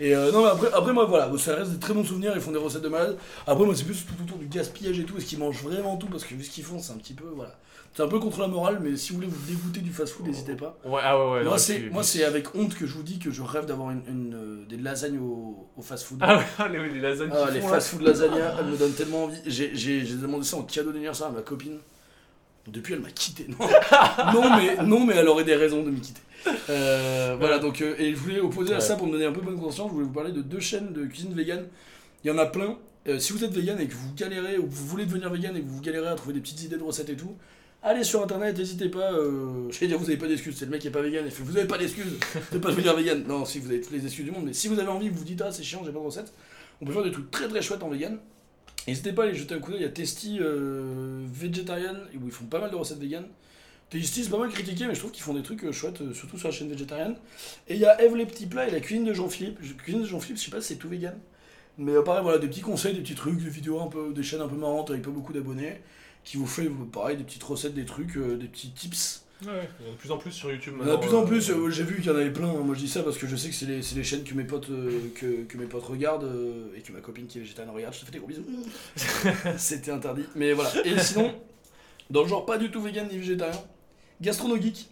[0.00, 2.40] Et euh, non mais après, après moi voilà, ça reste des très bons souvenirs, ils
[2.40, 3.16] font des recettes de malade.
[3.46, 6.06] Après moi c'est plus tout autour du gaspillage et tout, est-ce qu'ils mangent vraiment tout?
[6.08, 7.56] Parce que vu ce qu'ils font c'est un petit peu voilà.
[7.94, 10.26] C'est un peu contre la morale mais si vous voulez vous dégoûter du fast food
[10.26, 10.76] n'hésitez pas.
[10.84, 11.44] Ouais, ah ouais, ouais.
[11.44, 14.02] moi c'est moi c'est avec honte que je vous dis que je rêve d'avoir une,
[14.08, 16.18] une, euh, des lasagnes au, au fast food.
[16.20, 19.38] Ah ouais, ah, les, les lasagnes Ah, les fast-food lasagna, elles me donnent tellement envie.
[19.46, 21.78] J'ai j'ai- j'ai demandé ça en cadeau d'anniversaire à ma copine.
[22.66, 23.46] Depuis, elle m'a quitté.
[23.48, 23.64] Non.
[24.34, 26.20] non, mais, non, mais elle aurait des raisons de me quitter.
[26.70, 29.40] Euh, Voilà, donc, euh, et je voulais opposer à ça pour me donner un peu
[29.40, 31.64] bonne conscience, je voulais vous parler de deux chaînes de cuisine vegan.
[32.24, 32.76] Il y en a plein.
[33.08, 35.56] Euh, si vous êtes vegan et que vous galérez, ou que vous voulez devenir vegan
[35.56, 37.36] et que vous galérez à trouver des petites idées de recettes et tout,
[37.82, 39.12] allez sur internet, n'hésitez pas.
[39.12, 41.24] Euh, je vais dire, vous n'avez pas d'excuses, c'est le mec qui est pas vegan
[41.26, 42.14] et fait Vous n'avez pas d'excuses
[42.52, 43.22] de pas devenir vegan.
[43.28, 45.18] Non, si vous avez toutes les excuses du monde, mais si vous avez envie, vous
[45.18, 46.32] vous dites Ah, c'est chiant, j'ai pas de recettes,
[46.80, 48.18] on peut faire des trucs très très chouettes en vegan.
[48.88, 52.26] N'hésitez pas à aller jeter un coup d'œil, il y a Testy euh, Vegetarian, où
[52.26, 53.24] ils font pas mal de recettes vegan.
[53.90, 56.36] C'est pas mal critiqué, mais je trouve qu'ils font des trucs euh, chouettes, euh, surtout
[56.38, 57.16] sur la chaîne végétarienne.
[57.68, 59.58] Et il y a Eve les petits plats et la cuisine de Jean-Philippe.
[59.62, 61.16] Je- Cuisine de Jean-Philippe, je sais pas si c'est tout vegan.
[61.78, 64.22] Mais euh, pareil, voilà, des petits conseils, des petits trucs, des vidéos un peu, des
[64.22, 65.80] chaînes un peu marrantes avec pas beaucoup d'abonnés,
[66.24, 69.22] qui vous fait, pareil, des petites recettes, des trucs, euh, des petits tips.
[69.44, 70.96] Ouais, il y en a de plus en plus sur YouTube Il y en a
[70.96, 71.08] de maintenant.
[71.08, 72.52] plus en plus, euh, j'ai vu qu'il y en avait plein.
[72.54, 74.32] Moi je dis ça parce que je sais que c'est les, c'est les chaînes que
[74.34, 77.42] mes potes, euh, que, que mes potes regardent euh, et que ma copine qui est
[77.42, 77.92] végétarienne regarde.
[77.94, 78.44] Je te fais des gros bisous.
[79.58, 80.24] C'était interdit.
[80.34, 80.70] Mais voilà.
[80.86, 81.34] Et sinon,
[82.10, 83.60] dans le genre pas du tout vegan ni végétarien,
[84.20, 84.88] Gastrono Geek.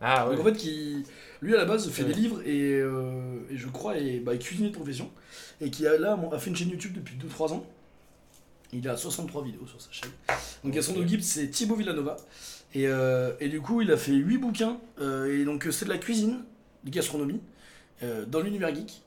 [0.00, 0.36] Ah ouais.
[0.36, 1.04] Donc en fait, qui,
[1.40, 2.08] lui à la base fait Ouais.
[2.08, 5.10] des livres et, euh, et je crois est, bah, cuisinier de profession
[5.60, 7.64] et qui a, là a fait une chaîne YouTube depuis 2-3 ans.
[8.72, 10.10] Il a 63 vidéos sur sa chaîne.
[10.28, 10.36] Donc
[10.66, 10.72] Ok.
[10.72, 12.16] Gastrono Geek c'est Thibaut Villanova
[12.74, 15.90] et, euh, et du coup il a fait 8 bouquins euh, et donc c'est de
[15.90, 16.40] la cuisine,
[16.82, 17.40] de gastronomie
[18.26, 19.00] dans l'univers geek.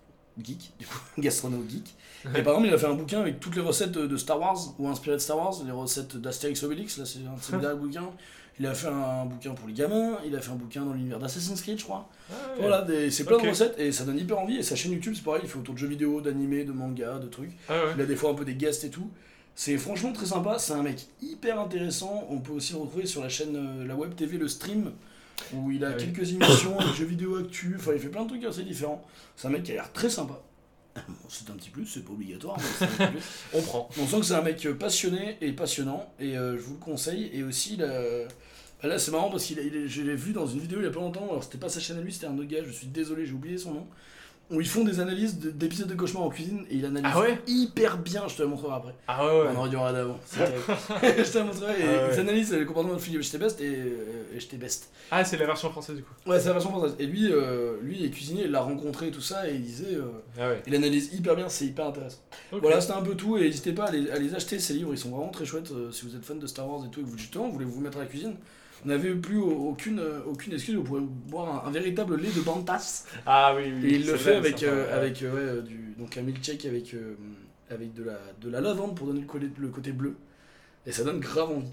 [0.43, 1.93] Geek, du coup, gastrono geek.
[2.35, 4.39] Et par exemple, il a fait un bouquin avec toutes les recettes de, de Star
[4.39, 7.75] Wars ou inspirées de Star Wars, les recettes d'Astérix Obélix, là c'est un de ses
[7.75, 8.09] bouquins.
[8.59, 11.19] Il a fait un bouquin pour les gamins, il a fait un bouquin dans l'univers
[11.19, 12.09] d'Assassin's Creed, je crois.
[12.31, 12.61] Ah ouais.
[12.61, 14.57] Voilà, c'est plein de recettes et ça donne hyper envie.
[14.57, 17.19] Et sa chaîne YouTube, c'est pareil, il fait autour de jeux vidéo, d'animés, de mangas,
[17.19, 17.51] de trucs.
[17.69, 17.91] Ah ouais.
[17.95, 19.09] Il a des fois un peu des guests et tout.
[19.53, 22.25] C'est franchement très sympa, c'est un mec hyper intéressant.
[22.29, 24.91] On peut aussi le retrouver sur la chaîne, euh, la web TV, le stream,
[25.53, 26.05] où il a Ah oui.
[26.11, 29.03] quelques émissions, des jeux vidéo actu, enfin il fait plein de trucs assez différents.
[29.35, 30.41] C'est un mec qui a l'air très sympa.
[31.07, 33.21] Bon, c'est un petit plus, c'est pas obligatoire, mais c'est un petit plus.
[33.53, 33.89] On prend.
[34.01, 37.29] On sent que c'est un mec passionné et passionnant, et euh, je vous le conseille.
[37.33, 38.27] Et aussi, il a-
[38.81, 40.91] bah là c'est marrant parce est- je l'ai vu dans une vidéo il y a
[40.91, 42.87] pas longtemps, alors c'était pas sa chaîne à lui, c'était un autre gars, je suis
[42.87, 43.87] désolé, j'ai oublié son nom,
[44.49, 47.19] où ils font des analyses de- d'épisodes de cauchemar en cuisine, et il analyse Ah
[47.19, 48.95] ouais hyper bien, je te la montrerai après.
[49.07, 49.47] Ah ouais, ouais.
[49.53, 50.19] On aurait dû en regarder avant.
[50.25, 50.63] c'est terrible.
[51.25, 52.13] je te la montrerai, et Ah ouais.
[52.13, 54.89] ils analysent le comportement de Philippe J'étais best et, euh, et J'étais best.
[55.11, 56.13] Ah, c'est la version française du coup.
[56.25, 56.95] Ouais, c'est la version française.
[56.99, 59.61] Et lui, euh, lui il est cuisinier, il l'a rencontré et tout ça, et il
[59.63, 59.95] disait.
[59.95, 60.03] euh,
[60.39, 60.63] Ah ouais.
[60.65, 62.19] il analyse hyper bien, c'est hyper intéressant.
[62.53, 64.91] Voilà, c'était un peu tout, et n'hésitez pas à les, à les acheter, ces livres,
[64.93, 65.71] ils sont vraiment très chouettes.
[65.71, 67.65] euh, si vous êtes fan de Star Wars et tout, et que vous justement voulez
[67.65, 68.35] vous mettre à la cuisine,
[68.85, 72.29] on n'avait plus au- aucune, euh, aucune excuse, vous pourrez boire un, un véritable lait
[72.35, 73.05] de Bantas.
[73.25, 73.87] Ah oui, oui.
[73.89, 76.65] Et il le fait vrai, avec, euh, avec euh, ouais, euh, du, donc un milkshake
[76.65, 77.15] avec, euh,
[77.69, 79.21] avec de, la, de la lavande pour donner
[79.57, 80.15] le, côté bleu.
[80.85, 81.67] Et ça donne grave envie.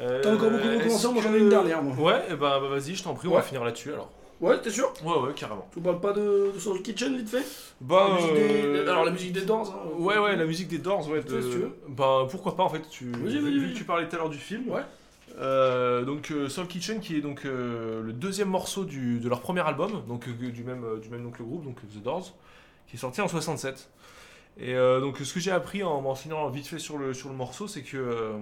[0.00, 1.96] Euh, T'as encore beaucoup de recommençants, moi, j'en ai une dernière, moi.
[2.12, 3.36] Ouais, et bah, bah, vas-y, je t'en prie, on Ouais.
[3.38, 4.10] va finir là-dessus alors.
[4.38, 4.92] Ouais, t'es sûr?
[5.02, 5.66] Ouais, ouais, carrément.
[5.72, 7.42] Tu parles pas de, de Soul Kitchen vite fait?
[7.80, 9.88] Bah, La musique des- euh, Alors la musique des Doors hein.
[9.98, 11.22] Ouais, ouais, la musique des Doors, ouais.
[11.22, 11.70] De- si tu veux.
[11.88, 12.82] Bah, pourquoi pas en fait.
[12.90, 13.06] Tu...
[13.06, 14.68] Vu que tu parlais tout à l'heure du film.
[14.68, 14.82] Ouais.
[15.38, 19.60] Euh, donc euh, Soul Kitchen qui est donc euh, le deuxième morceau de leur premier
[19.60, 22.34] album, donc du même du même que le groupe, donc The Doors,
[22.86, 23.90] qui est sorti en 67.
[24.58, 27.68] Et donc ce que j'ai appris en m'enseignant vite fait sur le sur le morceau,
[27.68, 28.32] c'est que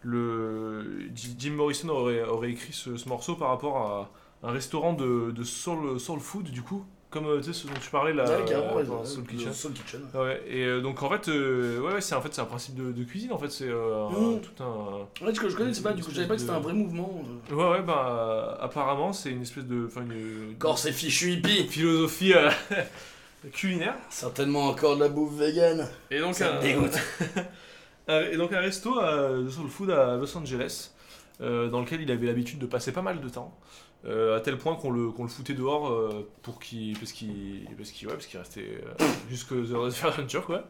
[0.00, 4.10] le Jim Morrison aurait, écrit ce, ce morceau par rapport à
[4.42, 7.72] un restaurant de, de soul soul food du coup, comme euh, tu sais ce dont
[7.80, 9.52] tu parlais là, Ouais, carrément, ouais, dans ouais, Soul Kitchen.
[9.54, 10.00] Soul Kitchen.
[10.12, 12.74] Ouais, et euh, donc en fait, euh, ouais, ouais, c'est en fait c'est un principe
[12.74, 14.40] de, de cuisine en fait, c'est euh, un- Mm.
[14.42, 15.24] tout un.
[15.24, 16.58] Ouais, ce que je connais, c'est pas, du coup, je savais pas que c'était un
[16.60, 17.22] vrai mouvement.
[17.50, 17.54] euh.
[17.54, 22.34] Ouais, ouais, bah apparemment c'est une espèce de, enfin une Encore ces fichus hippies philosophie
[22.34, 22.50] euh,
[23.52, 23.94] culinaire.
[24.10, 25.88] Certainement encore de la bouffe vegan.
[26.10, 26.98] Et donc Ça un, me dégoûte.
[28.08, 30.90] et donc un resto de soul food à Los Angeles,
[31.40, 33.56] euh, dans lequel il avait l'habitude de passer pas mal de temps.
[34.06, 37.66] Euh, à tel point qu'on le, qu'on le foutait dehors euh, pour qu'il parce qu'il
[37.76, 40.64] parce qu'il ouais, parce qu'il restait euh, jusque The Adventure quoi.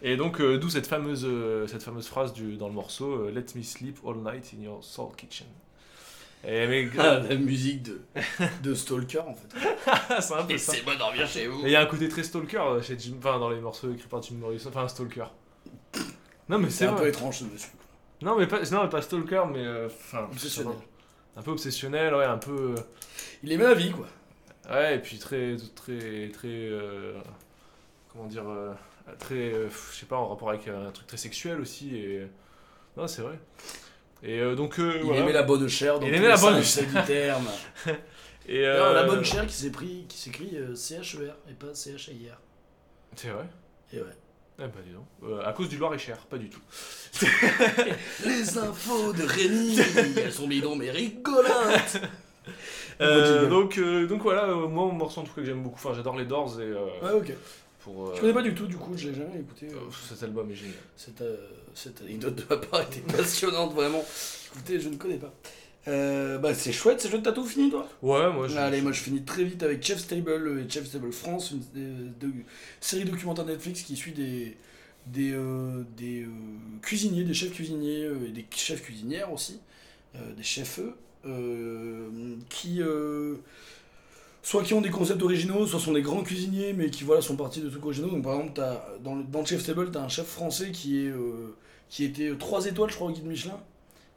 [0.00, 3.32] Et donc, euh, d'où cette fameuse, euh, cette fameuse phrase du, dans le morceau euh,
[3.32, 5.46] Let me sleep all night in your soul kitchen.
[6.46, 8.00] Et mais, Ah, la musique de,
[8.62, 9.48] de Stalker en fait.
[10.20, 10.72] c'est un peu ça.
[10.72, 11.60] Laissez-moi dormir chez vous.
[11.62, 13.92] Et il y a un côté très stalker euh, chez Jim, enfin, dans les morceaux
[13.92, 15.24] écrits par Jim Morrison, enfin un stalker.
[16.48, 17.72] Non mais C'est c'est un peu étrange ce monsieur.
[18.22, 20.76] Non mais pas, non, mais pas stalker, mais euh, enfin Obsessionnel.
[21.38, 22.74] Un peu obsessionnel, ouais, un peu.
[22.76, 22.80] euh,
[23.44, 24.06] Il aimait la vie quoi.
[24.70, 27.14] Ouais, et puis très, très, très, euh,
[28.12, 28.72] comment dire, euh,
[29.18, 31.96] très, euh, je sais pas, en rapport avec un truc très sexuel aussi.
[31.96, 32.26] Et
[32.96, 33.38] non, c'est vrai.
[34.22, 35.22] Et euh, donc, Il voilà.
[35.22, 35.98] aimait la bonne chair.
[36.00, 37.46] dans Il aimait la bonne sens du terme.
[38.50, 42.40] Et la bonne chair qui s'est pris, qui s'écrit C-H-E-R et pas C-H-I-R.
[43.14, 43.44] C'est vrai?
[43.92, 44.06] Et ouais.
[44.60, 45.06] Eh ben dis donc.
[45.22, 46.60] Euh, à cause du Loir-et-Cher, pas du tout.
[48.24, 49.78] Les infos de Rémi,
[50.16, 52.00] elles sont bidons mais rigolotes.
[53.00, 55.76] Euh, donc, euh, donc voilà, euh, moi, mon morceau en tout cas que j'aime beaucoup.
[55.76, 57.32] Enfin, j'adore les Doors et euh, Ouais, ok.
[57.84, 58.08] pour.
[58.08, 59.66] euh, Je connais pas du tout, du coup, j'ai jamais écouté.
[59.72, 59.78] euh,
[60.08, 60.74] cet album est génial.
[60.96, 61.36] Cette, euh,
[61.74, 64.04] cette anecdote de ma part était passionnante, vraiment.
[64.52, 65.32] Écoutez, je ne connais pas.
[65.86, 68.56] Euh, bah, c'est chouette, c'est chouette, t'as tout fini toi Ouais, moi je.
[68.56, 72.08] Allez, moi je finis très vite avec Chef Stable et Chef Stable France, une euh,
[72.20, 72.32] de-
[72.80, 74.56] série documentaire Netflix qui suit des,
[75.06, 76.26] des, euh, des
[76.82, 79.60] cuisiniers, des chefs cuisiniers et des chefs cuisinières aussi,
[80.36, 80.80] des chefs
[82.48, 82.82] qui
[84.42, 87.36] soit qui ont des concepts originaux, soit sont des grands cuisiniers mais qui voilà sont
[87.36, 88.08] partis de trucs originaux.
[88.08, 88.60] Donc par exemple,
[89.02, 91.54] dans, le, dans le Chef Stable, t'as un chef français qui est euh,
[91.88, 93.58] qui était 3 étoiles je crois au guide Michelin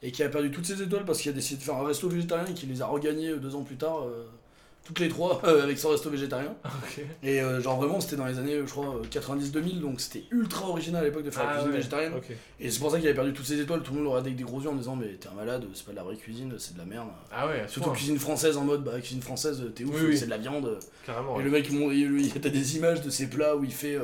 [0.02, 2.08] et qui a perdu toutes ses étoiles parce qu'il a décidé de faire un resto
[2.08, 4.24] végétarien et qui les a regagnées euh, deux ans plus tard, euh,
[4.84, 6.54] toutes les trois, euh, avec son resto végétarien.
[7.22, 10.66] Et euh, genre vraiment, c'était dans les années, je crois, euh, 90-2000, donc c'était ultra
[10.68, 12.12] original à l'époque de faire la Ah cuisine ouais, végétarienne.
[12.58, 14.38] Et c'est pour ça qu'il avait perdu toutes ses étoiles, tout le monde regardait avec
[14.38, 16.52] des gros yeux en disant Mais t'es un malade, c'est pas de la vraie cuisine,
[16.58, 17.06] c'est de la merde.
[17.30, 17.96] Ah ouais, Surtout point.
[17.96, 20.18] cuisine française en mode, bah cuisine française, t'es ouf, Oui, oui.
[20.18, 20.76] c'est de la viande.
[21.06, 21.34] Carrément.
[21.34, 21.44] Et ouais.
[21.44, 23.96] le mec, il, t'as des images de ses plats où il fait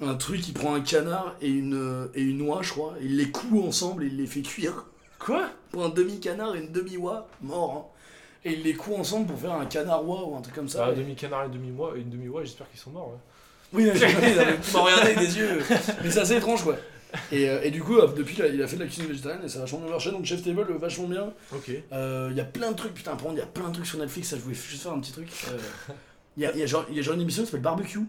[0.00, 3.18] un truc, il prend un canard et une, et une oie, je crois, et il
[3.18, 4.86] les coud ensemble et il les fait cuire.
[5.24, 7.92] Quoi Pour un demi-canard et une demi-oie, mort.
[7.94, 7.98] hein.
[8.44, 10.86] Et il les coud ensemble pour faire un canard-oie ou un truc comme ça.
[10.86, 13.08] Bah, Et- demi-canard et demi-mois, et une demi-mois, j'espère qu'ils sont morts.
[13.12, 13.18] Ouais.
[13.74, 13.98] Oui, mais
[14.32, 15.62] il avait tout m'en regarder avec des yeux.
[16.02, 16.76] Mais c'est assez étrange, quoi.
[17.30, 19.48] Et, euh, et du coup, depuis, là, il a fait de la cuisine végétarienne et
[19.48, 20.10] ça a vachement bien marché.
[20.10, 21.32] Donc, Chef Table, euh, vachement bien.
[21.54, 21.70] Ok.
[21.92, 23.74] Euh, Il y a plein de trucs, putain, par contre, il y a plein de
[23.74, 24.28] trucs sur Netflix.
[24.30, 25.28] Ça, je voulais juste faire un petit truc.
[25.50, 25.58] Euh,
[26.36, 27.60] Il y, a, il y, a genre, il y a genre une émission qui s'appelle
[27.62, 28.00] Barbecue.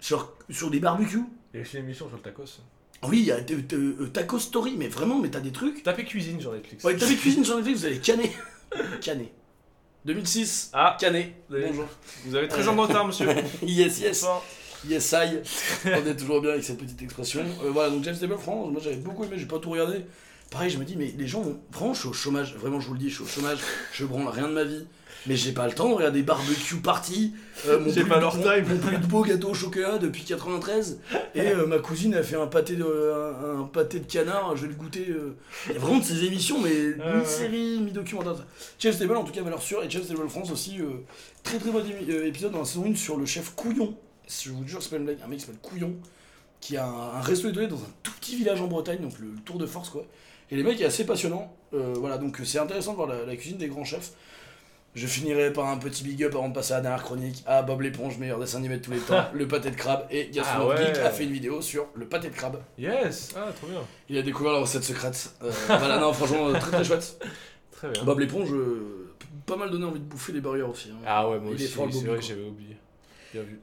[0.00, 1.22] Sur, sur des barbecues.
[1.54, 2.60] Il y a aussi une émission sur le tacos.
[3.02, 5.82] Oui, il y a euh, Taco Story, mais vraiment, mais t'as des trucs.
[5.82, 6.84] Tapez cuisine sur Netflix.
[6.84, 8.30] Ouais, t'avais cuisine sur Netflix, vous allez canner.
[9.00, 9.32] Canner.
[10.04, 10.70] 2006.
[10.72, 11.32] Ah, Canet.
[11.48, 11.86] Vous avez- Bonjour.
[12.26, 13.26] vous avez 13 ans de retard, monsieur.
[13.62, 14.20] Yes, yes.
[14.20, 14.42] Bonsoir.
[14.88, 15.38] Yes, I.
[15.86, 17.44] On est toujours bien avec cette petite expression.
[17.64, 20.06] Euh, voilà, donc James Table, franchement, moi j'avais beaucoup aimé, j'ai pas tout regardé.
[20.50, 22.94] Pareil, je me dis, mais les gens, vraiment, je suis au chômage, vraiment, je vous
[22.94, 23.58] le dis, je suis au chômage,
[23.92, 24.86] je branle rien de ma vie.
[25.26, 27.34] Mais j'ai pas le temps de regarder barbecue party.
[27.66, 28.64] euh, mon J'ai plus- pas leur mon- time.
[28.68, 30.98] Mon plus beau gâteau au chocolat depuis 93.
[31.34, 34.62] Et euh, ma cousine a fait un pâté de, un, un pâté de canard, je
[34.62, 35.06] vais le goûter.
[35.10, 35.36] euh.
[35.68, 38.46] Il y a vraiment de ces émissions, mais mi-série, mi-documentaire.
[38.78, 39.82] Chef Stable, en tout cas, valeur sûre.
[39.84, 40.78] Et Chef Stable France aussi,
[41.42, 41.82] très très bon
[42.24, 43.94] épisode dans la saison 1 sur le chef Couillon.
[44.28, 45.94] Je vous jure, c'est pas une blague, un mec qui s'appelle Couillon,
[46.60, 49.26] qui a un, un resto étoilé dans un tout petit village en Bretagne, donc le,
[49.26, 50.04] le tour de force quoi.
[50.50, 51.52] Et les mecs est assez passionnant.
[51.72, 54.12] Voilà, donc c'est intéressant de voir la, la cuisine des grands chefs.
[54.94, 57.62] Je finirai par un petit big up avant de passer à la dernière chronique à
[57.62, 60.04] Bob l'éponge, meilleur dessin animé de tous les temps, le pâté de crabe.
[60.10, 60.76] Et Gaston Ah ouais.
[60.86, 62.60] Geek a fait une vidéo sur le pâté de crabe.
[62.76, 63.82] Yes Ah, trop bien.
[64.08, 65.32] Il a découvert la recette secrète.
[65.42, 67.24] Euh, voilà, non, franchement, euh, très très chouette.
[67.72, 68.04] Très bien.
[68.04, 69.14] Bob l'éponge, euh,
[69.46, 70.90] pas mal donné envie de bouffer des burgers aussi.
[70.90, 70.98] hein.
[71.06, 72.76] Ah ouais, moi Il aussi, le c'est vrai j'avais oublié.
[73.32, 73.58] Bien vu.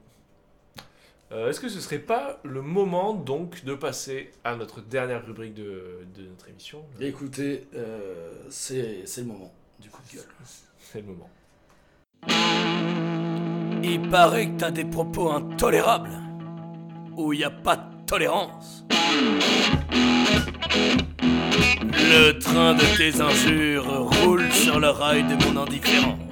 [1.31, 5.53] Euh, Est-ce que ce serait pas le moment donc de passer à notre dernière rubrique
[5.53, 6.83] de, de notre émission?
[6.99, 10.25] Écoutez, euh, c'est c'est le moment du coup de gueule.
[11.01, 11.29] Moment.
[13.83, 16.11] Il paraît que t'as des propos intolérables.
[17.15, 18.85] Où y a pas de tolérance.
[21.93, 26.26] Le train de tes injures roule sur le rail de mon indifférence.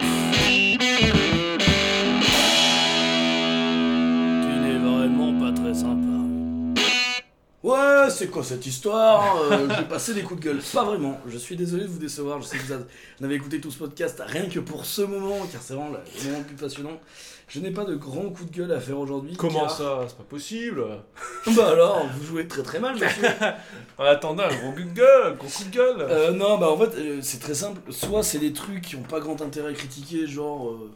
[8.05, 10.59] Ouais, c'est quoi cette histoire Euh, J'ai passé des coups de gueule.
[10.73, 11.19] Pas vraiment.
[11.27, 12.41] Je suis désolé de vous décevoir.
[12.41, 12.83] Je sais que vous avez-
[13.19, 16.23] vous avez écouté tout ce podcast rien que pour ce moment, car c'est vraiment le
[16.25, 16.99] moment le plus passionnant.
[17.47, 19.35] Je n'ai pas de grands coups de gueule à faire aujourd'hui.
[19.37, 20.05] Comment car- ça?
[20.07, 20.83] C'est pas possible
[21.55, 23.27] Bah alors, vous jouez très très mal, monsieur.
[23.97, 26.77] En attendant, un gros coup de gueule, gros coup de gueule Euh, non, bah en
[26.77, 27.79] fait, euh, c'est très simple.
[27.91, 30.91] Soit c'est des trucs qui ont pas grand intérêt à critiquer, genre euh,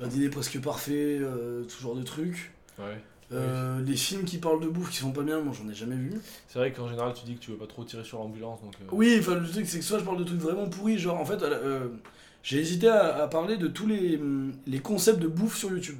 [0.00, 2.52] un dîner presque parfait, euh, ce genre de trucs.
[2.78, 3.00] Ouais.
[3.32, 5.96] Euh, Des films qui parlent de bouffe qui sont pas bien, moi j'en ai jamais
[5.96, 6.12] vu.
[6.48, 8.74] C'est vrai qu'en général, tu dis que tu veux pas trop tirer sur l'ambulance, donc...
[8.80, 11.18] euh, Oui, enfin le truc c'est que soit je parle de trucs vraiment pourris, genre
[11.20, 11.88] en fait euh,
[12.44, 15.98] j'ai hésité à, à parler de tous les, hum, les concepts de bouffe sur YouTube.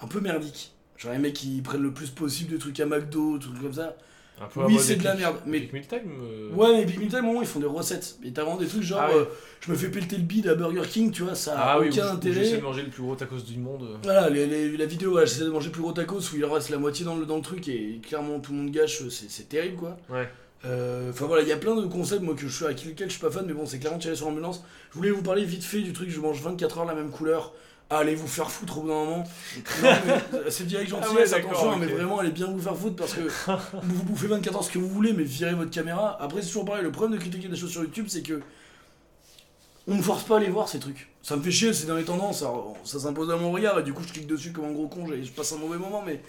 [0.00, 0.72] Un peu merdique.
[0.96, 3.96] Genre les mecs qui prennent le plus possible de trucs à McDo, trucs comme ça.
[4.40, 7.22] Un peu Oui, c'est de la merde, mais- Mais Meal Time euh, Ouais, mais un
[7.22, 8.18] moment ils font des recettes.
[8.24, 9.16] Et t'as vraiment des trucs genre Ah ouais.
[9.16, 9.24] euh,
[9.60, 11.88] je me fais pelleter le bide à Burger King, tu vois, ça a Ah oui,
[11.90, 12.34] aucun où intérêt.
[12.44, 13.82] j'essaie de manger le plus gros tacos du monde.
[13.82, 13.96] euh.
[14.04, 16.78] Voilà, les- les- la vidéo, j'essaie de manger plus gros tacos où il reste la
[16.78, 19.76] moitié dans le, dans le truc et clairement tout le monde gâche, c'est c'est terrible
[19.76, 19.96] quoi.
[20.10, 20.28] Ouais.
[20.64, 23.08] Euh, Enfin voilà, il y a plein de concepts moi que je suis avec lesquels
[23.08, 24.64] je suis pas fan, mais bon, c'est clairement tiré sur l'ambulance.
[24.92, 27.52] Je voulais vous parler vite fait du truc, je mange 24 heures la même couleur.
[27.90, 29.24] Allez vous faire foutre au bout d'un moment.
[29.82, 32.96] Mais c'est direct Ah gentillesse, ouais, d'accord, attention, mais vraiment allez bien vous faire foutre
[32.96, 33.20] parce que
[33.82, 36.16] vous, bouffez 24 heures ce que vous voulez, mais virez votre caméra.
[36.20, 38.40] Après, c'est toujours pareil, le problème de critiquer des choses sur YouTube, c'est que
[39.86, 41.08] on me force pas à les voir ces trucs.
[41.22, 42.44] Ça me fait chier, c'est dans les tendances,
[42.84, 45.10] ça s'impose à mon regard et du coup je clique dessus comme un gros con
[45.10, 46.20] et je passe un mauvais moment, mais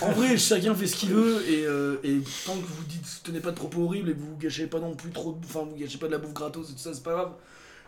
[0.00, 3.40] en vrai chacun fait ce qu'il veut et, euh, et tant que vous dites tenez
[3.40, 5.76] pas de propos horribles et que vous gâchez pas non plus trop, de- enfin vous
[5.76, 7.32] gâchez pas de la bouffe gratos et tout ça, c'est pas grave.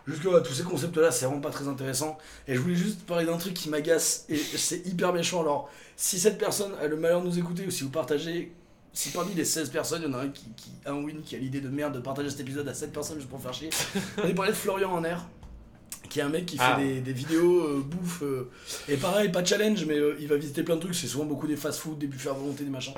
[0.07, 2.17] Jusque là, tous ces concepts là, c'est vraiment pas très intéressant.
[2.47, 5.41] Et je voulais juste parler d'un truc qui m'agace et c'est hyper méchant.
[5.41, 8.51] Alors, si cette personne a le malheur de nous écouter ou si vous partagez,
[8.93, 11.35] si parmi les 16 personnes, il y en a un qui, qui un win qui
[11.35, 13.69] a l'idée de merde de partager cet épisode à 7 personnes juste pour faire chier,
[14.23, 15.27] on est parlé de Florian en air,
[16.09, 16.79] qui est un mec qui fait Ah.
[16.79, 18.23] des, des vidéos euh, bouffe.
[18.23, 18.49] euh,
[18.87, 20.95] et pareil, pas de challenge, mais euh, il va visiter plein de trucs.
[20.95, 22.95] C'est souvent beaucoup des fast-food, des buffets à volonté, des machins.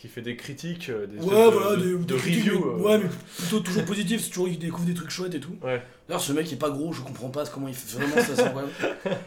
[0.00, 2.64] Qui fait des critiques, euh, des Ouais, de- voilà, de, des, de des reviews.
[2.68, 2.76] euh.
[2.78, 5.56] Ouais, mais plutôt toujours positif, c'est toujours il découvre des trucs chouettes et tout.
[5.60, 5.82] Ouais.
[6.06, 8.42] D'ailleurs, ce mec est pas gros, je comprends pas comment il fait vraiment ça, c'est
[8.42, 8.72] incroyable.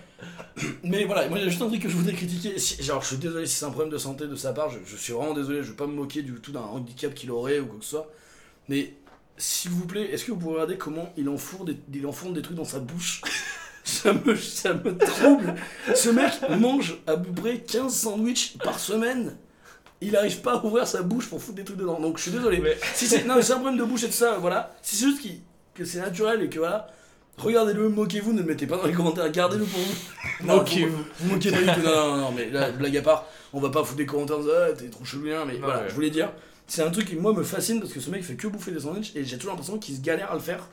[0.84, 2.58] Mais voilà, moi il y a juste un truc que je voudrais critiquer.
[2.58, 4.78] Si- genre, je suis désolé si c'est un problème de santé de sa part, je,
[4.86, 7.60] je suis vraiment désolé, je veux pas me moquer du tout d'un handicap qu'il aurait
[7.60, 8.10] ou quoi que ce soit.
[8.70, 8.94] Mais
[9.38, 12.42] s'il vous plaît, est-ce que vous pouvez regarder comment il enfourne des, il enfourne des
[12.42, 13.22] trucs dans sa bouche?
[13.84, 15.56] Ça me, ça me trouble.
[15.96, 19.36] Ce mec mange à peu près 15 sandwichs par semaine.
[20.02, 22.00] Il arrive pas à ouvrir sa bouche pour foutre des trucs dedans.
[22.00, 22.58] Donc je suis désolé.
[22.60, 24.74] Mais- Si c'est non, mais c'est un problème de bouche et de ça, voilà.
[24.82, 25.42] Si c'est juste qui-
[25.76, 26.88] que c'est naturel et que voilà,
[27.38, 30.46] regardez-le, moquez-vous, ne le mettez pas dans les commentaires, gardez-le pour vous.
[30.48, 31.04] Moquez-vous.
[31.20, 31.34] vous.
[31.34, 31.86] Moquez pas du tout.
[31.88, 34.72] Non, non, non, mais là, blague à part, on va pas foutre des commentaires ah,
[34.74, 35.86] t'es trop chelou, hein, mais Non, voilà, ouais.
[35.90, 36.30] je voulais dire.
[36.74, 38.80] C'est un truc qui moi me fascine parce que ce mec fait que bouffer des
[38.80, 40.70] sandwichs et j'ai toujours l'impression qu'il se galère à le faire.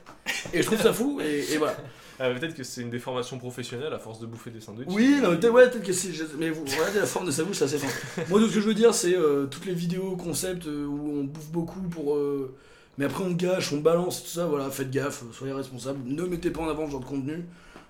[0.52, 1.74] Et je trouve ça fou et, et voilà.
[2.20, 4.86] Ah, Peut-être que c'est une déformation professionnelle à force de bouffer des sandwichs.
[4.92, 6.10] Oui, non, mais peut-être ouais, peut-être que c'est.
[6.38, 8.22] Mais vous regardez la forme de sa bouche, c'est assez fin.
[8.28, 11.18] Moi, tout ce que je veux dire, c'est euh, toutes les vidéos concept euh, où
[11.20, 12.14] on bouffe beaucoup pour.
[12.14, 12.54] euh,
[12.96, 15.98] Mais après, on gâche, on balance, tout ça, voilà, faites gaffe, soyez responsables.
[16.04, 17.44] Ne mettez pas en avant ce genre de contenu.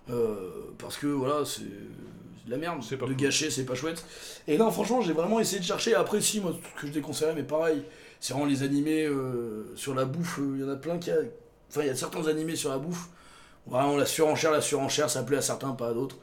[0.08, 0.34] euh,
[0.78, 1.62] parce que voilà, c'est.
[2.48, 2.82] De la merde.
[2.82, 3.16] C'est pas de cool.
[3.16, 4.04] gâcher, c'est pas chouette.
[4.46, 5.94] Et non, franchement, j'ai vraiment essayé de chercher.
[5.94, 7.84] Après, si, moi, tout ce que je déconseillerais, mais pareil,
[8.20, 10.38] c'est vraiment les animés euh, sur la bouffe.
[10.40, 11.10] euh, Il y en a plein qui.
[11.10, 11.16] A...
[11.70, 13.08] Enfin, il y a certains animés sur la bouffe.
[13.66, 16.16] Vraiment, la surenchère, la surenchère, ça plaît à certains, pas à d'autres.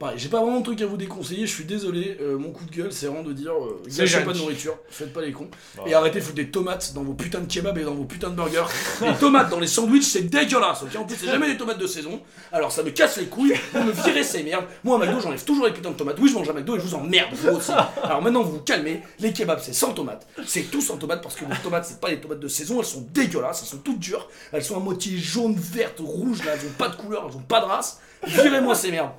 [0.00, 2.16] Pareil, j'ai pas vraiment de truc à vous déconseiller, je suis désolé.
[2.22, 5.12] euh, mon coup de gueule, c'est vraiment de dire euh, gâchez pas de nourriture, faites
[5.12, 5.50] pas les cons.
[5.76, 5.82] Bah.
[5.86, 8.30] Et arrêtez de foutre des tomates dans vos putains de kebabs et dans vos putains
[8.30, 8.64] de burgers.
[9.02, 11.86] les tomates dans les sandwichs, c'est dégueulasse, ok En plus, c'est jamais des tomates de
[11.86, 12.22] saison.
[12.50, 14.64] Alors ça me casse les couilles, vous me virez ces merdes.
[14.84, 16.16] Moi, à McDo, j'enlève toujours les putains de tomates.
[16.18, 17.72] Oui, je mange à McDo et je vous emmerde, vous aussi.
[18.02, 19.02] Alors maintenant, vous vous calmez.
[19.18, 20.26] Les kebabs, c'est sans tomates.
[20.46, 22.86] C'est tout sans tomates parce que les tomates, c'est pas les tomates de saison, elles
[22.86, 24.30] sont dégueulasses, elles sont toutes dures.
[24.50, 27.42] Elles sont à moitié jaune, verte, rouge, là, elles ont pas de couleur, elles ont
[27.42, 28.00] pas de race.
[28.26, 29.10] Virez-moi ces merdes.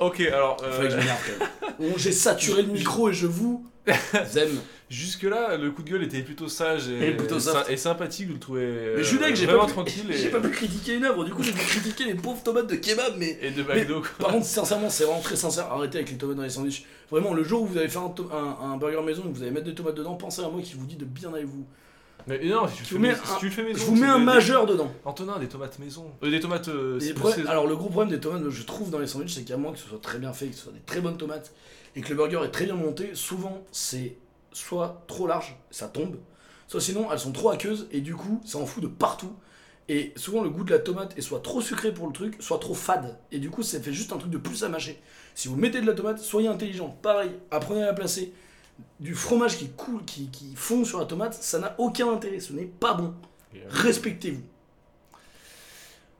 [0.00, 0.56] Ok, alors.
[0.62, 1.74] euh, Faudrait que je m'énerve, quand même.
[1.92, 3.66] Bon, J'ai saturé le micro et je vous
[4.36, 4.58] aime.
[4.90, 7.66] Jusque-là, le coup de gueule était plutôt sage et, Et plutôt soft.
[7.66, 9.72] sy- et sympathique, vous le trouvez euh, Mais je suis dingue, j'ai vraiment pas, pu-
[9.72, 12.42] tranquille j'ai et, pas pu critiquer une œuvre, du coup j'ai pu critiquer les pauvres
[12.42, 14.00] tomates de kebab, mais et de McDo.
[14.00, 14.10] quoi.
[14.26, 16.84] par contre sincèrement c'est vraiment très sincère, arrêtez avec les tomates dans les sandwichs.
[17.10, 19.36] Vraiment le jour où vous allez faire un, to- un- un burger maison et que
[19.36, 21.46] vous allez mettre des tomates dedans, pensez à moi qui vous dit de bien avec
[21.46, 21.66] vous.
[22.26, 23.78] Mais non, si tu, Je vous fais, mets si tu le fais maison.
[23.78, 24.90] Je vous mets un des- majeur dedans.
[25.04, 26.10] Antonin, des tomates maison.
[26.22, 26.68] Euh, des tomates.
[26.68, 26.98] euh,
[27.46, 29.78] alors le gros problème des tomates, je trouve dans les sandwichs, c'est qu'à moins que
[29.78, 31.52] ce soit très bien fait, que ce soit des très bonnes tomates,
[31.96, 34.16] et que le burger est très bien monté, souvent c'est
[34.52, 36.16] soit trop large, ça tombe,
[36.68, 39.32] soit sinon elles sont trop aqueuses, et du coup ça en fout de partout.
[39.90, 42.58] Et souvent le goût de la tomate est soit trop sucré pour le truc, soit
[42.58, 43.18] trop fade.
[43.32, 44.98] Et du coup ça fait juste un truc de plus à mâcher.
[45.34, 46.96] Si vous mettez de la tomate, soyez intelligent.
[47.02, 48.32] Pareil, apprenez à la placer.
[49.00, 52.52] Du fromage qui coule, qui, qui fond sur la tomate, ça n'a aucun intérêt, ce
[52.52, 53.12] n'est pas bon.
[53.68, 54.42] Respectez-vous.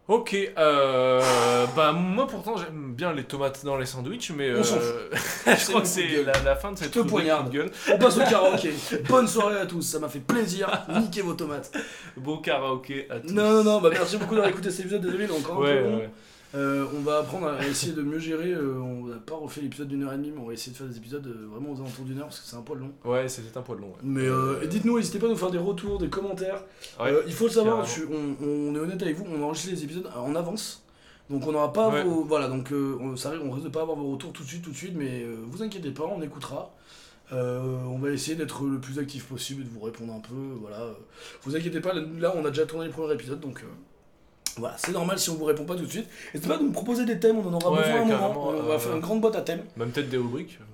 [0.06, 4.76] Ok, euh, bah moi pourtant j'aime bien les tomates dans les sandwichs, mais On s'en
[4.76, 5.08] euh,
[5.46, 7.50] je crois que c'est la, la fin de cette poignarde.
[7.50, 7.70] gueule.
[7.90, 8.74] On passe au karaoké.
[9.08, 10.68] Bonne soirée à tous, ça m'a fait plaisir.
[10.90, 11.72] Niquez vos tomates.
[12.18, 13.32] Bon karaoké à tous.
[13.32, 15.00] Non, non, non, bah merci beaucoup d'avoir écouté cet épisode.
[15.00, 16.10] Désolé, encore un Ouais, peu ouais.
[16.54, 18.52] Euh, on va apprendre à essayer de mieux gérer.
[18.52, 20.76] euh, on n'a pas refait l'épisode d'une heure et demie, mais on va essayer de
[20.76, 22.92] faire des épisodes euh, vraiment aux alentours d'une heure parce que c'est un poil long.
[23.04, 23.88] Ouais, c'était un poil long.
[23.88, 23.94] ouais.
[24.04, 26.62] Mais euh, dites-nous, n'hésitez pas à nous faire des retours, des commentaires.
[27.00, 29.82] Ouais, il faut le savoir, je on, on est honnête avec vous, on enregistre les
[29.84, 30.84] épisodes en avance.
[31.30, 32.04] Donc on n'aura pas Ouais.
[32.04, 32.22] vos.
[32.24, 34.62] Voilà, donc on, ça arrive, on risque de pas avoir vos retours tout de suite,
[34.62, 36.72] tout de suite, mais vous inquiétez pas, on écoutera.
[37.32, 40.34] Euh, on va essayer d'être le plus actif possible et de vous répondre un peu.
[40.60, 40.94] Voilà.
[41.42, 43.66] Vous inquiétez pas, là on a déjà tourné les premiers épisodes, donc euh,
[44.58, 46.06] voilà, c'est normal si on vous répond pas tout de suite.
[46.32, 48.48] N'hésitez pas à nous proposer des thèmes, on en aura Ouais, besoin à un moment.
[48.48, 49.62] On va euh, faire une grande boîte à thèmes.
[49.76, 50.58] Même peut-être des rubriques.
[50.60, 50.64] euh,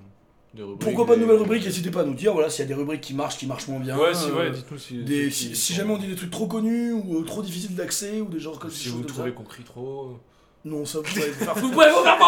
[0.55, 2.65] Des rubriques Pourquoi pas de nouvelles rubriques N'hésitez pas à nous dire voilà, s'il y
[2.65, 3.97] a des rubriques qui marchent, qui marchent moins bien.
[3.97, 4.97] Ouais, si, euh, ouais, dites-nous si.
[5.03, 7.41] des- si- si, si si- jamais on dit des trucs trop connus ou euh, trop
[7.41, 9.35] difficiles d'accès ou des genres comme Si des vous trouvez ça.
[9.35, 10.17] qu'on crie trop.
[10.63, 12.19] Non, ça vous pouvez vous faire vous pouvez vous faire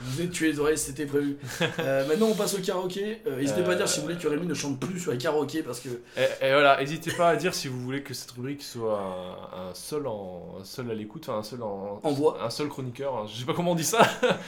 [0.00, 1.36] Je vous ai tué les oreilles, c'était prévu.
[1.80, 3.20] Euh, maintenant, on passe au karaoké.
[3.26, 5.18] Euh, N'hésitez pas à dire si vous voulez que Rémi ne chante plus sur les
[5.18, 8.30] karaokés parce que Et, et voilà, n'hésitez pas à dire si vous voulez que cette
[8.32, 12.12] rubrique soit un, un seul en un seul à l'écoute, enfin un seul en, En
[12.12, 12.38] voix.
[12.44, 13.16] un seul chroniqueur.
[13.16, 14.00] hein, Je sais pas comment on dit ça.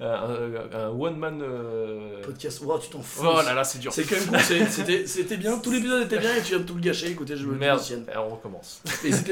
[0.00, 1.40] Euh, un, un one man.
[1.42, 2.62] euh, podcast.
[2.64, 3.22] Oh, tu t'en fous.
[3.26, 3.92] Oh là là, c'est dur.
[3.92, 4.40] C'est quand même
[5.06, 7.46] c'était bien, tout l'épisode était bien et tu viens de tout le gâcher, écoutez, je
[7.46, 7.80] me Merde.
[8.16, 8.80] on recommence.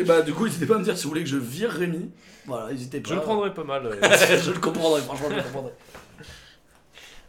[0.07, 2.11] Pas, du coup, n'hésitez pas à me dire si vous voulez que je vire Rémi.
[2.47, 3.09] Voilà, n'hésitez pas.
[3.11, 3.87] Je le prendrai pas mal.
[3.87, 4.01] euh.
[4.43, 5.73] je le comprendrai, franchement, je le comprendrai.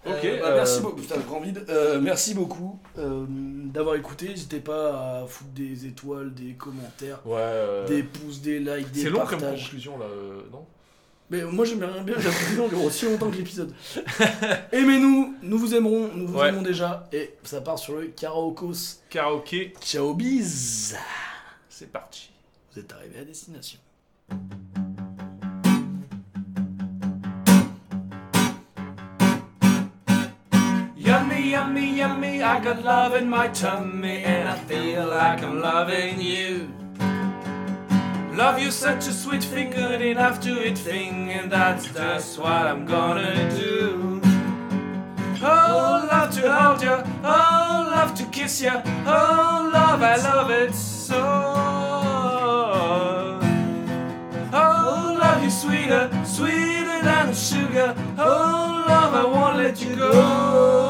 [0.06, 1.02] Ok, Euh, bah, euh, Merci beaucoup.
[1.02, 1.65] Putain, grand vide.
[1.69, 4.30] Euh, merci beaucoup euh, d'avoir écouté.
[4.30, 7.35] N'hésitez pas à foutre des étoiles, des commentaires, Ouais.
[7.39, 9.64] euh, des pouces, des likes, des C'est long comme partages.
[9.64, 10.65] conclusion là, euh, non?
[11.30, 13.73] Mais moi j'aime bien, bien j'ai appris dure aussi longtemps que l'épisode.
[14.72, 16.48] Aimez-nous, nous vous aimerons, nous vous Ouais.
[16.49, 17.10] aimons déjà.
[17.11, 19.02] Et ça part sur le karaokos.
[19.10, 20.95] Karaoké, Ciao bis
[21.69, 22.30] c'est parti.
[22.73, 23.80] Vous êtes arrivés à destination.
[31.57, 36.71] Yummy, yummy, I got love in my tummy and I feel like I'm loving you.
[38.35, 42.67] Love you such a sweet thing, good enough to eat thing, and that's just what
[42.67, 44.21] I'm gonna do.
[45.41, 48.69] Oh, love to hold you, oh, love to kiss you,
[49.07, 51.19] oh, love, I love it so.
[54.53, 57.95] Oh, love you sweeter, sweeter than sugar.
[58.19, 60.86] Oh, love, I won't let you go.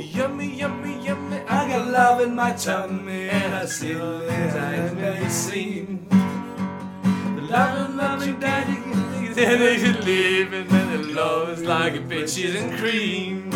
[0.00, 1.38] Yummy, yummy, yummy.
[1.48, 6.06] I got love in my tummy, and I see as I may seem.
[7.36, 11.94] The love and loving daddy, and they can live, and then the love is like
[11.94, 13.50] a bitches and cream.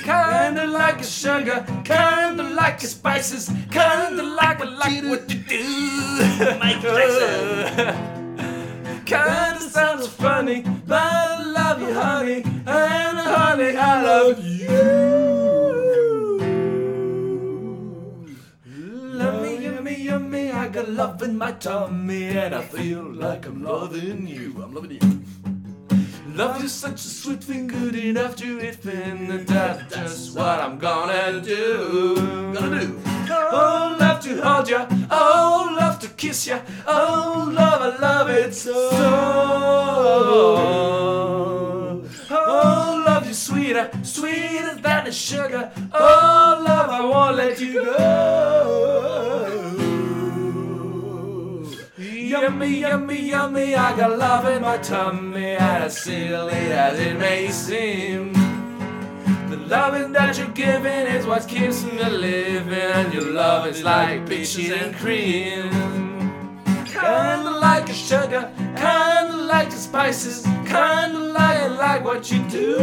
[0.00, 5.60] Kinda like a sugar, kinda like a spices, kinda like I like what you do.
[6.60, 6.82] Mike
[9.06, 14.68] Kinda sounds funny, but love you, honey, and honey, I love you.
[19.14, 23.62] Love me, yummy, yummy, I got love in my tummy, and I feel like I'm
[23.62, 24.60] loving you.
[24.60, 25.22] I'm loving you.
[26.34, 30.58] Love you such a sweet thing, good enough to eat thin, and that's just what
[30.58, 32.16] I'm gonna do.
[32.52, 33.00] Gonna do.
[33.28, 38.54] Oh, love to hold ya, oh, love to kiss ya, oh, love, I love it
[38.54, 40.00] so.
[42.52, 49.06] Oh, love you sweeter, sweeter than the sugar, oh, love, I won't let you go.
[51.96, 57.50] Yummy, yummy, yummy, I got love in my tummy, and as silly as it may
[57.52, 58.32] seem.
[59.48, 64.28] The loving that you're giving is what keeps me living, and your love is like
[64.28, 65.70] peaches and cream.
[67.00, 68.42] Kinda like a sugar,
[68.76, 72.76] kinda like the spices, kinda like like what you do.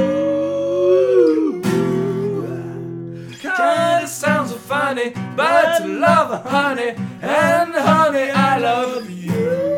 [3.40, 6.92] Kinda sounds so funny, but to love honey,
[7.22, 9.78] and honey, I love you.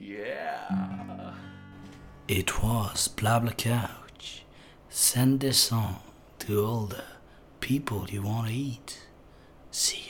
[0.00, 1.34] Yeah.
[2.28, 4.44] It was Blabla Couch.
[4.88, 6.00] Send this song
[6.40, 7.04] to all the
[7.60, 8.98] people you want to eat.
[9.80, 10.09] See